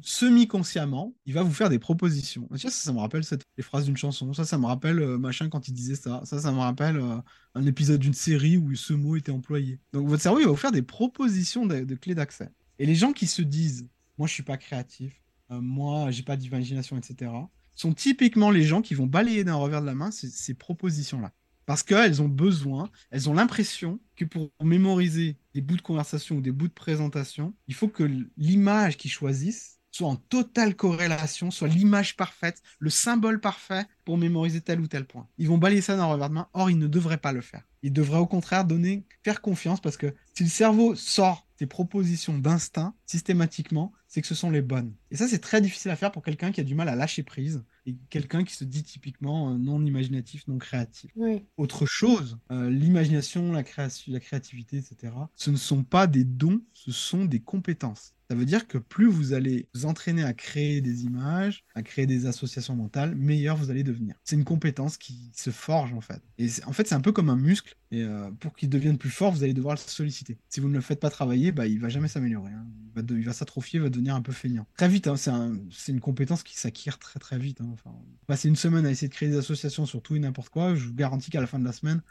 semi-consciemment, 0.02 1.14
il 1.24 1.34
va 1.34 1.42
vous 1.42 1.52
faire 1.52 1.70
des 1.70 1.78
propositions. 1.78 2.48
Ça, 2.56 2.70
ça, 2.70 2.92
me 2.92 2.98
rappelle 2.98 3.24
cette, 3.24 3.42
les 3.56 3.62
phrases 3.62 3.86
d'une 3.86 3.96
chanson. 3.96 4.32
Ça, 4.32 4.44
ça 4.44 4.58
me 4.58 4.66
rappelle 4.66 5.00
euh, 5.00 5.18
machin 5.18 5.48
quand 5.48 5.66
il 5.68 5.72
disait 5.72 5.96
ça. 5.96 6.22
Ça, 6.24 6.40
ça 6.40 6.52
me 6.52 6.58
rappelle 6.58 6.98
euh, 6.98 7.16
un 7.54 7.66
épisode 7.66 8.00
d'une 8.00 8.14
série 8.14 8.56
où 8.56 8.74
ce 8.74 8.92
mot 8.92 9.16
était 9.16 9.32
employé. 9.32 9.80
Donc 9.92 10.08
votre 10.08 10.22
cerveau, 10.22 10.38
il 10.38 10.44
va 10.44 10.50
vous 10.50 10.56
faire 10.56 10.72
des 10.72 10.82
propositions 10.82 11.66
de, 11.66 11.94
clés 11.94 12.14
d'accès. 12.14 12.50
Et 12.78 12.86
les 12.86 12.94
gens 12.94 13.12
qui 13.12 13.26
se 13.26 13.42
disent, 13.42 13.88
moi, 14.18 14.28
je 14.28 14.34
suis 14.34 14.42
pas 14.42 14.56
créatif, 14.56 15.14
euh, 15.50 15.60
moi, 15.60 16.10
j'ai 16.10 16.22
pas 16.22 16.36
d'imagination, 16.36 16.96
etc 16.96 17.30
sont 17.76 17.92
typiquement 17.92 18.50
les 18.50 18.64
gens 18.64 18.82
qui 18.82 18.94
vont 18.94 19.06
balayer 19.06 19.44
d'un 19.44 19.54
revers 19.54 19.80
de 19.80 19.86
la 19.86 19.94
main 19.94 20.10
ces, 20.10 20.54
propositions-là. 20.54 21.32
Parce 21.66 21.82
qu'elles 21.82 22.22
ont 22.22 22.28
besoin, 22.28 22.90
elles 23.10 23.28
ont 23.28 23.34
l'impression 23.34 24.00
que 24.14 24.24
pour 24.24 24.52
mémoriser 24.62 25.36
des 25.54 25.60
bouts 25.60 25.76
de 25.76 25.82
conversation 25.82 26.36
ou 26.36 26.40
des 26.40 26.52
bouts 26.52 26.68
de 26.68 26.72
présentation, 26.72 27.54
il 27.68 27.74
faut 27.74 27.88
que 27.88 28.04
l'image 28.36 28.96
qu'ils 28.96 29.10
choisissent 29.10 29.75
soit 29.96 30.08
en 30.08 30.16
totale 30.16 30.76
corrélation, 30.76 31.50
soit 31.50 31.68
l'image 31.68 32.16
parfaite, 32.16 32.62
le 32.78 32.90
symbole 32.90 33.40
parfait 33.40 33.86
pour 34.04 34.18
mémoriser 34.18 34.60
tel 34.60 34.80
ou 34.80 34.86
tel 34.86 35.06
point. 35.06 35.26
Ils 35.38 35.48
vont 35.48 35.58
balayer 35.58 35.80
ça 35.80 35.96
d'un 35.96 36.04
revers 36.04 36.28
de 36.28 36.34
main, 36.34 36.48
or 36.52 36.70
ils 36.70 36.78
ne 36.78 36.86
devraient 36.86 37.16
pas 37.16 37.32
le 37.32 37.40
faire. 37.40 37.66
Ils 37.82 37.92
devraient 37.92 38.18
au 38.18 38.26
contraire 38.26 38.64
donner, 38.64 39.04
faire 39.22 39.40
confiance 39.40 39.80
parce 39.80 39.96
que 39.96 40.14
si 40.34 40.42
le 40.42 40.48
cerveau 40.48 40.94
sort 40.94 41.46
des 41.58 41.66
propositions 41.66 42.38
d'instinct 42.38 42.94
systématiquement, 43.06 43.92
c'est 44.08 44.20
que 44.20 44.26
ce 44.28 44.34
sont 44.34 44.50
les 44.50 44.62
bonnes. 44.62 44.94
Et 45.10 45.16
ça, 45.16 45.28
c'est 45.28 45.38
très 45.38 45.60
difficile 45.60 45.90
à 45.90 45.96
faire 45.96 46.12
pour 46.12 46.22
quelqu'un 46.22 46.52
qui 46.52 46.60
a 46.60 46.64
du 46.64 46.74
mal 46.74 46.88
à 46.88 46.96
lâcher 46.96 47.22
prise, 47.22 47.64
et 47.86 47.94
quelqu'un 48.10 48.44
qui 48.44 48.54
se 48.54 48.64
dit 48.64 48.82
typiquement 48.82 49.50
euh, 49.50 49.56
non 49.56 49.84
imaginatif, 49.84 50.46
non 50.48 50.58
créatif. 50.58 51.10
Oui. 51.16 51.44
Autre 51.56 51.86
chose, 51.86 52.38
euh, 52.50 52.68
l'imagination, 52.68 53.52
la 53.52 53.62
création, 53.62 54.12
la 54.12 54.20
créativité, 54.20 54.78
etc. 54.78 55.12
Ce 55.34 55.50
ne 55.50 55.56
sont 55.56 55.84
pas 55.84 56.06
des 56.06 56.24
dons, 56.24 56.60
ce 56.72 56.92
sont 56.92 57.24
des 57.24 57.40
compétences. 57.40 58.15
Ça 58.28 58.36
veut 58.36 58.44
dire 58.44 58.66
que 58.66 58.78
plus 58.78 59.06
vous 59.06 59.32
allez 59.32 59.68
vous 59.74 59.86
entraîner 59.86 60.24
à 60.24 60.32
créer 60.32 60.80
des 60.80 61.04
images, 61.04 61.64
à 61.74 61.82
créer 61.82 62.06
des 62.06 62.26
associations 62.26 62.74
mentales, 62.74 63.14
meilleur 63.14 63.56
vous 63.56 63.70
allez 63.70 63.84
devenir. 63.84 64.16
C'est 64.24 64.36
une 64.36 64.44
compétence 64.44 64.96
qui 64.96 65.30
se 65.34 65.50
forge 65.50 65.92
en 65.92 66.00
fait. 66.00 66.20
Et 66.38 66.48
en 66.66 66.72
fait, 66.72 66.88
c'est 66.88 66.94
un 66.94 67.00
peu 67.00 67.12
comme 67.12 67.30
un 67.30 67.36
muscle. 67.36 67.76
Et 67.92 68.02
euh, 68.02 68.30
pour 68.40 68.54
qu'il 68.56 68.68
devienne 68.68 68.98
plus 68.98 69.10
fort, 69.10 69.30
vous 69.32 69.44
allez 69.44 69.54
devoir 69.54 69.76
le 69.76 69.80
solliciter. 69.80 70.38
Si 70.48 70.58
vous 70.58 70.68
ne 70.68 70.74
le 70.74 70.80
faites 70.80 70.98
pas 70.98 71.10
travailler, 71.10 71.52
bah, 71.52 71.68
il 71.68 71.78
va 71.78 71.88
jamais 71.88 72.08
s'améliorer. 72.08 72.50
Hein. 72.50 72.66
Il 72.96 73.24
va, 73.24 73.32
s'atrophier, 73.32 73.78
il 73.78 73.82
va 73.82 73.90
devenir 73.90 74.14
un 74.14 74.22
peu 74.22 74.32
feignant. 74.32 74.66
Très 74.76 74.88
vite, 74.88 75.06
hein, 75.06 75.16
c'est 75.16 75.92
une 75.92 76.00
compétence 76.00 76.42
qui 76.42 76.56
s'acquiert 76.56 76.98
très 76.98 77.20
très 77.20 77.38
vite. 77.38 77.60
Hein. 77.60 77.68
Enfin, 77.72 77.94
passer 78.26 78.48
une 78.48 78.56
semaine 78.56 78.86
à 78.86 78.90
essayer 78.90 79.08
de 79.08 79.14
créer 79.14 79.28
des 79.28 79.36
associations 79.36 79.86
sur 79.86 80.02
tout 80.02 80.16
et 80.16 80.18
n'importe 80.18 80.48
quoi, 80.48 80.74
je 80.74 80.86
vous 80.86 80.94
garantis 80.94 81.30
qu'à 81.30 81.40
la 81.40 81.46
fin 81.46 81.58
de 81.58 81.64
la 81.64 81.72
semaine, 81.72 82.02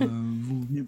euh, 0.00 0.06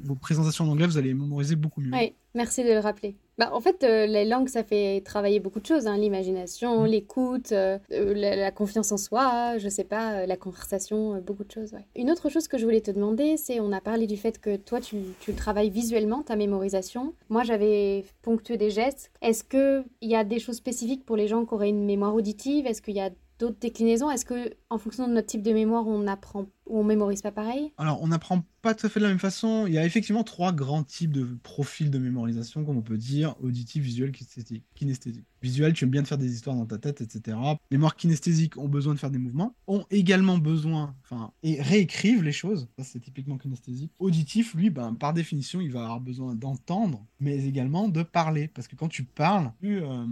vos, 0.05 0.14
présentations 0.14 0.64
en 0.64 0.68
anglais, 0.68 0.87
vous 0.87 0.99
allez 0.99 1.14
mémoriser 1.14 1.57
beaucoup 1.57 1.81
mieux. 1.81 1.90
Oui, 1.92 2.12
merci 2.35 2.62
de 2.62 2.68
le 2.68 2.79
rappeler. 2.79 3.16
Bah, 3.38 3.51
en 3.53 3.61
fait, 3.61 3.83
euh, 3.83 4.07
les 4.07 4.25
langues, 4.25 4.49
ça 4.49 4.62
fait 4.62 5.01
travailler 5.05 5.40
beaucoup 5.40 5.61
de 5.61 5.66
choses. 5.66 5.87
Hein. 5.87 5.96
L'imagination, 5.96 6.83
mm. 6.83 6.87
l'écoute, 6.87 7.53
euh, 7.53 7.79
la, 7.90 8.51
confiance 8.51 8.92
en 8.92 8.96
soi, 8.96 9.57
je 9.59 9.68
sais 9.68 9.85
pas, 9.85 10.27
la 10.27 10.37
conversation, 10.37 11.20
beaucoup 11.20 11.44
de 11.44 11.51
choses. 11.51 11.73
Une 11.96 12.11
autre 12.11 12.29
chose 12.29 12.49
que 12.49 12.59
je 12.59 12.64
voulais 12.64 12.83
te 12.83 12.90
demander, 12.90 13.37
c'est 13.37 13.61
on 13.61 13.73
a 13.73 13.81
parlé 13.81 14.07
du 14.07 14.16
fait 14.16 14.38
que 14.38 14.57
toi, 14.57 14.81
tu, 14.81 14.96
tu 15.20 15.33
travailles 15.35 15.70
visuellement, 15.70 16.23
ta 16.23 16.37
mémorisation. 16.37 17.14
Moi, 17.29 17.44
j'avais 17.44 18.05
ponctué 18.23 18.57
des 18.57 18.70
gestes. 18.70 19.11
Est-ce 19.23 19.44
qu'il 19.44 19.85
y 20.09 20.14
a 20.14 20.25
des 20.25 20.38
choses 20.38 20.57
spécifiques 20.57 21.05
pour 21.05 21.16
les 21.16 21.29
gens 21.29 21.44
qui 21.44 21.55
auraient 21.55 21.70
une 21.70 21.87
mémoire 21.87 22.14
auditive? 22.14 22.66
Est-ce 22.66 22.83
qu'il 22.83 22.96
y 22.96 23.01
a 23.01 23.11
d'autres 23.40 23.59
déclinaisons? 23.59 24.11
Est-ce 24.11 24.25
que 24.25 24.53
en 24.68 24.79
fonction 24.79 25.09
de 25.09 25.12
notre 25.12 25.27
type 25.27 25.42
de 25.42 25.53
mémoire, 25.53 25.87
on 25.88 26.07
apprend 26.07 26.46
on 26.66 26.85
mémorise 26.85 27.23
pas 27.23 27.33
pareil 27.33 27.73
Alors, 27.79 28.03
on 28.03 28.09
n'apprend 28.09 28.44
pas 28.62 28.75
tout 28.75 28.87
à 28.87 28.90
fait 28.90 29.01
de 29.01 29.05
la 29.05 29.11
même 29.11 29.18
façon. 29.18 29.66
Il 29.66 29.73
y 29.73 29.79
a 29.79 29.85
effectivement 29.85 30.23
trois 30.23 30.53
grands 30.53 30.83
types 30.83 31.12
de 31.12 31.25
profils 31.42 31.90
de 31.90 31.99
mémorisation, 31.99 32.64
comme 32.64 32.77
on 32.77 32.83
peut 32.83 32.99
dire 32.99 33.35
auditif, 33.40 33.83
visuel, 33.83 34.12
kinesthésique. 34.12 35.25
Visuel, 35.42 35.73
tu 35.73 35.85
aimes 35.85 35.90
bien 35.90 36.03
te 36.03 36.09
faire 36.09 36.18
des 36.18 36.33
histoires 36.33 36.57
dans 36.57 36.66
ta 36.66 36.79
tête, 36.79 37.01
etc. 37.01 37.38
Mémoire 37.70 37.96
kinesthésique 37.96 38.59
ont 38.59 38.68
besoin 38.68 38.94
de 38.94 38.99
faire 38.99 39.11
des 39.11 39.18
mouvements, 39.18 39.55
ont 39.66 39.87
également 39.90 40.37
besoin, 40.37 40.94
enfin, 41.03 41.33
et 41.42 41.62
réécrivent 41.62 42.23
les 42.23 42.33
choses. 42.33 42.68
Ça, 42.79 42.85
c'est 42.85 43.01
typiquement 43.01 43.38
kinesthésique. 43.38 43.92
Auditif, 43.99 44.55
lui, 44.55 44.68
ben, 44.68 44.94
par 44.94 45.14
définition, 45.14 45.61
il 45.61 45.73
va 45.73 45.83
avoir 45.85 46.01
besoin 46.01 46.35
d'entendre, 46.35 47.07
mais 47.20 47.44
également 47.46 47.88
de 47.88 48.03
parler. 48.03 48.49
Parce 48.49 48.68
que 48.68 48.77
quand 48.77 48.88
tu 48.88 49.05
parles, 49.05 49.51
tu, 49.62 49.81
euh, 49.81 50.05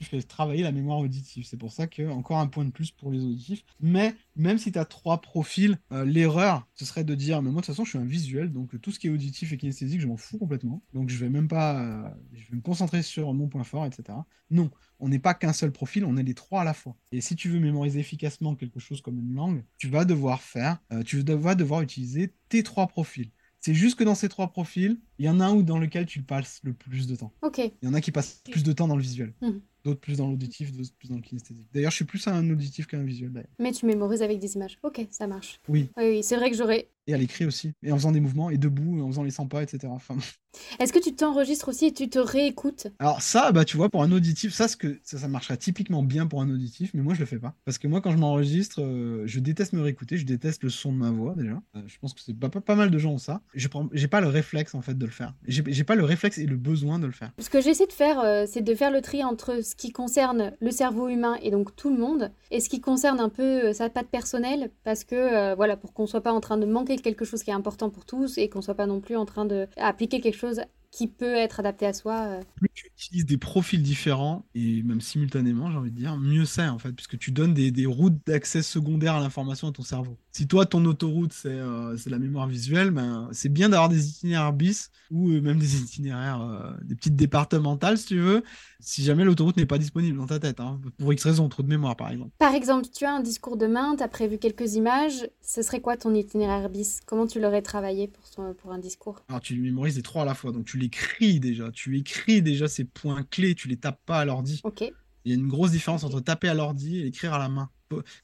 fais 0.00 0.22
travailler 0.22 0.62
la 0.62 0.72
mémoire 0.72 0.98
auditive. 0.98 1.44
C'est 1.46 1.58
pour 1.58 1.72
ça 1.72 1.86
que, 1.86 2.08
encore 2.10 2.38
un 2.38 2.46
point 2.46 2.64
de 2.64 2.70
plus 2.70 2.90
pour 2.90 3.10
les 3.10 3.22
auditifs. 3.22 3.64
Mais 3.80 4.14
même 4.34 4.56
si 4.56 4.72
tu 4.72 4.78
as 4.78 4.86
trois 4.86 5.20
profils, 5.20 5.78
euh, 5.92 5.99
l'erreur, 6.04 6.66
ce 6.74 6.84
serait 6.84 7.04
de 7.04 7.14
dire, 7.14 7.42
mais 7.42 7.50
moi 7.50 7.60
de 7.60 7.66
toute 7.66 7.74
façon, 7.74 7.84
je 7.84 7.90
suis 7.90 7.98
un 7.98 8.04
visuel, 8.04 8.52
donc 8.52 8.80
tout 8.80 8.92
ce 8.92 8.98
qui 8.98 9.06
est 9.06 9.10
auditif 9.10 9.52
et 9.52 9.56
kinesthésique, 9.56 10.00
je 10.00 10.06
m'en 10.06 10.16
fous 10.16 10.38
complètement. 10.38 10.82
Donc 10.94 11.08
je 11.08 11.16
vais 11.16 11.28
même 11.28 11.48
pas, 11.48 11.80
euh, 11.80 12.08
je 12.32 12.50
vais 12.50 12.56
me 12.56 12.62
concentrer 12.62 13.02
sur 13.02 13.32
mon 13.34 13.48
point 13.48 13.64
fort, 13.64 13.86
etc. 13.86 14.18
Non, 14.50 14.70
on 14.98 15.08
n'est 15.08 15.18
pas 15.18 15.34
qu'un 15.34 15.52
seul 15.52 15.72
profil, 15.72 16.04
on 16.04 16.16
est 16.16 16.22
les 16.22 16.34
trois 16.34 16.62
à 16.62 16.64
la 16.64 16.74
fois. 16.74 16.96
Et 17.12 17.20
si 17.20 17.36
tu 17.36 17.48
veux 17.48 17.60
mémoriser 17.60 18.00
efficacement 18.00 18.54
quelque 18.54 18.80
chose 18.80 19.00
comme 19.00 19.18
une 19.18 19.34
langue, 19.34 19.64
tu 19.78 19.88
vas 19.88 20.04
devoir 20.04 20.42
faire, 20.42 20.78
euh, 20.92 21.02
tu 21.02 21.22
vas 21.22 21.54
devoir 21.54 21.82
utiliser 21.82 22.34
tes 22.48 22.62
trois 22.62 22.86
profils. 22.86 23.30
C'est 23.60 23.74
juste 23.74 23.98
que 23.98 24.04
dans 24.04 24.14
ces 24.14 24.30
trois 24.30 24.50
profils, 24.50 24.98
il 25.18 25.26
y 25.26 25.28
en 25.28 25.38
a 25.38 25.46
un 25.46 25.52
où 25.52 25.62
dans 25.62 25.78
lequel 25.78 26.06
tu 26.06 26.22
passes 26.22 26.60
le 26.62 26.72
plus 26.72 27.06
de 27.06 27.14
temps. 27.14 27.34
Ok. 27.42 27.58
Il 27.58 27.86
y 27.86 27.88
en 27.88 27.94
a 27.94 28.00
qui 28.00 28.10
passent 28.10 28.42
plus 28.50 28.62
de 28.62 28.72
temps 28.72 28.88
dans 28.88 28.96
le 28.96 29.02
visuel. 29.02 29.34
Hmm 29.42 29.58
d'autres 29.84 30.00
plus 30.00 30.18
dans 30.18 30.28
l'auditif, 30.28 30.72
d'autres 30.72 30.92
plus 30.98 31.08
dans 31.08 31.16
le 31.16 31.22
kinesthésique. 31.22 31.66
D'ailleurs, 31.72 31.90
je 31.90 31.96
suis 31.96 32.04
plus 32.04 32.26
un 32.26 32.48
auditif 32.50 32.86
qu'un 32.86 33.02
visuel. 33.02 33.46
Mais 33.58 33.72
tu 33.72 33.86
mémorises 33.86 34.22
avec 34.22 34.38
des 34.38 34.54
images. 34.54 34.78
Ok, 34.82 35.06
ça 35.10 35.26
marche. 35.26 35.60
Oui. 35.68 35.90
Oui, 35.96 36.22
c'est 36.22 36.36
vrai 36.36 36.50
que 36.50 36.56
j'aurais. 36.56 36.88
Et 37.06 37.14
à 37.14 37.16
l'écrit 37.16 37.44
aussi. 37.44 37.72
Et 37.82 37.92
en 37.92 37.96
faisant 37.96 38.12
des 38.12 38.20
mouvements, 38.20 38.50
et 38.50 38.58
debout, 38.58 39.02
en 39.02 39.08
faisant 39.08 39.22
les 39.22 39.30
100 39.30 39.46
pas, 39.46 39.62
etc. 39.62 39.88
Enfin... 39.90 40.16
Est-ce 40.78 40.92
que 40.92 40.98
tu 40.98 41.14
t'enregistres 41.14 41.68
aussi 41.68 41.86
et 41.86 41.92
tu 41.92 42.08
te 42.08 42.18
réécoutes? 42.18 42.88
Alors 42.98 43.22
ça, 43.22 43.52
bah 43.52 43.64
tu 43.64 43.76
vois, 43.76 43.88
pour 43.88 44.02
un 44.02 44.12
auditif, 44.12 44.52
ça, 44.52 44.66
que, 44.68 44.98
ça, 45.04 45.18
ça 45.18 45.28
marcherait 45.28 45.56
typiquement 45.56 46.02
bien 46.02 46.26
pour 46.26 46.42
un 46.42 46.50
auditif, 46.50 46.90
mais 46.94 47.02
moi 47.02 47.14
je 47.14 47.20
le 47.20 47.26
fais 47.26 47.38
pas. 47.38 47.54
Parce 47.64 47.78
que 47.78 47.86
moi, 47.86 48.00
quand 48.00 48.10
je 48.10 48.16
m'enregistre, 48.16 48.82
euh, 48.82 49.22
je 49.26 49.40
déteste 49.40 49.72
me 49.72 49.82
réécouter, 49.82 50.16
je 50.16 50.26
déteste 50.26 50.62
le 50.62 50.70
son 50.70 50.92
de 50.92 50.98
ma 50.98 51.10
voix 51.10 51.34
déjà. 51.36 51.60
Euh, 51.76 51.82
je 51.86 51.98
pense 51.98 52.14
que 52.14 52.20
c'est 52.20 52.34
pas, 52.34 52.48
pas, 52.48 52.74
mal 52.74 52.90
de 52.90 52.98
gens 52.98 53.12
ont 53.12 53.18
ça. 53.18 53.42
Je 53.54 53.68
j'ai 53.92 54.08
pas 54.08 54.20
le 54.20 54.28
réflexe 54.28 54.74
en 54.74 54.82
fait 54.82 54.98
de 54.98 55.04
le 55.04 55.12
faire. 55.12 55.34
J'ai 55.46 55.84
pas 55.84 55.94
le 55.94 56.04
réflexe 56.04 56.38
et 56.38 56.46
le 56.46 56.56
besoin 56.56 56.98
de 56.98 57.06
le 57.06 57.12
faire. 57.12 57.30
Ce 57.38 57.48
que 57.48 57.60
j'essaie 57.60 57.86
de 57.86 57.92
faire, 57.92 58.20
euh, 58.20 58.44
c'est 58.48 58.62
de 58.62 58.74
faire 58.74 58.90
le 58.90 59.00
tri 59.00 59.22
entre 59.22 59.62
ce 59.62 59.76
qui 59.76 59.92
concerne 59.92 60.52
le 60.60 60.70
cerveau 60.70 61.08
humain 61.08 61.36
et 61.42 61.50
donc 61.50 61.76
tout 61.76 61.90
le 61.90 61.98
monde, 61.98 62.32
et 62.50 62.60
ce 62.60 62.68
qui 62.68 62.80
concerne 62.80 63.20
un 63.20 63.28
peu 63.28 63.72
sa 63.72 63.88
patte 63.88 64.08
personnelle, 64.08 64.70
parce 64.84 65.04
que 65.04 65.54
voilà, 65.54 65.76
pour 65.76 65.92
qu'on 65.92 66.06
soit 66.06 66.22
pas 66.22 66.32
en 66.32 66.40
train 66.40 66.58
de 66.58 66.66
manquer 66.66 66.89
quelque 66.96 67.24
chose 67.24 67.42
qui 67.42 67.50
est 67.50 67.54
important 67.54 67.90
pour 67.90 68.04
tous 68.04 68.38
et 68.38 68.48
qu'on 68.48 68.62
soit 68.62 68.74
pas 68.74 68.86
non 68.86 69.00
plus 69.00 69.16
en 69.16 69.26
train 69.26 69.44
d'appliquer 69.44 70.20
quelque 70.20 70.38
chose 70.38 70.60
qui 70.90 71.06
peut 71.06 71.34
être 71.34 71.60
adapté 71.60 71.86
à 71.86 71.92
soi. 71.92 72.26
Euh. 72.26 72.42
Plus 72.56 72.68
tu 72.74 72.86
utilises 72.86 73.26
des 73.26 73.38
profils 73.38 73.82
différents, 73.82 74.44
et 74.54 74.82
même 74.82 75.00
simultanément, 75.00 75.70
j'ai 75.70 75.76
envie 75.78 75.90
de 75.90 75.96
dire, 75.96 76.16
mieux 76.16 76.44
c'est 76.44 76.66
en 76.66 76.78
fait, 76.78 76.92
puisque 76.92 77.18
tu 77.18 77.30
donnes 77.30 77.54
des, 77.54 77.86
routes 77.86 78.18
d'accès 78.26 78.62
secondaires 78.62 79.14
à 79.14 79.20
l'information 79.20 79.68
à 79.68 79.72
ton 79.72 79.82
cerveau. 79.82 80.16
Si 80.32 80.46
toi, 80.46 80.66
ton 80.66 80.84
autoroute, 80.84 81.32
c'est 81.32 81.48
euh, 81.48 81.96
la 82.06 82.18
mémoire 82.18 82.46
visuelle, 82.46 82.90
ben, 82.90 83.28
c'est 83.32 83.48
bien 83.48 83.68
d'avoir 83.68 83.88
des 83.88 84.08
itinéraires 84.08 84.52
bis, 84.52 84.90
ou 85.10 85.30
euh, 85.30 85.40
même 85.40 85.58
des 85.58 85.80
itinéraires, 85.80 86.76
des 86.82 86.94
petites 86.94 87.16
départementales, 87.16 87.98
si 87.98 88.06
tu 88.06 88.20
veux, 88.20 88.42
si 88.80 89.04
jamais 89.04 89.24
l'autoroute 89.24 89.56
n'est 89.56 89.66
pas 89.66 89.78
disponible 89.78 90.18
dans 90.18 90.26
ta 90.26 90.38
tête, 90.38 90.60
hein, 90.60 90.80
pour 90.98 91.12
X 91.12 91.24
raison, 91.24 91.48
trop 91.48 91.62
de 91.62 91.68
mémoire 91.68 91.96
par 91.96 92.10
exemple. 92.10 92.30
Par 92.38 92.54
exemple, 92.54 92.86
tu 92.92 93.04
as 93.04 93.12
un 93.12 93.20
discours 93.20 93.56
demain, 93.56 93.94
tu 93.96 94.02
as 94.02 94.08
prévu 94.08 94.38
quelques 94.38 94.74
images, 94.74 95.28
ce 95.42 95.62
serait 95.62 95.80
quoi 95.80 95.96
ton 95.96 96.14
itinéraire 96.14 96.68
bis? 96.68 97.00
Comment 97.06 97.26
tu 97.26 97.40
l'aurais 97.40 97.62
travaillé 97.62 98.08
pour, 98.08 98.54
pour 98.54 98.72
un 98.72 98.78
discours? 98.78 99.20
Alors 99.28 99.40
tu 99.40 99.58
mémorises 99.60 99.96
les 99.96 100.02
trois 100.02 100.22
à 100.22 100.24
la 100.24 100.34
fois, 100.34 100.52
donc 100.52 100.64
tu 100.64 100.78
l'écris 100.80 101.40
déjà, 101.40 101.70
tu 101.70 101.98
écris 101.98 102.42
déjà 102.42 102.68
ces 102.68 102.84
points 102.84 103.22
clés, 103.22 103.54
tu 103.54 103.68
les 103.68 103.76
tapes 103.76 104.00
pas 104.06 104.20
à 104.20 104.24
l'ordi. 104.24 104.60
Ok. 104.64 104.84
Il 105.24 105.32
y 105.32 105.34
a 105.34 105.38
une 105.38 105.48
grosse 105.48 105.70
différence 105.70 106.02
entre 106.04 106.20
taper 106.20 106.48
à 106.48 106.54
l'ordi 106.54 106.98
et 106.98 107.06
écrire 107.06 107.34
à 107.34 107.38
la 107.38 107.48
main. 107.48 107.70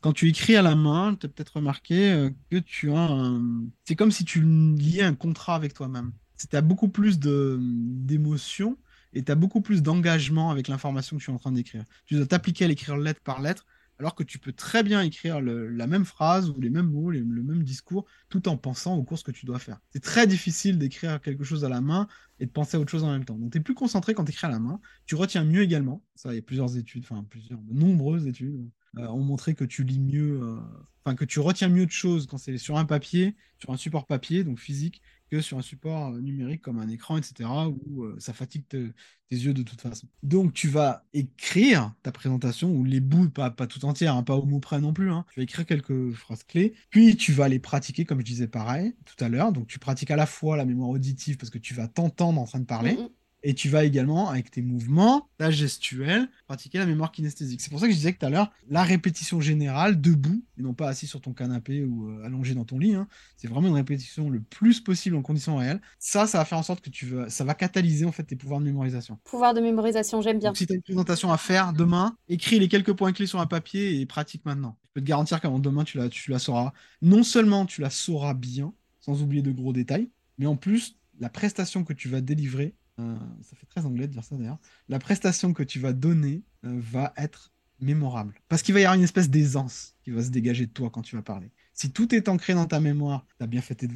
Quand 0.01 0.13
tu 0.13 0.29
écris 0.29 0.57
à 0.57 0.63
la 0.63 0.75
main, 0.75 1.15
tu 1.15 1.27
as 1.27 1.29
peut-être 1.29 1.57
remarqué 1.57 2.13
euh, 2.13 2.31
que 2.51 2.57
tu 2.57 2.93
as 2.93 3.11
un... 3.11 3.65
C'est 3.85 3.97
comme 3.97 4.13
si 4.13 4.25
tu 4.25 4.43
liais 4.43 5.03
un 5.03 5.15
contrat 5.15 5.57
avec 5.57 5.75
toi-même. 5.75 6.13
Tu 6.39 6.57
as 6.57 6.61
beaucoup 6.61 6.89
plus 6.89 7.19
d'émotions 7.19 8.79
et 9.13 9.25
tu 9.25 9.33
as 9.33 9.35
beaucoup 9.35 9.61
plus 9.61 9.83
d'engagement 9.83 10.51
avec 10.51 10.69
l'information 10.69 11.17
que 11.17 11.23
tu 11.23 11.31
es 11.31 11.35
en 11.35 11.39
train 11.39 11.53
d'écrire. 11.53 11.85
Tu 12.07 12.15
dois 12.15 12.27
t'appliquer 12.27 12.67
à 12.67 12.69
l'écrire 12.69 12.97
lettre 12.97 13.21
par 13.23 13.41
lettre 13.41 13.67
alors 13.99 14.15
que 14.15 14.23
tu 14.23 14.39
peux 14.39 14.53
très 14.53 14.83
bien 14.83 15.03
écrire 15.03 15.41
la 15.41 15.87
même 15.87 16.05
phrase 16.05 16.51
ou 16.51 16.61
les 16.61 16.71
mêmes 16.71 16.91
mots, 16.91 17.11
le 17.11 17.25
même 17.25 17.63
discours, 17.63 18.05
tout 18.29 18.49
en 18.49 18.57
pensant 18.57 18.97
aux 18.97 19.03
courses 19.03 19.23
que 19.23 19.31
tu 19.31 19.47
dois 19.47 19.59
faire. 19.59 19.79
C'est 19.91 20.03
très 20.03 20.27
difficile 20.27 20.79
d'écrire 20.79 21.21
quelque 21.21 21.45
chose 21.45 21.65
à 21.65 21.69
la 21.69 21.81
main 21.81 22.07
et 22.39 22.47
de 22.47 22.51
penser 22.51 22.77
à 22.77 22.81
autre 22.81 22.91
chose 22.91 23.05
en 23.05 23.11
même 23.11 23.25
temps. 23.25 23.37
Donc 23.37 23.53
tu 23.53 23.59
es 23.59 23.61
plus 23.61 23.75
concentré 23.75 24.15
quand 24.15 24.25
tu 24.25 24.33
écris 24.33 24.47
à 24.47 24.51
la 24.51 24.59
main. 24.59 24.81
Tu 25.07 25.15
retiens 25.15 25.45
mieux 25.45 25.63
également. 25.63 26.03
Ça, 26.15 26.33
il 26.33 26.37
y 26.37 26.39
a 26.39 26.43
plusieurs 26.43 26.77
études, 26.77 27.05
enfin 27.09 27.25
plusieurs, 27.29 27.61
nombreuses 27.71 28.27
études 28.27 28.69
euh, 28.99 29.07
ont 29.09 29.23
montré 29.23 29.55
que 29.55 29.65
tu 29.65 29.85
lis 29.85 30.01
mieux, 30.01 30.43
euh, 30.43 30.59
enfin 31.05 31.15
que 31.15 31.25
tu 31.25 31.41
retiens 31.41 31.69
mieux 31.69 31.87
de 31.87 31.91
choses 31.91 32.27
quand 32.27 32.39
c'est 32.39 32.59
sur 32.59 32.77
un 32.77 32.85
papier, 32.85 33.37
sur 33.59 33.71
un 33.71 33.77
support 33.77 34.07
papier, 34.07 34.45
donc 34.45 34.59
physique, 34.59 35.01
que 35.31 35.41
sur 35.41 35.59
un 35.59 35.63
support 35.63 36.13
numérique 36.13 36.63
comme 36.63 36.79
un 36.79 36.89
écran, 36.89 37.17
etc., 37.17 37.49
où 37.87 38.05
euh, 38.05 38.17
ça 38.19 38.33
fatigue 38.33 38.67
tes 38.69 38.93
yeux 39.31 39.55
de 39.55 39.63
toute 39.63 39.81
façon. 39.81 40.07
Donc 40.23 40.53
tu 40.53 40.69
vas 40.69 41.05
écrire 41.13 41.95
ta 42.03 42.13
présentation, 42.13 42.71
ou 42.71 42.85
les 42.85 43.01
bouts, 43.01 43.31
pas, 43.31 43.51
pas 43.51 43.67
tout 43.67 43.85
entière, 43.85 44.15
hein, 44.15 44.23
pas 44.23 44.37
au 44.37 44.47
mot 44.47 44.61
près 44.61 44.81
non 44.81 44.93
plus, 44.93 45.11
hein. 45.11 45.25
tu 45.33 45.41
vas 45.41 45.45
écrire 45.45 45.67
quelques 45.67 46.13
phrases 46.13 46.45
clés, 46.45 46.75
puis 46.91 47.17
tu 47.17 47.33
vas 47.33 47.49
les 47.49 47.59
pratiquer, 47.59 48.05
comme 48.05 48.21
je 48.21 48.25
disais 48.27 48.49
pareil 48.49 48.95
tout 49.05 49.25
à 49.25 49.29
l'heure, 49.29 49.53
donc 49.53 49.67
tu 49.67 49.79
pratiques 49.79 50.11
à 50.11 50.17
la 50.17 50.27
fois 50.27 50.57
la 50.57 50.65
mémoire 50.65 50.91
auditive, 50.91 51.37
parce 51.37 51.51
que 51.51 51.59
tu 51.59 51.75
vas 51.75 51.89
t'entendre 51.89 52.41
en 52.41 52.45
train 52.45 52.61
de 52.61 52.67
parler, 52.67 52.95
mm, 52.95 53.03
mm. 53.03 53.09
Et 53.49 53.55
tu 53.55 53.69
vas 53.69 53.85
également, 53.85 54.29
avec 54.29 54.51
tes 54.51 54.61
mouvements, 54.61 55.29
ta 55.39 55.53
gestuelle, 55.53 56.29
pratiquer 56.49 56.79
la 56.79 56.87
mémoire 56.87 57.13
kinesthésique. 57.13 57.61
C'est 57.61 57.71
pour 57.71 57.79
ça 57.79 57.87
que 57.87 57.93
je 57.93 57.97
disais 57.97 58.13
que 58.13 58.19
tout 58.19 58.27
à 58.27 58.29
l'heure, 58.29 58.51
la 58.69 58.83
répétition 58.83 59.41
générale, 59.41 60.01
debout, 60.01 60.43
et 60.59 60.63
non 60.63 60.75
pas 60.75 60.89
assis 60.89 61.07
sur 61.07 61.21
ton 61.21 61.33
canapé 61.33 61.85
ou 61.85 62.11
euh, 62.11 62.25
allongé 62.25 62.57
dans 62.57 62.65
ton 62.65 62.81
lit, 62.81 62.97
hein, 62.97 63.07
c'est 63.37 63.47
vraiment 63.47 63.69
une 63.69 63.77
répétition 63.77 64.31
le 64.31 64.41
plus 64.41 64.81
possible 64.81 65.15
en 65.15 65.23
conditions 65.23 65.59
réelles. 65.59 65.81
Ça, 66.01 66.27
ça 66.27 66.39
va 66.39 66.45
faire 66.45 66.59
en 66.59 66.65
sorte 66.65 66.81
que 66.81 66.91
tu 66.91 67.07
veux, 67.07 67.29
ça 67.29 67.45
va 67.45 67.55
catalyser 67.55 68.05
en 68.05 68.11
fait 68.11 68.25
tes 68.25 68.35
pouvoirs 68.35 68.59
de 68.59 68.65
mémorisation. 68.65 69.21
Pouvoir 69.23 69.55
de 69.55 69.61
mémorisation, 69.61 70.21
j'aime 70.23 70.41
bien. 70.41 70.53
si 70.53 70.67
tu 70.67 70.73
as 70.73 70.75
une 70.75 70.83
présentation 70.83 71.31
à 71.31 71.39
faire 71.39 71.73
demain, 71.73 72.17
écris 72.29 72.59
les 72.59 72.67
quelques 72.67 72.95
points 72.95 73.13
clés 73.13 73.29
sur 73.29 73.39
un 73.39 73.47
papier 73.47 74.01
et 74.01 74.07
pratique 74.07 74.45
maintenant. 74.45 74.77
Je 74.89 74.95
peux 74.95 75.01
te 75.01 75.07
garantir 75.07 75.41
qu'avant 75.41 75.61
demain, 75.61 75.85
tu 75.85 75.99
la, 75.99 76.09
tu 76.09 76.33
la 76.33 76.41
sauras. 76.41 76.73
Non 77.01 77.23
seulement 77.23 77.65
tu 77.65 77.81
la 77.81 77.91
sauras 77.91 78.35
bien, 78.35 78.75
sans 78.99 79.23
oublier 79.23 79.43
de 79.43 79.53
gros 79.53 79.73
détails, 79.73 80.11
mais 80.37 80.47
en 80.47 80.57
plus, 80.57 80.97
la 81.21 81.29
prestation 81.29 81.85
que 81.85 81.93
tu 81.93 82.09
vas 82.09 82.21
délivrer 82.21 82.75
euh, 82.99 83.17
ça 83.43 83.57
fait 83.57 83.67
très 83.67 83.85
anglais 83.85 84.07
de 84.07 84.13
dire 84.13 84.25
ça 84.25 84.37
d'ailleurs, 84.37 84.59
la 84.89 84.99
prestation 84.99 85.53
que 85.53 85.63
tu 85.63 85.79
vas 85.79 85.93
donner 85.93 86.43
euh, 86.65 86.81
va 86.81 87.13
être 87.17 87.53
mémorable. 87.81 88.35
Parce 88.49 88.63
qu'il 88.63 88.73
va 88.75 88.81
y 88.81 88.85
avoir 88.85 88.97
une 88.97 89.05
espèce 89.05 89.29
d'aisance 89.29 89.97
qui 90.03 90.11
va 90.11 90.23
se 90.23 90.31
dégager 90.31 90.67
de 90.67 90.73
toi 90.73 90.89
quand 90.91 91.03
tu 91.03 91.17
vas 91.17 91.23
parler. 91.23 91.51
Si 91.75 91.91
tout 91.91 92.15
est 92.15 92.29
ancré 92.29 92.55
dans 92.55 92.65
ta 92.65 92.81
mémoire, 92.81 93.27
tu 93.37 93.45
as 93.45 93.47
bien 93.47 93.61
fait 93.61 93.75
tes 93.75 93.89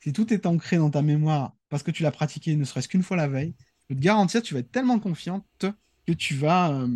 si 0.00 0.12
tout 0.12 0.32
est 0.32 0.46
ancré 0.46 0.78
dans 0.78 0.90
ta 0.90 1.02
mémoire 1.02 1.54
parce 1.68 1.84
que 1.84 1.92
tu 1.92 2.02
l'as 2.02 2.10
pratiqué 2.10 2.56
ne 2.56 2.64
serait-ce 2.64 2.88
qu'une 2.88 3.04
fois 3.04 3.16
la 3.16 3.28
veille, 3.28 3.54
je 3.58 3.94
peux 3.94 3.94
te 3.94 4.04
garantir, 4.04 4.42
tu 4.42 4.54
vas 4.54 4.60
être 4.60 4.72
tellement 4.72 4.98
confiante 4.98 5.46
que 5.60 6.12
tu 6.12 6.34
vas, 6.34 6.72
euh, 6.72 6.88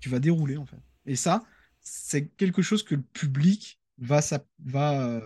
tu 0.00 0.08
vas 0.08 0.20
dérouler 0.20 0.56
en 0.56 0.64
fait. 0.64 0.80
Et 1.04 1.16
ça, 1.16 1.44
c'est 1.80 2.28
quelque 2.28 2.62
chose 2.62 2.82
que 2.82 2.94
le 2.94 3.02
public 3.02 3.78
va, 3.98 4.20
va, 4.64 5.20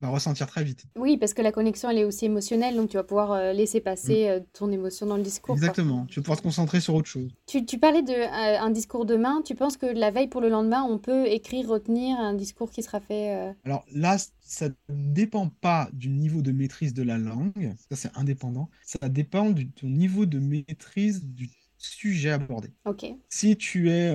va 0.00 0.08
ressentir 0.08 0.46
très 0.46 0.62
vite. 0.62 0.84
Oui, 0.96 1.16
parce 1.16 1.34
que 1.34 1.42
la 1.42 1.52
connexion, 1.52 1.90
elle 1.90 1.98
est 1.98 2.04
aussi 2.04 2.26
émotionnelle, 2.26 2.76
donc 2.76 2.90
tu 2.90 2.96
vas 2.96 3.02
pouvoir 3.02 3.32
euh, 3.32 3.52
laisser 3.52 3.80
passer 3.80 4.26
mm. 4.26 4.30
euh, 4.30 4.40
ton 4.52 4.70
émotion 4.70 5.06
dans 5.06 5.16
le 5.16 5.22
discours. 5.22 5.54
Exactement, 5.54 6.06
tu 6.06 6.20
vas 6.20 6.24
pouvoir 6.24 6.38
te 6.38 6.42
concentrer 6.42 6.80
sur 6.80 6.94
autre 6.94 7.08
chose. 7.08 7.30
Tu, 7.46 7.64
tu 7.64 7.78
parlais 7.78 8.02
d'un 8.02 8.28
un 8.32 8.70
discours 8.70 9.06
demain, 9.06 9.42
tu 9.44 9.54
penses 9.54 9.76
que 9.76 9.86
la 9.86 10.10
veille 10.10 10.28
pour 10.28 10.40
le 10.40 10.48
lendemain, 10.48 10.82
on 10.82 10.98
peut 10.98 11.26
écrire, 11.26 11.68
retenir 11.68 12.18
un 12.18 12.34
discours 12.34 12.70
qui 12.70 12.82
sera 12.82 13.00
fait 13.00 13.54
Alors 13.64 13.84
là, 13.92 14.16
ça 14.40 14.68
ne 14.68 14.74
dépend 14.88 15.48
pas 15.48 15.88
du 15.92 16.08
niveau 16.10 16.42
de 16.42 16.52
maîtrise 16.52 16.94
de 16.94 17.02
la 17.02 17.18
langue, 17.18 17.74
ça 17.90 17.96
c'est 17.96 18.16
indépendant, 18.16 18.68
ça 18.84 19.08
dépend 19.08 19.50
du 19.50 19.70
ton 19.70 19.88
niveau 19.88 20.26
de 20.26 20.38
maîtrise 20.38 21.24
du 21.24 21.50
sujet 21.78 22.30
abordé. 22.30 22.68
Ok. 22.84 23.06
Si 23.28 23.56
tu 23.56 23.90
es, 23.90 24.12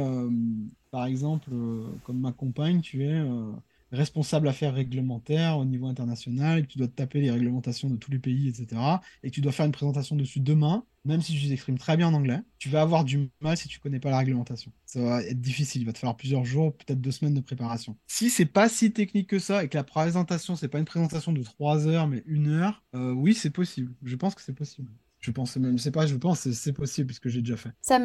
par 0.92 1.06
exemple, 1.06 1.50
comme 2.04 2.20
ma 2.20 2.32
compagne, 2.32 2.82
tu 2.82 3.04
es 3.04 3.22
responsable 3.94 4.48
affaires 4.48 4.74
réglementaires 4.74 5.58
au 5.58 5.66
niveau 5.66 5.88
international, 5.88 6.64
que 6.64 6.72
tu 6.72 6.78
dois 6.78 6.88
taper 6.88 7.22
les 7.22 7.32
réglementations 7.32 7.90
de 7.90 7.96
tous 7.96 8.12
les 8.12 8.20
pays, 8.20 8.50
etc., 8.50 8.82
et 9.24 9.30
que 9.30 9.36
tu 9.36 9.42
dois 9.42 9.52
faire 9.52 9.66
une 9.66 9.72
présentation 9.72 10.16
dessus 10.16 10.40
demain, 10.40 10.84
même 11.06 11.22
si 11.22 11.34
tu 11.34 11.48
t'exprimes 11.48 11.78
très 11.78 11.98
bien 11.98 12.08
en 12.08 12.14
anglais, 12.14 12.40
tu 12.58 12.70
vas 12.70 12.82
avoir 12.82 13.04
du 13.04 13.30
mal 13.42 13.58
si 13.58 13.68
tu 13.68 13.80
connais 13.80 14.00
pas 14.00 14.10
la 14.10 14.20
réglementation. 14.20 14.72
Ça 14.86 15.02
va 15.02 15.24
être 15.24 15.42
difficile, 15.42 15.82
il 15.82 15.86
va 15.86 15.94
te 15.94 16.00
falloir 16.00 16.16
plusieurs 16.16 16.46
jours, 16.46 16.76
peut-être 16.76 17.02
deux 17.02 17.12
semaines 17.12 17.34
de 17.34 17.42
préparation. 17.42 17.98
Si 18.08 18.30
c'est 18.30 18.46
pas 18.46 18.70
si 18.70 18.92
technique 18.92 19.30
que 19.30 19.40
ça, 19.40 19.64
et 19.64 19.70
que 19.70 19.78
la 19.78 19.84
présentation, 19.84 20.56
c'est 20.56 20.70
pas 20.70 20.80
une 20.80 20.86
présentation 20.86 21.32
de 21.32 21.44
trois 21.44 21.88
heures, 21.88 22.08
mais 22.08 22.24
une 22.26 22.48
heure, 22.48 22.84
euh, 22.96 23.12
oui, 23.12 23.34
c'est 23.34 23.50
possible. 23.50 23.94
Je 24.04 24.16
pense 24.16 24.36
que 24.36 24.42
c'est 24.42 24.54
possible. 24.54 24.90
Je 25.24 25.32
pense 25.32 25.56
même, 25.56 25.78
je 25.78 25.84
sais 25.84 25.92
pas, 25.92 26.06
je 26.06 26.16
pense 26.18 26.50
c'est 26.52 26.74
possible 26.74 27.08
puisque 27.08 27.30
j'ai 27.30 27.40
déjà 27.40 27.56
fait. 27.56 27.70
Ça 27.80 27.98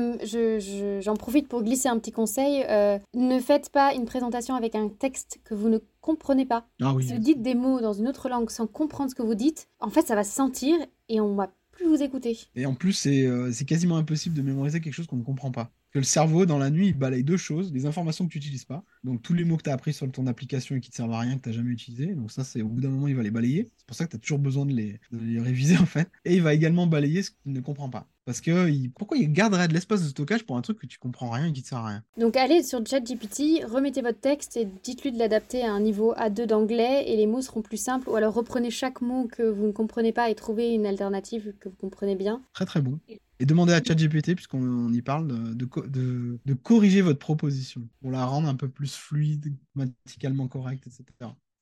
j'en 1.00 1.16
profite 1.16 1.48
pour 1.48 1.64
glisser 1.64 1.88
un 1.88 1.98
petit 1.98 2.12
conseil. 2.12 2.64
Euh, 2.68 2.96
ne 3.12 3.40
faites 3.40 3.70
pas 3.70 3.92
une 3.92 4.04
présentation 4.04 4.54
avec 4.54 4.76
un 4.76 4.88
texte 4.88 5.40
que 5.42 5.54
vous 5.54 5.68
ne 5.68 5.78
comprenez 6.00 6.46
pas. 6.46 6.68
Ah 6.80 6.94
oui. 6.94 7.04
Si 7.04 7.12
vous 7.12 7.18
dites 7.18 7.42
des 7.42 7.56
mots 7.56 7.80
dans 7.80 7.92
une 7.92 8.06
autre 8.06 8.28
langue 8.28 8.50
sans 8.50 8.68
comprendre 8.68 9.10
ce 9.10 9.16
que 9.16 9.22
vous 9.22 9.34
dites, 9.34 9.68
en 9.80 9.90
fait, 9.90 10.06
ça 10.06 10.14
va 10.14 10.22
se 10.22 10.32
sentir 10.32 10.76
et 11.08 11.20
on 11.20 11.34
va 11.34 11.52
plus 11.72 11.86
vous 11.86 12.00
écouter. 12.00 12.38
Et 12.54 12.66
en 12.66 12.74
plus, 12.74 12.92
c'est 12.92 13.26
euh, 13.26 13.50
quasiment 13.66 13.96
impossible 13.96 14.36
de 14.36 14.42
mémoriser 14.42 14.80
quelque 14.80 14.94
chose 14.94 15.08
qu'on 15.08 15.16
ne 15.16 15.24
comprend 15.24 15.50
pas 15.50 15.72
que 15.92 15.98
le 15.98 16.04
cerveau, 16.04 16.44
dans 16.46 16.58
la 16.58 16.70
nuit, 16.70 16.88
il 16.88 16.98
balaye 16.98 17.24
deux 17.24 17.36
choses, 17.36 17.72
les 17.72 17.86
informations 17.86 18.26
que 18.26 18.32
tu 18.32 18.38
n'utilises 18.38 18.64
pas, 18.64 18.84
donc 19.04 19.22
tous 19.22 19.34
les 19.34 19.44
mots 19.44 19.56
que 19.56 19.62
tu 19.62 19.70
as 19.70 19.74
appris 19.74 19.92
sur 19.92 20.10
ton 20.10 20.26
application 20.26 20.76
et 20.76 20.80
qui 20.80 20.88
ne 20.88 20.92
te 20.92 20.96
servent 20.96 21.12
à 21.12 21.20
rien, 21.20 21.36
que 21.36 21.42
tu 21.42 21.48
n'as 21.48 21.54
jamais 21.54 21.70
utilisé, 21.70 22.14
donc 22.14 22.30
ça, 22.30 22.44
c'est 22.44 22.62
au 22.62 22.68
bout 22.68 22.80
d'un 22.80 22.90
moment, 22.90 23.08
il 23.08 23.16
va 23.16 23.22
les 23.22 23.30
balayer. 23.30 23.70
C'est 23.76 23.86
pour 23.86 23.96
ça 23.96 24.06
que 24.06 24.10
tu 24.10 24.16
as 24.16 24.20
toujours 24.20 24.38
besoin 24.38 24.66
de 24.66 24.72
les, 24.72 25.00
de 25.12 25.18
les 25.18 25.40
réviser, 25.40 25.76
en 25.78 25.86
fait. 25.86 26.08
Et 26.24 26.36
il 26.36 26.42
va 26.42 26.54
également 26.54 26.86
balayer 26.86 27.22
ce 27.22 27.30
qu'il 27.30 27.52
ne 27.52 27.60
comprend 27.60 27.88
pas. 27.88 28.06
Parce 28.28 28.42
que 28.42 28.88
pourquoi 28.88 29.16
il 29.16 29.32
garderait 29.32 29.68
de 29.68 29.72
l'espace 29.72 30.02
de 30.02 30.08
stockage 30.08 30.44
pour 30.44 30.58
un 30.58 30.60
truc 30.60 30.78
que 30.78 30.86
tu 30.86 30.98
comprends 30.98 31.30
rien 31.30 31.46
et 31.46 31.52
qui 31.54 31.62
te 31.62 31.68
sert 31.68 31.78
à 31.78 31.88
rien? 31.88 32.04
Donc 32.18 32.36
allez 32.36 32.62
sur 32.62 32.86
ChatGPT, 32.86 33.64
remettez 33.64 34.02
votre 34.02 34.20
texte 34.20 34.58
et 34.58 34.68
dites-lui 34.84 35.12
de 35.12 35.18
l'adapter 35.18 35.64
à 35.64 35.72
un 35.72 35.80
niveau 35.80 36.12
A2 36.12 36.44
d'anglais 36.44 37.04
et 37.06 37.16
les 37.16 37.26
mots 37.26 37.40
seront 37.40 37.62
plus 37.62 37.78
simples. 37.78 38.06
Ou 38.10 38.16
alors 38.16 38.34
reprenez 38.34 38.70
chaque 38.70 39.00
mot 39.00 39.26
que 39.32 39.42
vous 39.42 39.66
ne 39.68 39.72
comprenez 39.72 40.12
pas 40.12 40.28
et 40.28 40.34
trouvez 40.34 40.74
une 40.74 40.84
alternative 40.84 41.54
que 41.58 41.70
vous 41.70 41.76
comprenez 41.76 42.16
bien. 42.16 42.42
Très 42.52 42.66
très 42.66 42.82
bon. 42.82 42.98
Et 43.40 43.46
demandez 43.46 43.72
à 43.72 43.82
ChatGPT, 43.82 44.34
puisqu'on 44.34 44.92
y 44.92 45.00
parle, 45.00 45.28
de, 45.28 45.64
de, 45.86 46.38
de, 46.44 46.54
corriger 46.54 47.02
votre 47.02 47.20
proposition 47.20 47.82
pour 48.00 48.10
la 48.10 48.26
rendre 48.26 48.48
un 48.48 48.56
peu 48.56 48.68
plus 48.68 48.87
fluide, 48.96 49.56
grammaticalement 49.74 50.48
correcte, 50.48 50.86
etc. 50.86 51.04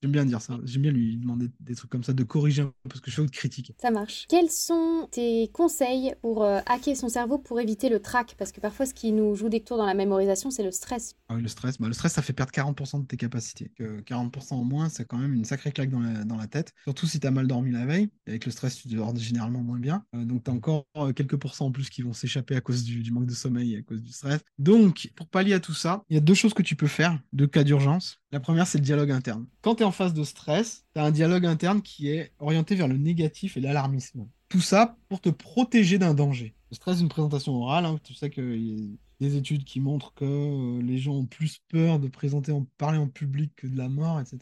J'aime 0.03 0.13
bien 0.13 0.27
dire 0.27 0.43
ça. 0.43 0.59
J'aime 0.65 0.83
bien 0.83 0.93
lui 0.93 1.17
demander 1.17 1.49
des 1.61 1.75
trucs 1.75 1.91
comme 1.91 2.05
ça, 2.05 2.13
de 2.13 2.23
corriger 2.23 2.67
parce 2.89 3.01
que 3.01 3.11
je 3.11 3.17
fais 3.17 3.23
autre 3.23 3.33
critique. 3.33 3.73
Ça 3.81 3.91
marche. 3.91 4.27
Quels 4.29 4.51
sont 4.51 5.09
tes 5.11 5.49
conseils 5.49 6.15
pour 6.21 6.45
euh, 6.45 6.61
hacker 6.67 6.95
son 6.95 7.09
cerveau 7.09 7.39
pour 7.39 7.61
éviter 7.61 7.89
le 7.89 8.01
trac? 8.01 8.35
Parce 8.39 8.53
que 8.53 8.61
parfois, 8.61 8.85
ce 8.85 8.93
qui 8.93 9.13
nous 9.13 9.35
joue 9.35 9.49
des 9.49 9.61
tours 9.61 9.79
dans 9.79 9.87
la 9.87 9.95
mémorisation, 9.95 10.51
c'est 10.51 10.63
le 10.63 10.71
stress. 10.71 11.17
Ah 11.29 11.35
oui, 11.35 11.43
le 11.43 11.49
stress. 11.49 11.79
Bah, 11.79 11.89
le 11.89 11.95
stress, 11.95 12.13
ça 12.13 12.21
fait 12.21 12.35
perdre 12.35 12.53
40% 12.53 13.01
de 13.01 13.07
tes 13.07 13.17
capacités. 13.17 13.73
Que 13.75 14.01
40% 14.03 14.55
en 14.55 14.65
moins, 14.65 14.91
c'est 14.91 15.07
quand 15.07 15.17
même 15.17 15.33
une 15.33 15.47
sacrée 15.47 15.73
claque 15.73 15.91
dans 15.91 16.01
la, 16.01 16.25
dans 16.25 16.37
la 16.37 16.47
tête. 16.47 16.75
Surtout 16.85 17.07
si 17.07 17.19
tu 17.19 17.27
as 17.27 17.31
mal 17.31 17.47
dormi 17.47 17.73
la 17.73 17.87
veille. 17.87 18.11
Avec 18.27 18.45
le 18.45 18.53
stress, 18.53 18.77
tu 18.77 18.89
dors 18.89 19.17
généralement 19.17 19.63
moins 19.63 19.79
bien. 19.79 20.05
Euh, 20.15 20.25
donc, 20.25 20.45
tu 20.45 20.51
as 20.51 20.55
encore 20.55 20.87
euh, 20.99 21.15
quelques 21.15 21.37
pourcents 21.37 21.67
en 21.67 21.73
plus 21.73 21.89
qui 21.89 22.03
vont 22.03 22.13
s'échapper 22.13 22.55
à 22.55 22.61
cause 22.61 22.85
du, 22.85 23.03
du, 23.03 23.13
manque 23.13 23.27
de 23.27 23.35
sommeil 23.35 23.75
et 23.75 23.79
à 23.79 23.83
cause 23.83 24.03
du 24.03 24.13
stress. 24.13 24.41
Donc, 24.59 25.11
pour 25.17 25.27
pallier 25.27 25.55
à 25.55 25.61
tout 25.61 25.75
ça, 25.75 26.03
il 26.11 26.15
y 26.15 26.19
a 26.19 26.21
deux 26.21 26.35
choses 26.35 26.53
que 26.53 26.63
tu 26.63 26.77
peux 26.77 26.87
faire, 26.87 27.19
deux 27.33 27.47
cas 27.47 27.65
d'urgence. 27.65 28.21
La 28.33 28.41
première, 28.41 28.67
c'est 28.67 28.79
le 28.79 28.85
dialogue 28.85 29.13
interne. 29.13 29.47
Quand 29.63 29.77
tu 29.77 29.83
es 29.83 29.87
en 29.87 29.93
phase 29.93 30.13
de 30.13 30.25
stress, 30.25 30.85
tu 30.95 31.01
as 31.01 31.05
un 31.05 31.13
dialogue 31.13 31.47
interne 31.47 31.81
qui 31.81 32.09
est 32.09 32.33
orienté 32.41 32.75
vers 32.75 32.89
le 32.89 32.97
négatif 32.97 33.57
et 33.57 33.61
l'alarmisme. 33.61 34.27
Tout 34.49 34.61
ça 34.61 34.97
pour 35.09 35.21
te 35.21 35.29
protéger 35.29 35.99
d'un 35.99 36.13
danger. 36.13 36.55
Le 36.71 36.77
stress 36.77 36.99
d'une 36.99 37.09
présentation 37.09 37.55
orale, 37.55 37.85
hein, 37.85 38.01
tu 38.03 38.15
sais 38.15 38.29
qu'il 38.29 38.61
y 38.61 38.95
a 39.25 39.29
des 39.29 39.37
études 39.37 39.65
qui 39.65 39.79
montrent 39.79 40.13
que 40.15 40.25
euh, 40.25 40.83
les 40.83 40.99
gens 40.99 41.15
ont 41.15 41.27
plus 41.27 41.61
peur 41.69 42.01
de 42.01 42.09
présenter, 42.09 42.51
en 42.51 42.67
parler 42.79 42.99
en 42.99 43.07
public 43.07 43.53
que 43.55 43.69
de 43.69 43.77
la 43.77 43.89
mort, 43.89 44.21
etc. 44.21 44.39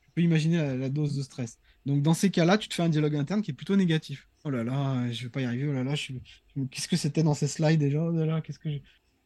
tu 0.00 0.10
peux 0.14 0.20
imaginer 0.20 0.76
la, 0.76 0.90
dose 0.90 1.16
de 1.16 1.22
stress. 1.22 1.58
Donc 1.86 2.02
dans 2.02 2.14
ces 2.14 2.30
cas-là, 2.30 2.58
tu 2.58 2.68
te 2.68 2.74
fais 2.74 2.82
un 2.82 2.90
dialogue 2.90 3.16
interne 3.16 3.40
qui 3.40 3.50
est 3.50 3.54
plutôt 3.54 3.76
négatif. 3.76 4.28
Oh 4.44 4.50
là 4.50 4.62
là, 4.62 5.10
je 5.10 5.24
vais 5.24 5.30
pas 5.30 5.40
y 5.40 5.44
arriver. 5.46 5.66
Oh 5.66 5.72
là 5.72 5.84
là, 5.84 5.94
qu'est-ce 6.70 6.88
que 6.88 6.96
c'était 6.96 7.22
dans 7.22 7.34
ces 7.34 7.48
slides 7.48 7.80
déjà 7.80 8.02
Oh 8.02 8.12
là 8.12 8.26
là, 8.26 8.40
qu'est-ce 8.42 8.58
que 8.58 8.68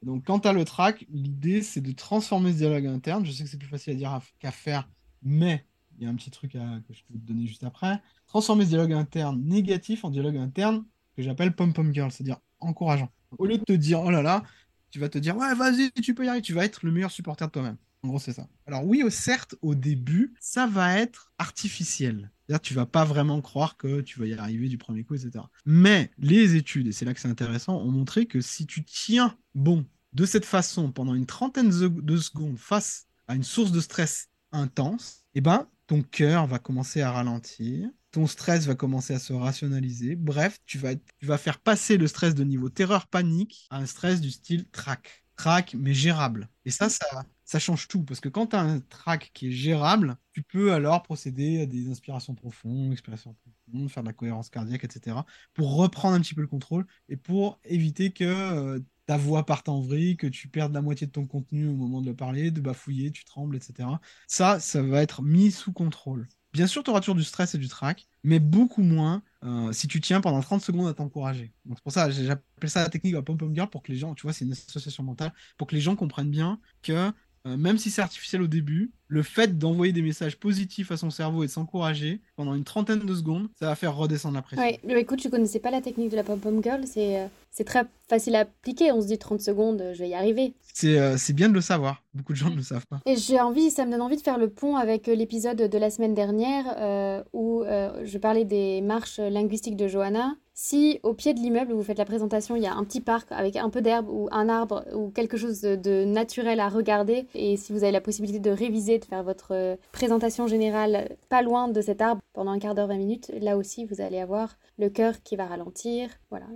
donc, 0.03 0.25
quant 0.25 0.39
à 0.39 0.53
le 0.53 0.65
track, 0.65 1.07
l'idée, 1.11 1.63
c'est 1.63 1.81
de 1.81 1.93
transformer 1.93 2.53
ce 2.53 2.59
dialogue 2.59 2.87
interne. 2.87 3.25
Je 3.27 3.33
sais 3.33 3.45
que 3.45 3.51
c'est 3.51 3.59
plus 3.59 3.69
facile 3.69 3.93
à 3.93 3.97
dire 3.97 4.21
qu'à 4.39 4.51
faire, 4.51 4.89
mais 5.23 5.67
il 5.99 6.05
y 6.05 6.07
a 6.07 6.11
un 6.11 6.15
petit 6.15 6.31
truc 6.31 6.53
que 6.53 6.59
je 6.95 7.03
peux 7.05 7.19
te 7.19 7.27
donner 7.27 7.47
juste 7.47 7.65
après. 7.65 8.01
Transformer 8.27 8.65
ce 8.65 8.71
dialogue 8.71 8.95
interne 8.95 9.43
négatif 9.45 10.05
en 10.05 10.11
dialogue 10.11 10.39
interne 10.39 10.85
que 11.15 11.23
j'appelle 11.23 11.55
pom-pom 11.55 11.93
girl, 11.93 12.11
c'est-à-dire 12.11 12.39
encourageant. 12.61 13.11
Au 13.37 13.45
lieu 13.45 13.59
de 13.59 13.65
te 13.65 13.73
dire, 13.73 14.01
oh 14.01 14.11
là 14.11 14.23
là, 14.23 14.43
tu 14.91 14.99
vas 14.99 15.11
te 15.11 15.19
dire, 15.19 15.37
ouais, 15.37 15.55
vas-y, 15.55 15.93
tu 15.93 16.15
peux 16.15 16.25
y 16.25 16.29
arriver, 16.29 16.43
tu 16.43 16.55
vas 16.55 16.65
être 16.65 16.85
le 16.85 16.93
meilleur 16.93 17.11
supporter 17.11 17.47
de 17.47 17.53
toi-même. 17.53 17.77
En 18.03 18.09
gros, 18.09 18.19
c'est 18.19 18.33
ça. 18.33 18.49
Alors 18.67 18.87
oui, 18.87 19.05
certes, 19.11 19.55
au 19.61 19.75
début, 19.75 20.33
ça 20.41 20.67
va 20.67 20.99
être 20.99 21.33
artificiel. 21.39 22.31
C'est-à-dire, 22.51 22.63
tu 22.63 22.75
vas 22.75 22.87
pas 22.87 23.05
vraiment 23.05 23.41
croire 23.41 23.77
que 23.77 24.01
tu 24.01 24.19
vas 24.19 24.27
y 24.27 24.35
arriver 24.35 24.69
du 24.69 24.77
premier 24.77 25.05
coup, 25.05 25.15
etc. 25.15 25.45
Mais 25.67 26.11
les 26.19 26.57
études, 26.57 26.89
et 26.89 26.93
c'est 26.93 27.05
là 27.05 27.15
que 27.15 27.21
c'est 27.21 27.29
intéressant, 27.29 27.81
ont 27.81 27.93
montré 27.93 28.27
que 28.27 28.41
si 28.41 28.67
tu 28.67 28.83
tiens 28.83 29.39
bon 29.55 29.87
de 30.15 30.25
cette 30.25 30.45
façon 30.45 30.91
pendant 30.91 31.15
une 31.15 31.27
trentaine 31.27 31.71
de 31.71 32.17
secondes 32.17 32.59
face 32.59 33.07
à 33.29 33.37
une 33.37 33.45
source 33.45 33.71
de 33.71 33.81
stress 33.81 34.31
intense, 34.51 35.25
eh 35.37 35.41
ben, 35.41 35.69
ton 35.87 36.03
cœur 36.03 36.49
va 36.49 36.59
commencer 36.59 37.03
à 37.03 37.13
ralentir, 37.13 37.89
ton 38.11 38.27
stress 38.27 38.67
va 38.67 38.75
commencer 38.75 39.15
à 39.15 39.21
se 39.21 39.33
rationaliser. 39.33 40.17
Bref, 40.17 40.59
tu 40.67 40.77
vas, 40.77 40.97
tu 40.97 41.27
vas 41.27 41.39
faire 41.39 41.61
passer 41.61 41.99
le 41.99 42.09
stress 42.09 42.35
de 42.35 42.43
niveau 42.43 42.69
terreur-panique 42.69 43.69
à 43.71 43.77
un 43.77 43.87
stress 43.87 44.21
du 44.21 44.33
style 44.33 44.69
track. 44.73 45.25
Track, 45.37 45.77
mais 45.79 45.95
gérable. 45.95 46.49
Et 46.65 46.73
ça, 46.73 46.89
ça, 46.89 47.07
ça 47.51 47.59
change 47.59 47.89
tout. 47.89 48.05
Parce 48.05 48.21
que 48.21 48.29
quand 48.29 48.49
tu 48.49 48.57
as 48.57 48.61
un 48.61 48.79
track 48.79 49.33
qui 49.35 49.49
est 49.49 49.51
gérable, 49.51 50.17
tu 50.33 50.41
peux 50.41 50.73
alors 50.73 51.03
procéder 51.03 51.63
à 51.63 51.67
des 51.67 51.91
inspirations 51.91 52.37
profondes, 52.37 52.93
expirations 52.93 53.35
profondes, 53.35 53.91
faire 53.91 54.05
de 54.05 54.09
la 54.09 54.13
cohérence 54.13 54.51
cardiaque, 54.51 54.85
etc. 54.85 55.17
pour 55.53 55.75
reprendre 55.75 56.15
un 56.15 56.21
petit 56.21 56.35
peu 56.35 56.43
le 56.43 56.47
contrôle 56.47 56.87
et 57.09 57.17
pour 57.17 57.59
éviter 57.65 58.13
que 58.13 58.25
euh, 58.25 58.79
ta 59.07 59.17
voix 59.17 59.45
parte 59.45 59.69
en 59.69 59.81
vrille, 59.81 60.17
que 60.17 60.29
tu 60.29 60.47
perdes 60.47 60.73
la 60.73 60.81
moitié 60.81 61.09
de 61.09 61.13
ton 61.13 61.27
contenu 61.27 61.67
au 61.67 61.75
moment 61.75 62.01
de 62.01 62.07
le 62.07 62.15
parler, 62.15 62.53
de 62.53 62.61
bafouiller, 62.61 63.11
tu 63.11 63.25
trembles, 63.25 63.57
etc. 63.57 63.89
Ça, 64.29 64.61
ça 64.61 64.81
va 64.81 65.03
être 65.03 65.21
mis 65.21 65.51
sous 65.51 65.73
contrôle. 65.73 66.29
Bien 66.53 66.69
sûr, 66.69 66.85
tu 66.85 66.91
auras 66.91 67.01
toujours 67.01 67.17
du 67.17 67.25
stress 67.25 67.57
et 67.57 67.59
du 67.59 67.69
track, 67.69 68.07
mais 68.23 68.39
beaucoup 68.39 68.83
moins 68.83 69.23
euh, 69.45 69.73
si 69.73 69.89
tu 69.89 70.01
tiens 70.01 70.21
pendant 70.21 70.41
30 70.41 70.63
secondes 70.63 70.87
à 70.87 70.95
t'encourager. 70.95 71.53
C'est 71.69 71.83
pour 71.83 71.93
ça, 71.93 72.11
j'appelle 72.11 72.71
ça 72.71 72.83
la 72.83 72.89
technique 72.91 73.13
de 73.13 73.19
la 73.19 73.23
pom-pom 73.23 73.53
girl 73.55 73.69
pour 73.69 73.83
que 73.83 73.91
les 73.91 73.99
gens, 73.99 74.15
tu 74.15 74.23
vois, 74.23 74.33
c'est 74.33 74.45
une 74.45 74.53
association 74.53 75.03
mentale, 75.03 75.33
pour 75.57 75.67
que 75.67 75.75
les 75.75 75.81
gens 75.81 75.97
comprennent 75.97 76.31
bien 76.31 76.61
que 76.83 77.13
euh, 77.46 77.57
même 77.57 77.79
si 77.79 77.90
c'est 77.90 78.03
artificiel 78.03 78.42
au 78.42 78.46
début, 78.46 78.92
le 79.09 79.22
fait 79.22 79.59
d'envoyer 79.59 79.92
des 79.92 80.03
messages 80.03 80.37
positifs 80.37 80.92
à 80.92 80.96
son 80.96 81.11
cerveau 81.11 81.42
et 81.42 81.46
de 81.46 81.50
s'encourager 81.50 82.20
pendant 82.37 82.55
une 82.55 82.64
trentaine 82.64 83.00
de 83.00 83.14
secondes, 83.14 83.48
ça 83.59 83.66
va 83.66 83.74
faire 83.74 83.96
redescendre 83.96 84.35
la 84.35 84.42
pression. 84.42 84.62
Ouais, 84.62 84.79
écoute, 85.00 85.22
je 85.22 85.29
connaissais 85.29 85.59
pas 85.59 85.70
la 85.70 85.81
technique 85.81 86.11
de 86.11 86.16
la 86.16 86.22
pom-pom 86.22 86.62
girl, 86.62 86.83
c'est 86.87 87.18
euh, 87.18 87.64
très 87.64 87.85
facile 88.09 88.37
à 88.37 88.40
appliquer. 88.40 88.92
On 88.92 89.00
se 89.00 89.07
dit 89.07 89.18
30 89.18 89.40
secondes, 89.40 89.83
je 89.94 89.98
vais 89.98 90.11
y 90.11 90.14
arriver. 90.14 90.53
Euh, 90.85 91.16
c'est 91.16 91.33
bien 91.33 91.48
de 91.48 91.55
le 91.55 91.61
savoir. 91.61 92.03
Beaucoup 92.14 92.33
de 92.33 92.38
gens 92.38 92.50
ne 92.50 92.57
le 92.57 92.62
savent 92.62 92.87
pas. 92.87 93.00
Et 93.07 93.16
j'ai 93.16 93.40
envie, 93.40 93.70
ça 93.70 93.87
me 93.87 93.90
donne 93.90 94.03
envie 94.03 94.16
de 94.16 94.22
faire 94.22 94.38
le 94.38 94.50
pont 94.50 94.76
avec 94.76 95.07
l'épisode 95.07 95.57
de 95.57 95.79
la 95.79 95.90
semaine 95.90 96.14
dernière 96.14 97.24
où 97.33 97.64
je 97.64 98.18
parlais 98.18 98.44
des 98.44 98.81
marches 98.81 99.18
linguistiques 99.18 99.76
de 99.76 99.88
Johanna. 99.88 100.37
Si 100.62 101.01
au 101.05 101.14
pied 101.14 101.33
de 101.33 101.40
l'immeuble 101.40 101.73
où 101.73 101.79
vous 101.79 101.83
faites 101.83 101.96
la 101.96 102.05
présentation, 102.05 102.55
il 102.55 102.62
y 102.62 102.66
a 102.66 102.75
un 102.75 102.85
petit 102.85 103.01
parc 103.01 103.33
avec 103.33 103.57
un 103.57 103.70
peu 103.70 103.81
d'herbe 103.81 104.11
ou 104.11 104.29
un 104.31 104.51
arbre 104.51 104.85
ou 104.94 105.09
quelque 105.09 105.38
chose 105.38 105.62
de, 105.62 106.05
naturel 106.05 106.61
à 106.61 106.68
regarder, 106.68 107.27
et 107.35 107.57
si 107.57 107.73
vous 107.73 107.83
avez 107.83 107.92
la 107.92 108.03
possibilité 108.03 108.40
de 108.40 108.51
réviser, 108.51 108.99
de 108.99 109.07
faire 109.07 109.23
votre 109.23 109.55
euh, 109.55 109.77
présentation 109.90 110.46
générale 110.49 111.16
pas 111.31 111.40
loin 111.40 111.68
de 111.68 111.81
cet 111.81 112.03
arbre 112.03 112.20
pendant 112.35 112.51
un 112.51 112.59
quart 112.59 112.75
d'heure, 112.75 112.88
20 112.88 112.99
minutes, 112.99 113.33
là 113.40 113.57
aussi 113.57 113.87
vous 113.87 114.03
allez 114.03 114.20
avoir 114.20 114.59
le 114.79 114.90
cœur 114.90 115.23
qui 115.23 115.35
va 115.35 115.46
ralentir. 115.46 116.11
Voilà. 116.29 116.46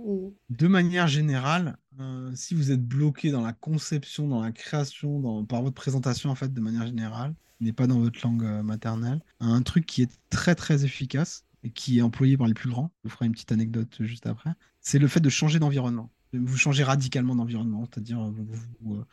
De 0.51 0.67
manière 0.67 1.07
générale, 1.07 1.75
euh, 1.99 2.29
si 2.35 2.53
vous 2.53 2.71
êtes 2.71 2.83
bloqué 2.85 3.31
dans 3.31 3.41
la 3.41 3.53
conception, 3.53 4.27
dans 4.27 4.41
la 4.41 4.51
création, 4.51 5.19
dans, 5.19 5.43
par 5.45 5.63
votre 5.63 5.75
présentation 5.75 6.29
en 6.29 6.35
fait, 6.35 6.53
de 6.53 6.61
manière 6.61 6.85
générale, 6.85 7.33
n'est 7.59 7.73
pas 7.73 7.87
dans 7.87 7.99
votre 7.99 8.19
langue 8.23 8.43
euh, 8.43 8.63
maternelle, 8.63 9.21
un 9.39 9.61
truc 9.61 9.85
qui 9.85 10.01
est 10.01 10.11
très 10.29 10.55
très 10.55 10.85
efficace, 10.85 11.44
qui 11.73 11.99
est 11.99 12.01
employé 12.01 12.37
par 12.37 12.47
les 12.47 12.53
plus 12.53 12.69
grands, 12.69 12.91
je 13.03 13.09
vous 13.09 13.15
ferai 13.15 13.25
une 13.25 13.31
petite 13.31 13.51
anecdote 13.51 13.97
juste 14.01 14.27
après, 14.27 14.51
c'est 14.81 14.99
le 14.99 15.07
fait 15.07 15.19
de 15.19 15.29
changer 15.29 15.59
d'environnement. 15.59 16.11
Vous 16.33 16.57
changez 16.57 16.83
radicalement 16.83 17.35
d'environnement, 17.35 17.85
c'est-à-dire 17.85 18.19
vous, 18.19 19.03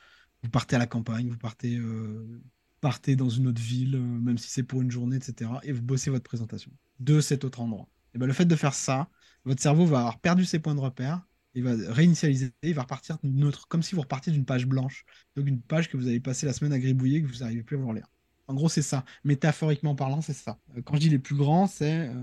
Vous 0.43 0.49
partez 0.51 0.77
à 0.77 0.79
la 0.79 0.87
campagne, 0.87 1.29
vous 1.29 1.38
partez, 1.38 1.81
partez 2.81 3.17
dans 3.17 3.29
une 3.29 3.47
autre 3.47 3.62
ville, 3.62 3.99
même 3.99 4.38
si 4.38 4.51
c'est 4.51 4.65
pour 4.65 4.83
une 4.83 4.91
journée, 4.91 5.17
etc. 5.17 5.51
Et 5.62 5.73
vous 5.73 5.83
bossez 5.83 6.11
votre 6.11 6.25
présentation 6.25 6.73
de 7.01 7.21
cet 7.21 7.45
autre 7.45 7.61
endroit. 7.61 7.88
Et 8.15 8.19
ben, 8.19 8.27
le 8.27 8.33
fait 8.33 8.45
de 8.45 8.57
faire 8.57 8.75
ça, 8.75 9.09
votre 9.45 9.62
cerveau 9.62 9.87
va 9.87 10.01
avoir 10.01 10.21
perdu 10.21 10.45
ses 10.45 10.59
points 10.59 10.75
de 10.75 10.81
repère, 10.81 11.23
il 11.55 11.65
va 11.65 11.73
réinitialiser, 11.93 12.53
il 12.62 12.75
va 12.75 12.83
repartir 12.83 13.19
neutre, 13.23 13.69
comme 13.69 13.83
si 13.83 13.95
vous 13.95 14.03
repartiez 14.03 14.33
d'une 14.33 14.45
page 14.45 14.67
blanche, 14.67 15.05
donc 15.37 15.46
une 15.46 15.61
page 15.61 15.88
que 15.88 15.96
vous 15.96 16.07
avez 16.07 16.21
passé 16.21 16.46
la 16.46 16.53
semaine 16.53 16.73
à 16.73 16.79
gribouiller, 16.79 17.23
que 17.23 17.29
vous 17.29 17.38
n'arrivez 17.38 17.63
plus 17.63 17.77
à 17.77 17.81
voir 17.81 17.92
lire. 17.92 18.09
En 18.53 18.55
gros, 18.55 18.69
c'est 18.69 18.83
ça. 18.83 19.07
Métaphoriquement 19.25 19.94
parlant, 19.94 20.21
c'est 20.21 20.35
ça. 20.35 20.59
Euh, 20.77 20.83
quand 20.85 20.96
je 20.96 21.00
dis 21.00 21.09
les 21.09 21.19
plus 21.19 21.35
grands, 21.35 21.67
c'est 21.67 22.09
euh, 22.09 22.23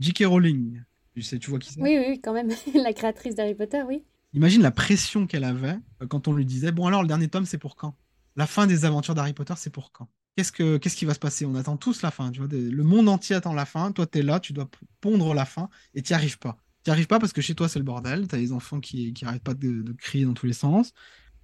J.K. 0.00 0.24
Rowling. 0.24 0.82
Tu 1.14 1.20
sais, 1.20 1.38
tu 1.38 1.50
vois 1.50 1.58
qui 1.58 1.70
c'est? 1.70 1.82
Oui, 1.82 1.98
oui, 1.98 2.20
quand 2.22 2.32
même. 2.32 2.48
la 2.74 2.94
créatrice 2.94 3.34
d'Harry 3.34 3.54
Potter, 3.54 3.82
oui. 3.86 4.02
Imagine 4.32 4.62
la 4.62 4.70
pression 4.70 5.26
qu'elle 5.26 5.44
avait 5.44 5.76
euh, 6.00 6.06
quand 6.06 6.26
on 6.26 6.32
lui 6.32 6.46
disait 6.46 6.72
Bon, 6.72 6.86
alors, 6.86 7.02
le 7.02 7.08
dernier 7.08 7.28
tome, 7.28 7.44
c'est 7.44 7.58
pour 7.58 7.76
quand? 7.76 7.94
La 8.34 8.46
fin 8.46 8.66
des 8.66 8.86
aventures 8.86 9.14
d'Harry 9.14 9.34
Potter, 9.34 9.52
c'est 9.58 9.68
pour 9.68 9.92
quand? 9.92 10.08
Qu'est-ce, 10.36 10.52
que, 10.52 10.78
qu'est-ce 10.78 10.96
qui 10.96 11.04
va 11.04 11.12
se 11.12 11.18
passer? 11.18 11.44
On 11.44 11.54
attend 11.54 11.76
tous 11.76 12.00
la 12.00 12.10
fin. 12.10 12.30
Tu 12.30 12.40
vois, 12.40 12.48
le 12.50 12.82
monde 12.82 13.10
entier 13.10 13.36
attend 13.36 13.52
la 13.52 13.66
fin. 13.66 13.92
Toi, 13.92 14.06
tu 14.06 14.20
es 14.20 14.22
là, 14.22 14.40
tu 14.40 14.54
dois 14.54 14.70
pondre 15.02 15.34
la 15.34 15.44
fin 15.44 15.68
et 15.92 16.00
tu 16.00 16.12
n'y 16.12 16.14
arrives 16.14 16.38
pas. 16.38 16.56
Tu 16.82 16.88
n'y 16.88 16.92
arrives 16.92 17.08
pas 17.08 17.18
parce 17.18 17.34
que 17.34 17.42
chez 17.42 17.54
toi, 17.54 17.68
c'est 17.68 17.78
le 17.78 17.84
bordel. 17.84 18.26
Tu 18.26 18.34
as 18.34 18.38
les 18.38 18.52
enfants 18.52 18.80
qui 18.80 19.12
n'arrêtent 19.20 19.42
pas 19.42 19.52
de, 19.52 19.92
crier 19.98 20.24
dans 20.24 20.32
tous 20.32 20.46
les 20.46 20.54
sens. 20.54 20.94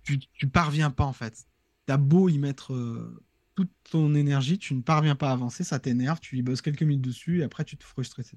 Tu, 0.02 0.18
tu 0.18 0.46
parviens 0.46 0.90
pas, 0.90 1.04
en 1.04 1.12
fait. 1.12 1.44
Tu 1.86 1.92
as 1.92 1.98
beau 1.98 2.30
y 2.30 2.38
mettre 2.38 2.72
toute 3.54 3.70
ton 3.90 4.14
énergie, 4.14 4.58
tu 4.58 4.74
ne 4.74 4.82
parviens 4.82 5.14
pas 5.14 5.30
à 5.30 5.32
avancer, 5.32 5.64
ça 5.64 5.78
t'énerve, 5.78 6.20
tu 6.20 6.36
y 6.36 6.42
bosses 6.42 6.62
quelques 6.62 6.82
minutes 6.82 7.04
dessus 7.04 7.40
et 7.40 7.44
après 7.44 7.64
tu 7.64 7.76
te 7.76 7.84
frustres, 7.84 8.20
etc. 8.20 8.36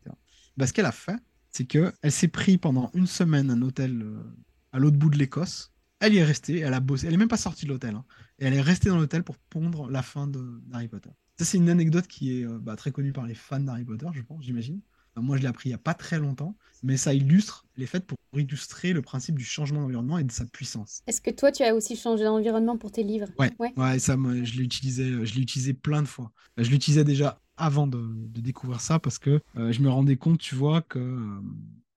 Bah, 0.58 0.68
ce 0.68 0.74
qu'elle 0.74 0.86
a 0.86 0.92
fait, 0.92 1.18
c'est 1.50 1.66
qu'elle 1.66 1.94
s'est 2.10 2.28
pris 2.28 2.58
pendant 2.58 2.92
une 2.94 3.08
semaine 3.08 3.50
un 3.50 3.62
hôtel 3.62 4.02
euh, 4.02 4.24
à 4.72 4.80
l'autre 4.80 4.98
bout 4.98 5.10
de 5.10 5.18
l'Écosse. 5.18 5.74
Elle 6.00 6.14
y 6.14 6.18
est 6.18 6.24
restée, 6.24 6.60
elle 6.60 6.74
a 6.74 6.80
bossé, 6.80 7.08
elle 7.08 7.14
n'est 7.14 7.18
même 7.18 7.28
pas 7.28 7.38
sortie 7.38 7.66
de 7.66 7.72
l'hôtel. 7.72 7.96
Hein. 7.96 8.06
et 8.38 8.46
elle 8.46 8.54
est 8.54 8.62
restée 8.62 8.90
dans 8.90 8.98
l'hôtel 8.98 9.24
pour 9.24 9.38
pondre 9.38 9.90
la 9.90 10.04
fin 10.04 10.28
d'Harry 10.28 10.88
Potter. 10.88 11.10
Ça, 11.38 11.46
c'est 11.46 11.58
une 11.58 11.70
anecdote 11.70 12.08
qui 12.08 12.40
est 12.40 12.46
euh, 12.46 12.60
bah, 12.60 12.76
très 12.76 12.92
connue 12.92 13.14
par 13.14 13.26
les 13.26 13.36
fans 13.36 13.60
d'Harry 13.60 13.84
Potter, 13.84 14.08
je 14.14 14.22
pense, 14.22 14.44
j'imagine. 14.44 14.82
Moi, 15.22 15.38
je 15.38 15.42
l'ai 15.42 15.48
appris 15.48 15.70
il 15.70 15.72
n'y 15.72 15.76
a 15.76 15.80
pas 15.80 15.94
très 15.94 16.20
longtemps, 16.20 16.56
mais 16.84 16.98
ça 16.98 17.14
illustre 17.14 17.66
les 17.76 17.86
faits 17.86 18.06
pour 18.06 18.18
illustrer 18.36 18.94
le 18.94 19.02
principe 19.02 19.38
du 19.38 19.46
changement 19.46 19.82
d'environnement 19.82 20.18
et 20.18 20.24
de 20.24 20.32
sa 20.32 20.46
puissance. 20.46 21.02
Est-ce 21.08 21.22
que 21.22 21.32
toi, 21.32 21.52
tu 21.52 21.64
as 21.64 21.74
aussi 21.76 21.96
changé 21.96 22.24
d'environnement 22.24 22.78
pour 22.78 22.92
tes 22.92 23.04
livres? 23.04 23.28
Ouais, 23.40 23.52
ouais. 23.60 24.00
ça, 24.00 24.16
je 24.16 24.58
l'ai 24.58 24.64
utilisé, 24.64 25.26
je 25.26 25.40
utilisé 25.40 25.74
plein 25.74 26.02
de 26.02 26.08
fois. 26.08 26.32
Je 26.58 26.70
l'utilisais 26.70 27.04
déjà 27.04 27.40
avant 27.58 27.88
de, 27.88 28.00
découvrir 28.40 28.82
ça 28.82 29.00
parce 29.00 29.18
que 29.18 29.42
euh, 29.58 29.72
je 29.72 29.82
me 29.82 29.90
rendais 29.90 30.16
compte, 30.16 30.40
tu 30.40 30.56
vois, 30.56 30.82
que 30.82 31.00
euh, 31.00 31.42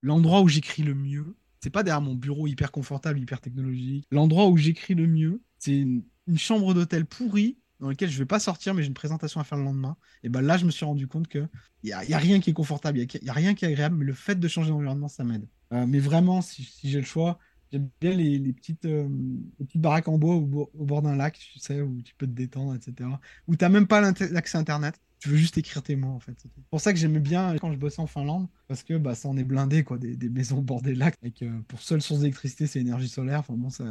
l'endroit 0.01 0.41
où 0.41 0.47
j'écris 0.47 0.83
le 0.83 0.95
mieux, 0.95 1.35
c'est 1.61 1.69
pas 1.69 1.83
derrière 1.83 2.01
mon 2.01 2.15
bureau 2.15 2.47
hyper 2.47 2.71
confortable, 2.71 3.19
hyper 3.19 3.39
technologique. 3.39 4.05
L'endroit 4.11 4.47
où 4.47 4.57
j'écris 4.57 4.95
le 4.95 5.07
mieux, 5.07 5.41
c'est 5.59 5.77
une, 5.77 6.03
chambre 6.37 6.73
d'hôtel 6.73 7.05
pourrie 7.05 7.57
dans 7.81 7.89
laquelle 7.89 8.09
je 8.09 8.17
vais 8.17 8.25
pas 8.25 8.39
sortir, 8.39 8.73
mais 8.73 8.83
j'ai 8.83 8.87
une 8.87 8.93
présentation 8.93 9.41
à 9.41 9.43
faire 9.43 9.57
le 9.57 9.63
lendemain. 9.63 9.97
Et 10.23 10.29
ben 10.29 10.41
là, 10.41 10.55
je 10.55 10.65
me 10.65 10.71
suis 10.71 10.85
rendu 10.85 11.07
compte 11.07 11.27
que 11.27 11.47
il 11.83 11.89
y, 11.89 11.93
a, 11.93 12.17
rien 12.19 12.39
qui 12.39 12.51
est 12.51 12.53
confortable, 12.53 12.99
il 12.99 13.23
y, 13.23 13.29
a, 13.29 13.33
rien 13.33 13.55
qui 13.55 13.65
est 13.65 13.67
agréable, 13.67 13.95
mais 13.97 14.05
le 14.05 14.13
fait 14.13 14.39
de 14.39 14.47
changer 14.47 14.69
d'environnement, 14.69 15.07
ça 15.07 15.23
m'aide. 15.23 15.47
Euh, 15.73 15.87
mais 15.87 15.97
vraiment, 15.97 16.41
si, 16.41 16.69
j'ai 16.83 16.99
le 16.99 17.05
choix, 17.05 17.39
j'aime 17.71 17.89
bien 17.99 18.11
les, 18.11 18.53
petites, 18.53 18.85
euh, 18.85 19.09
petites 19.57 19.81
baraques 19.81 20.07
en 20.07 20.19
bois 20.19 20.35
au, 20.35 20.45
bord 20.45 21.01
d'un 21.01 21.15
lac, 21.15 21.39
tu 21.39 21.57
sais, 21.57 21.81
où 21.81 22.03
tu 22.03 22.13
peux 22.13 22.27
te 22.27 22.31
détendre, 22.31 22.75
etc. 22.75 23.09
Où 23.47 23.55
tu 23.55 23.65
n'as 23.65 23.69
même 23.69 23.87
pas 23.87 23.99
l'accès 24.01 24.59
Internet. 24.59 25.01
Tu 25.17 25.29
veux 25.29 25.37
juste 25.37 25.57
écrire 25.57 25.81
tes 25.81 25.95
mots, 25.95 26.13
en 26.13 26.19
fait. 26.19 26.33
C'est 26.37 26.49
pour 26.69 26.81
ça 26.81 26.93
que 26.93 26.99
j'aimais 26.99 27.19
bien 27.19 27.55
quand 27.57 27.71
je 27.71 27.77
bossais 27.77 28.01
en 28.01 28.07
Finlande, 28.07 28.47
parce 28.67 28.83
que 28.83 28.97
bah, 28.97 29.15
ça 29.15 29.27
en 29.27 29.37
est 29.37 29.43
blindé, 29.43 29.83
quoi, 29.83 29.97
des, 29.97 30.29
maisons 30.29 30.59
au 30.59 30.61
bord 30.61 30.83
des 30.83 30.93
lacs, 30.93 31.15
avec 31.21 31.41
euh, 31.41 31.61
pour 31.67 31.81
seule 31.81 32.01
source 32.01 32.19
d'électricité, 32.19 32.67
c'est 32.67 32.79
l'énergie 32.79 33.09
solaire. 33.09 33.39
Enfin 33.39 33.55
bon, 33.55 33.71
ça. 33.71 33.85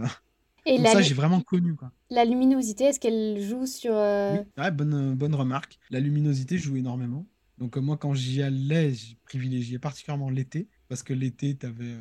Et 0.67 0.79
ça, 0.85 1.03
j'ai 1.03 1.15
vraiment 1.15 1.41
connu. 1.41 1.75
Quoi. 1.75 1.93
La 2.11 2.25
luminosité, 2.25 2.85
est-ce 2.85 3.01
qu'elle 3.01 3.41
joue 3.41 3.67
sur. 3.67 3.93
Oui, 3.93 4.71
bonne, 4.73 5.15
bonne 5.15 5.35
remarque. 5.35 5.79
La 5.91 6.01
luminosité 6.01 6.59
joue 6.59 6.77
énormément. 6.77 7.27
Donc, 7.59 7.77
moi, 7.77 7.99
quand 7.99 8.15
j'y 8.15 8.43
allais, 8.43 8.95
j'ai 8.95 9.17
privilégié 9.25 9.79
particulièrement 9.79 10.31
l'été 10.31 10.69
parce 10.89 11.03
que 11.03 11.13
l'été, 11.13 11.57
tu 11.57 11.67
avais 11.67 11.85
euh, 11.85 12.01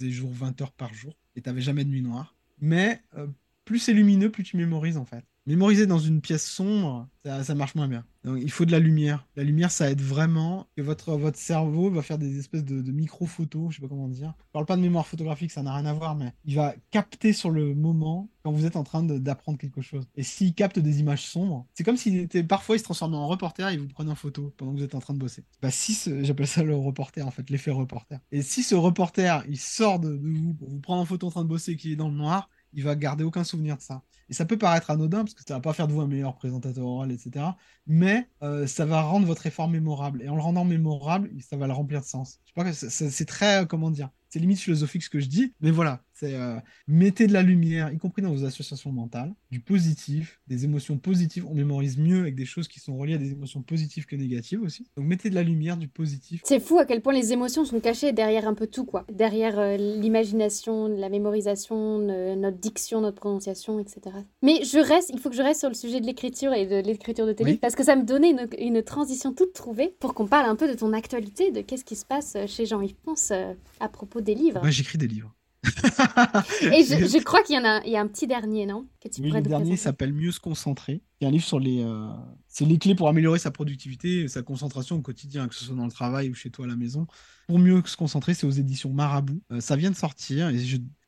des 0.00 0.10
jours 0.10 0.30
20 0.32 0.60
heures 0.62 0.72
par 0.72 0.94
jour 0.94 1.14
et 1.36 1.42
tu 1.42 1.48
n'avais 1.48 1.60
jamais 1.60 1.84
de 1.84 1.90
nuit 1.90 2.02
noire. 2.02 2.34
Mais 2.58 3.02
euh, 3.16 3.26
plus 3.64 3.78
c'est 3.78 3.92
lumineux, 3.92 4.30
plus 4.30 4.44
tu 4.44 4.56
mémorises 4.56 4.96
en 4.96 5.04
fait. 5.04 5.24
Mémoriser 5.46 5.86
dans 5.86 5.98
une 5.98 6.22
pièce 6.22 6.46
sombre, 6.46 7.06
ça, 7.24 7.54
marche 7.54 7.74
moins 7.74 7.88
bien. 7.88 8.04
Donc, 8.24 8.38
il 8.40 8.50
faut 8.50 8.64
de 8.64 8.72
la 8.72 8.78
lumière. 8.78 9.26
La 9.36 9.44
lumière, 9.44 9.70
ça 9.70 9.90
aide 9.90 10.00
vraiment 10.00 10.66
que 10.76 10.82
votre, 10.82 11.12
votre 11.16 11.38
cerveau 11.38 11.90
va 11.90 12.00
faire 12.02 12.16
des 12.18 12.38
espèces 12.38 12.64
de, 12.64 12.90
micro-photos, 12.90 13.70
je 13.70 13.76
sais 13.76 13.82
pas 13.82 13.88
comment 13.88 14.08
dire. 14.08 14.32
Je 14.38 14.52
parle 14.52 14.64
pas 14.64 14.76
de 14.76 14.80
mémoire 14.80 15.06
photographique, 15.06 15.50
ça 15.50 15.62
n'a 15.62 15.74
rien 15.74 15.84
à 15.84 15.92
voir, 15.92 16.16
mais 16.16 16.32
il 16.44 16.54
va 16.54 16.74
capter 16.90 17.32
sur 17.32 17.50
le 17.50 17.74
moment 17.74 18.30
quand 18.42 18.52
vous 18.52 18.66
êtes 18.66 18.76
en 18.76 18.84
train 18.84 19.02
d'apprendre 19.02 19.58
quelque 19.58 19.80
chose. 19.80 20.06
Et 20.16 20.22
s'il 20.22 20.54
capte 20.54 20.78
des 20.78 21.00
images 21.00 21.26
sombres, 21.26 21.66
c'est 21.72 21.82
comme 21.82 21.96
s'il 21.96 22.16
était 22.18 22.44
parfois 22.44 22.76
il 22.76 22.78
se 22.78 22.84
transformait 22.84 23.16
en 23.16 23.26
reporter 23.26 23.70
et 23.70 23.78
vous 23.78 23.88
prenez 23.88 24.10
en 24.10 24.14
photo 24.14 24.52
pendant 24.56 24.72
que 24.72 24.78
vous 24.78 24.84
êtes 24.84 24.94
en 24.94 25.00
train 25.00 25.14
de 25.14 25.18
bosser. 25.18 25.44
Bah 25.62 25.70
si 25.70 25.98
j'appelle 26.22 26.46
ça 26.46 26.62
le 26.62 26.76
reporter 26.76 27.26
en 27.26 27.30
fait, 27.30 27.48
l'effet 27.48 27.70
reporter. 27.70 28.18
Et 28.32 28.42
si 28.42 28.62
ce 28.62 28.74
reporter 28.74 29.44
il 29.48 29.58
sort 29.58 29.98
de, 29.98 30.20
vous 30.22 30.52
pour 30.54 30.68
vous 30.68 30.80
prendre 30.80 31.00
en 31.00 31.06
photo 31.06 31.26
en 31.26 31.30
train 31.30 31.42
de 31.42 31.48
bosser 31.48 31.72
et 31.72 31.76
qu'il 31.76 31.92
est 31.92 31.96
dans 31.96 32.08
le 32.08 32.16
noir, 32.16 32.50
il 32.74 32.84
va 32.84 32.94
garder 32.96 33.24
aucun 33.24 33.44
souvenir 33.44 33.76
de 33.76 33.82
ça. 33.82 34.02
Et 34.28 34.34
ça 34.34 34.44
peut 34.44 34.56
paraître 34.56 34.90
anodin, 34.90 35.24
parce 35.24 35.34
que 35.34 35.42
ça 35.46 35.54
va 35.54 35.60
pas 35.60 35.72
faire 35.72 35.86
de 35.86 35.92
vous 35.92 36.00
un 36.00 36.06
meilleur 36.06 36.34
présentateur 36.34 36.86
oral, 36.86 37.12
etc. 37.12 37.44
Mais 37.86 38.28
euh, 38.42 38.66
ça 38.66 38.86
va 38.86 39.02
rendre 39.02 39.26
votre 39.26 39.46
effort 39.46 39.68
mémorable. 39.68 40.22
Et 40.22 40.28
en 40.28 40.36
le 40.36 40.42
rendant 40.42 40.64
mémorable, 40.64 41.30
ça 41.40 41.56
va 41.56 41.66
le 41.66 41.72
remplir 41.72 42.00
de 42.00 42.06
sens. 42.06 42.40
Je 42.56 42.72
c'est 42.72 43.26
très, 43.26 43.62
euh, 43.62 43.64
comment 43.66 43.90
dire, 43.90 44.10
c'est 44.34 44.40
limite 44.40 44.58
philosophique 44.58 45.04
ce 45.04 45.10
que 45.10 45.20
je 45.20 45.28
dis, 45.28 45.52
mais 45.60 45.70
voilà, 45.70 46.02
c'est 46.12 46.34
euh, 46.34 46.56
mettez 46.88 47.28
de 47.28 47.32
la 47.32 47.42
lumière, 47.42 47.92
y 47.92 47.98
compris 47.98 48.20
dans 48.20 48.32
vos 48.34 48.44
associations 48.44 48.90
mentales, 48.90 49.32
du 49.52 49.60
positif, 49.60 50.40
des 50.48 50.64
émotions 50.64 50.98
positives. 50.98 51.46
On 51.48 51.54
mémorise 51.54 51.98
mieux 51.98 52.18
avec 52.18 52.34
des 52.34 52.44
choses 52.44 52.66
qui 52.66 52.80
sont 52.80 52.96
reliées 52.96 53.14
à 53.14 53.18
des 53.18 53.30
émotions 53.30 53.62
positives 53.62 54.06
que 54.06 54.16
négatives 54.16 54.60
aussi. 54.60 54.88
Donc 54.96 55.06
mettez 55.06 55.30
de 55.30 55.36
la 55.36 55.44
lumière, 55.44 55.76
du 55.76 55.86
positif. 55.86 56.40
C'est 56.44 56.58
fou 56.58 56.80
à 56.80 56.84
quel 56.84 57.00
point 57.00 57.12
les 57.12 57.32
émotions 57.32 57.64
sont 57.64 57.78
cachées 57.78 58.12
derrière 58.12 58.48
un 58.48 58.54
peu 58.54 58.66
tout, 58.66 58.84
quoi. 58.84 59.04
Derrière 59.12 59.56
euh, 59.60 59.76
l'imagination, 59.76 60.88
la 60.88 61.08
mémorisation, 61.08 61.98
notre 61.98 62.58
diction, 62.58 63.02
notre 63.02 63.20
prononciation, 63.20 63.78
etc. 63.78 64.16
Mais 64.42 64.64
je 64.64 64.80
reste, 64.80 65.10
il 65.14 65.20
faut 65.20 65.30
que 65.30 65.36
je 65.36 65.42
reste 65.42 65.60
sur 65.60 65.68
le 65.68 65.76
sujet 65.76 66.00
de 66.00 66.06
l'écriture 66.06 66.52
et 66.54 66.66
de 66.66 66.80
l'écriture 66.84 67.26
de 67.26 67.32
tes 67.32 67.44
livres, 67.44 67.60
parce 67.60 67.76
que 67.76 67.84
ça 67.84 67.94
me 67.94 68.02
donnait 68.02 68.30
une, 68.30 68.48
une 68.58 68.82
transition 68.82 69.32
toute 69.32 69.52
trouvée 69.52 69.94
pour 70.00 70.12
qu'on 70.12 70.26
parle 70.26 70.50
un 70.50 70.56
peu 70.56 70.66
de 70.66 70.74
ton 70.74 70.92
actualité, 70.92 71.52
de 71.52 71.60
qu'est-ce 71.60 71.84
qui 71.84 71.94
se 71.94 72.04
passe 72.04 72.36
chez 72.48 72.66
Jean-Yves 72.66 72.96
Ponce 73.04 73.30
euh, 73.30 73.54
à 73.78 73.88
propos 73.88 74.20
des 74.24 74.34
livres. 74.34 74.60
Moi, 74.60 74.70
j'écris 74.70 74.98
des 74.98 75.08
livres. 75.08 75.34
Et 76.62 76.84
je, 76.84 77.22
crois 77.22 77.42
qu'il 77.42 77.56
y 77.56 77.58
en 77.58 77.64
a, 77.64 77.82
il 77.84 77.92
y 77.92 77.96
a 77.96 78.00
un 78.00 78.06
petit 78.06 78.26
dernier, 78.26 78.66
non? 78.66 78.86
Oui, 79.18 79.30
le 79.30 79.40
dernier 79.40 79.76
s'appelle 79.76 80.12
Mieux 80.12 80.30
se 80.30 80.40
concentrer. 80.40 81.02
C'est 81.20 81.26
un 81.26 81.30
livre 81.30 81.44
sur 81.44 81.58
les, 81.58 81.82
euh, 81.82 82.08
c'est 82.48 82.64
les 82.64 82.78
clés 82.78 82.94
pour 82.94 83.08
améliorer 83.08 83.38
sa 83.38 83.50
productivité, 83.50 84.28
sa 84.28 84.42
concentration 84.42 84.96
au 84.96 85.00
quotidien, 85.00 85.48
que 85.48 85.54
ce 85.54 85.64
soit 85.64 85.76
dans 85.76 85.86
le 85.86 85.90
travail 85.90 86.30
ou 86.30 86.34
chez 86.34 86.50
toi 86.50 86.66
à 86.66 86.68
la 86.68 86.76
maison. 86.76 87.06
Pour 87.48 87.58
mieux 87.58 87.82
se 87.86 87.96
concentrer, 87.96 88.34
c'est 88.34 88.46
aux 88.46 88.50
éditions 88.50 88.90
Marabout. 88.90 89.42
Euh, 89.52 89.60
ça 89.60 89.76
vient 89.76 89.90
de 89.90 89.96
sortir 89.96 90.50
et 90.50 90.58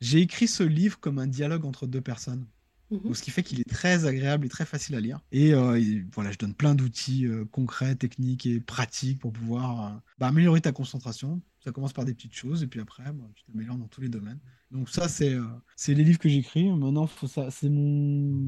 j'ai 0.01 0.21
écrit 0.21 0.49
ce 0.49 0.63
livre 0.63 0.99
comme 1.01 1.19
un 1.19 1.27
dialogue 1.27 1.65
entre 1.65 1.87
deux 1.87 2.01
personnes. 2.01 2.47
Mhm. 2.91 3.15
Ce 3.15 3.23
qui 3.23 3.31
fait 3.31 3.43
qu'il 3.43 3.61
est 3.61 3.69
très 3.69 4.07
agréable 4.07 4.47
et 4.47 4.49
très 4.49 4.65
facile 4.65 4.95
à 4.95 5.01
lire. 5.01 5.21
Et, 5.33 5.53
euh, 5.55 6.03
voilà, 6.13 6.31
je 6.31 6.39
donne 6.39 6.55
plein 6.55 6.75
d'outils 6.75 7.27
concrets, 7.51 7.95
techniques 7.97 8.47
et 8.47 8.61
pratiques 8.61 9.21
pour 9.21 9.33
pouvoir 9.33 10.01
bah, 10.19 10.29
améliorer 10.29 10.61
ta 10.61 10.73
concentration, 10.73 11.43
ça 11.67 11.73
commence 11.73 11.93
par 11.93 12.05
des 12.05 12.15
petites 12.15 12.35
choses 12.35 12.63
et 12.63 12.69
puis 12.69 12.79
après, 12.79 13.03
bah, 13.13 13.25
tu 13.35 13.43
t'améliores 13.45 13.77
dans 13.77 13.89
tous 13.89 14.01
les 14.01 14.09
domaines. 14.09 14.39
Donc 14.71 14.89
ça, 14.89 15.09
c'est 15.09 15.35
euh, 15.35 15.45
les 15.89 16.05
livres 16.05 16.19
que 16.19 16.29
j'écris. 16.29 16.71
Maintenant, 16.71 17.09
ça, 17.27 17.51
c'est 17.51 17.69
mon 17.69 18.41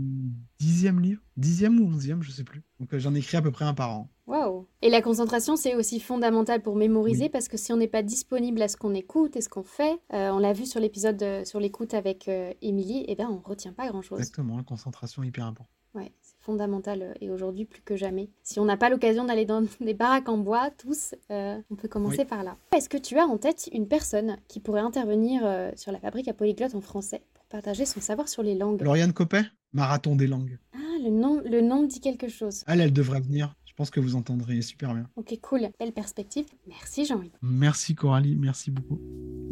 dixième 0.61 1.01
livre, 1.01 1.21
dixième 1.37 1.81
ou 1.81 1.89
onzième, 1.89 2.23
je 2.23 2.31
sais 2.31 2.45
plus. 2.45 2.63
Donc 2.79 2.95
euh, 2.95 3.01
j'en 3.01 3.15
écris 3.15 3.37
à 3.37 3.43
peu 3.43 3.51
près 3.51 3.65
un 3.65 3.75
par 3.75 3.91
an. 3.91 4.11
Waouh 4.29 4.67
Et 4.83 4.91
la 4.91 5.03
concentration, 5.03 5.57
c'est 5.57 5.75
aussi 5.75 5.99
fondamental 5.99 6.63
pour 6.63 6.77
mémoriser 6.77 7.29
parce 7.29 7.49
que 7.49 7.57
si 7.57 7.73
on 7.73 7.77
n'est 7.77 7.89
pas 7.89 8.03
disponible 8.03 8.63
à 8.63 8.69
ce 8.69 8.77
qu'on 8.77 8.95
écoute 8.95 9.35
et 9.37 9.41
ce 9.41 9.49
qu'on 9.49 9.65
fait, 9.65 9.99
euh, 10.13 10.31
on 10.31 10.39
l'a 10.39 10.53
vu 10.53 10.67
sur 10.67 10.81
l'épisode 10.81 11.45
sur 11.45 11.59
l'écoute 11.59 11.95
avec 11.95 12.31
Émilie, 12.63 13.01
et 13.01 13.13
eh 13.13 13.15
ben 13.17 13.29
on 13.31 13.39
retient 13.39 13.73
pas 13.73 13.89
grand-chose. 13.89 14.19
Exactement, 14.19 14.57
la 14.57 14.63
concentration 14.63 15.23
est 15.25 15.29
hyper 15.29 15.47
importante. 15.47 15.69
Ouais, 15.95 16.13
fondamentale 16.41 17.03
euh, 17.03 17.15
et 17.21 17.31
aujourd'hui 17.31 17.65
plus 17.65 17.83
que 17.83 17.97
jamais. 17.97 18.31
Si 18.43 18.61
on 18.61 18.65
n'a 18.65 18.77
pas 18.77 18.91
l'occasion 18.91 19.25
d'aller 19.25 19.45
dans 19.45 19.63
des 19.81 19.95
baraques 19.95 20.29
en 20.29 20.39
bois, 20.39 20.71
tous, 20.71 21.15
euh, 21.31 21.59
on 21.71 21.77
peut 21.77 21.89
commencer 21.89 22.25
par 22.25 22.45
là. 22.45 22.57
Est-ce 22.75 22.89
que 22.89 22.99
tu 22.99 23.19
as 23.19 23.27
en 23.27 23.39
tête 23.39 23.69
une 23.73 23.89
personne 23.89 24.37
qui 24.49 24.61
pourrait 24.61 24.81
intervenir 24.81 25.43
euh, 25.45 25.71
sur 25.77 25.93
la 25.93 25.99
fabrique 25.99 26.29
à 26.29 26.35
polyglotte 26.35 26.75
en 26.75 26.81
français 26.81 27.23
pour 27.35 27.45
partager 27.47 27.87
son 27.87 28.01
savoir 28.01 28.29
sur 28.29 28.43
les 28.43 28.55
langues? 28.55 28.83
Lauriane 28.83 29.13
Copet 29.13 29.43
Marathon 29.73 30.17
des 30.17 30.27
langues. 30.27 30.59
Ah, 30.75 30.79
le 31.03 31.11
nom, 31.11 31.43
le 31.45 31.61
nom 31.61 31.83
dit 31.83 32.01
quelque 32.01 32.29
chose. 32.29 32.65
Elle, 32.67 32.81
elle 32.81 32.93
devrait 32.93 33.21
venir. 33.21 33.55
Je 33.79 33.85
pense 33.85 33.91
que 33.91 34.01
vous 34.01 34.17
entendrez 34.17 34.61
super 34.61 34.93
bien. 34.93 35.07
Ok, 35.15 35.39
cool. 35.41 35.69
Belle 35.79 35.93
perspective. 35.93 36.47
Merci 36.67 37.05
Jean-Yves. 37.05 37.31
Merci 37.43 37.95
Coralie, 37.95 38.35
merci 38.35 38.73
beaucoup. 38.73 38.99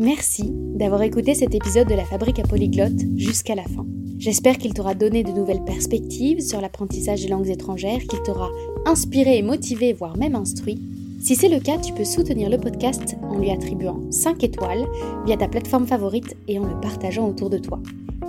Merci 0.01 0.51
d'avoir 0.51 1.03
écouté 1.03 1.37
cet 1.37 1.55
épisode 1.55 1.87
de 1.87 1.95
la 1.95 2.05
Fabrique 2.05 2.41
à 2.41 2.43
Polyglotte 2.43 2.99
jusqu'à 3.15 3.55
la 3.55 3.63
fin. 3.63 3.87
J'espère 4.19 4.59
qu'il 4.59 4.75
t'aura 4.75 4.97
donné 4.97 5.23
de 5.23 5.31
nouvelles 5.31 5.63
perspectives 5.65 6.41
sur 6.41 6.61
l'apprentissage 6.61 7.23
des 7.23 7.29
langues 7.29 7.51
étrangères, 7.51 8.01
qu'il 8.01 8.21
t'aura 8.25 8.49
inspiré 8.85 9.39
et 9.39 9.43
motivé, 9.43 9.93
voire 9.93 10.17
même 10.17 10.35
instruit. 10.35 10.83
Si 11.21 11.37
c'est 11.37 11.49
le 11.49 11.61
cas, 11.61 11.79
tu 11.79 11.93
peux 11.93 12.05
soutenir 12.05 12.51
le 12.51 12.59
podcast 12.59 13.15
en 13.23 13.39
lui 13.39 13.53
attribuant 13.53 14.11
5 14.11 14.43
étoiles 14.43 14.87
via 15.25 15.37
ta 15.37 15.47
plateforme 15.47 15.87
favorite 15.87 16.37
et 16.49 16.59
en 16.59 16.67
le 16.67 16.81
partageant 16.81 17.29
autour 17.29 17.49
de 17.49 17.59
toi. 17.59 17.81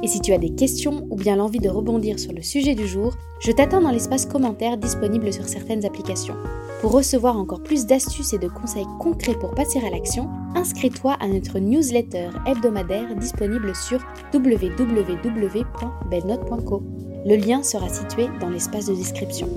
Et 0.04 0.08
si 0.08 0.22
tu 0.22 0.32
as 0.34 0.38
des 0.38 0.52
questions 0.52 1.08
ou 1.10 1.16
bien 1.16 1.36
l'envie 1.36 1.58
de 1.60 1.70
rebondir 1.70 2.20
sur 2.20 2.32
le 2.32 2.44
sujet 2.44 2.76
du 2.76 2.88
jour, 2.88 3.16
je 3.40 3.52
t'attends 3.52 3.82
dans 3.82 3.90
l'espace 3.92 4.28
commentaire 4.28 4.78
disponible 4.78 5.34
sur 5.34 5.48
certaines 5.48 5.84
applications. 5.86 6.36
Pour 6.82 6.92
recevoir 6.92 7.38
encore 7.38 7.64
plus 7.64 7.88
d'astuces 7.88 8.34
et 8.34 8.38
de 8.38 8.48
conseils 8.48 8.86
concrets 9.00 9.34
pour 9.34 9.56
passer 9.56 9.80
à 9.80 9.90
l'action, 9.90 10.30
inscris-toi 10.56 11.18
à 11.20 11.28
notre 11.28 11.58
newsletter 11.58 12.30
hebdomadaire 12.46 13.16
disponible 13.16 13.76
sur 13.76 14.00
www.belnote.co. 14.32 16.84
Le 17.26 17.36
lien 17.36 17.64
sera 17.64 17.90
situé 17.90 18.28
dans 18.40 18.50
l'espace 18.50 18.86
de 18.86 18.94
description. 18.94 19.50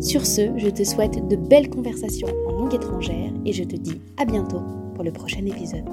Sur 0.00 0.26
ce, 0.26 0.50
je 0.58 0.68
te 0.68 0.84
souhaite 0.84 1.26
de 1.26 1.36
belles 1.36 1.70
conversations 1.70 2.28
en 2.46 2.52
langue 2.52 2.74
étrangère 2.74 3.32
et 3.46 3.54
je 3.54 3.64
te 3.64 3.76
dis 3.76 3.98
à 4.18 4.26
bientôt 4.26 4.60
pour 4.94 5.04
le 5.04 5.12
prochain 5.12 5.46
épisode. 5.46 5.86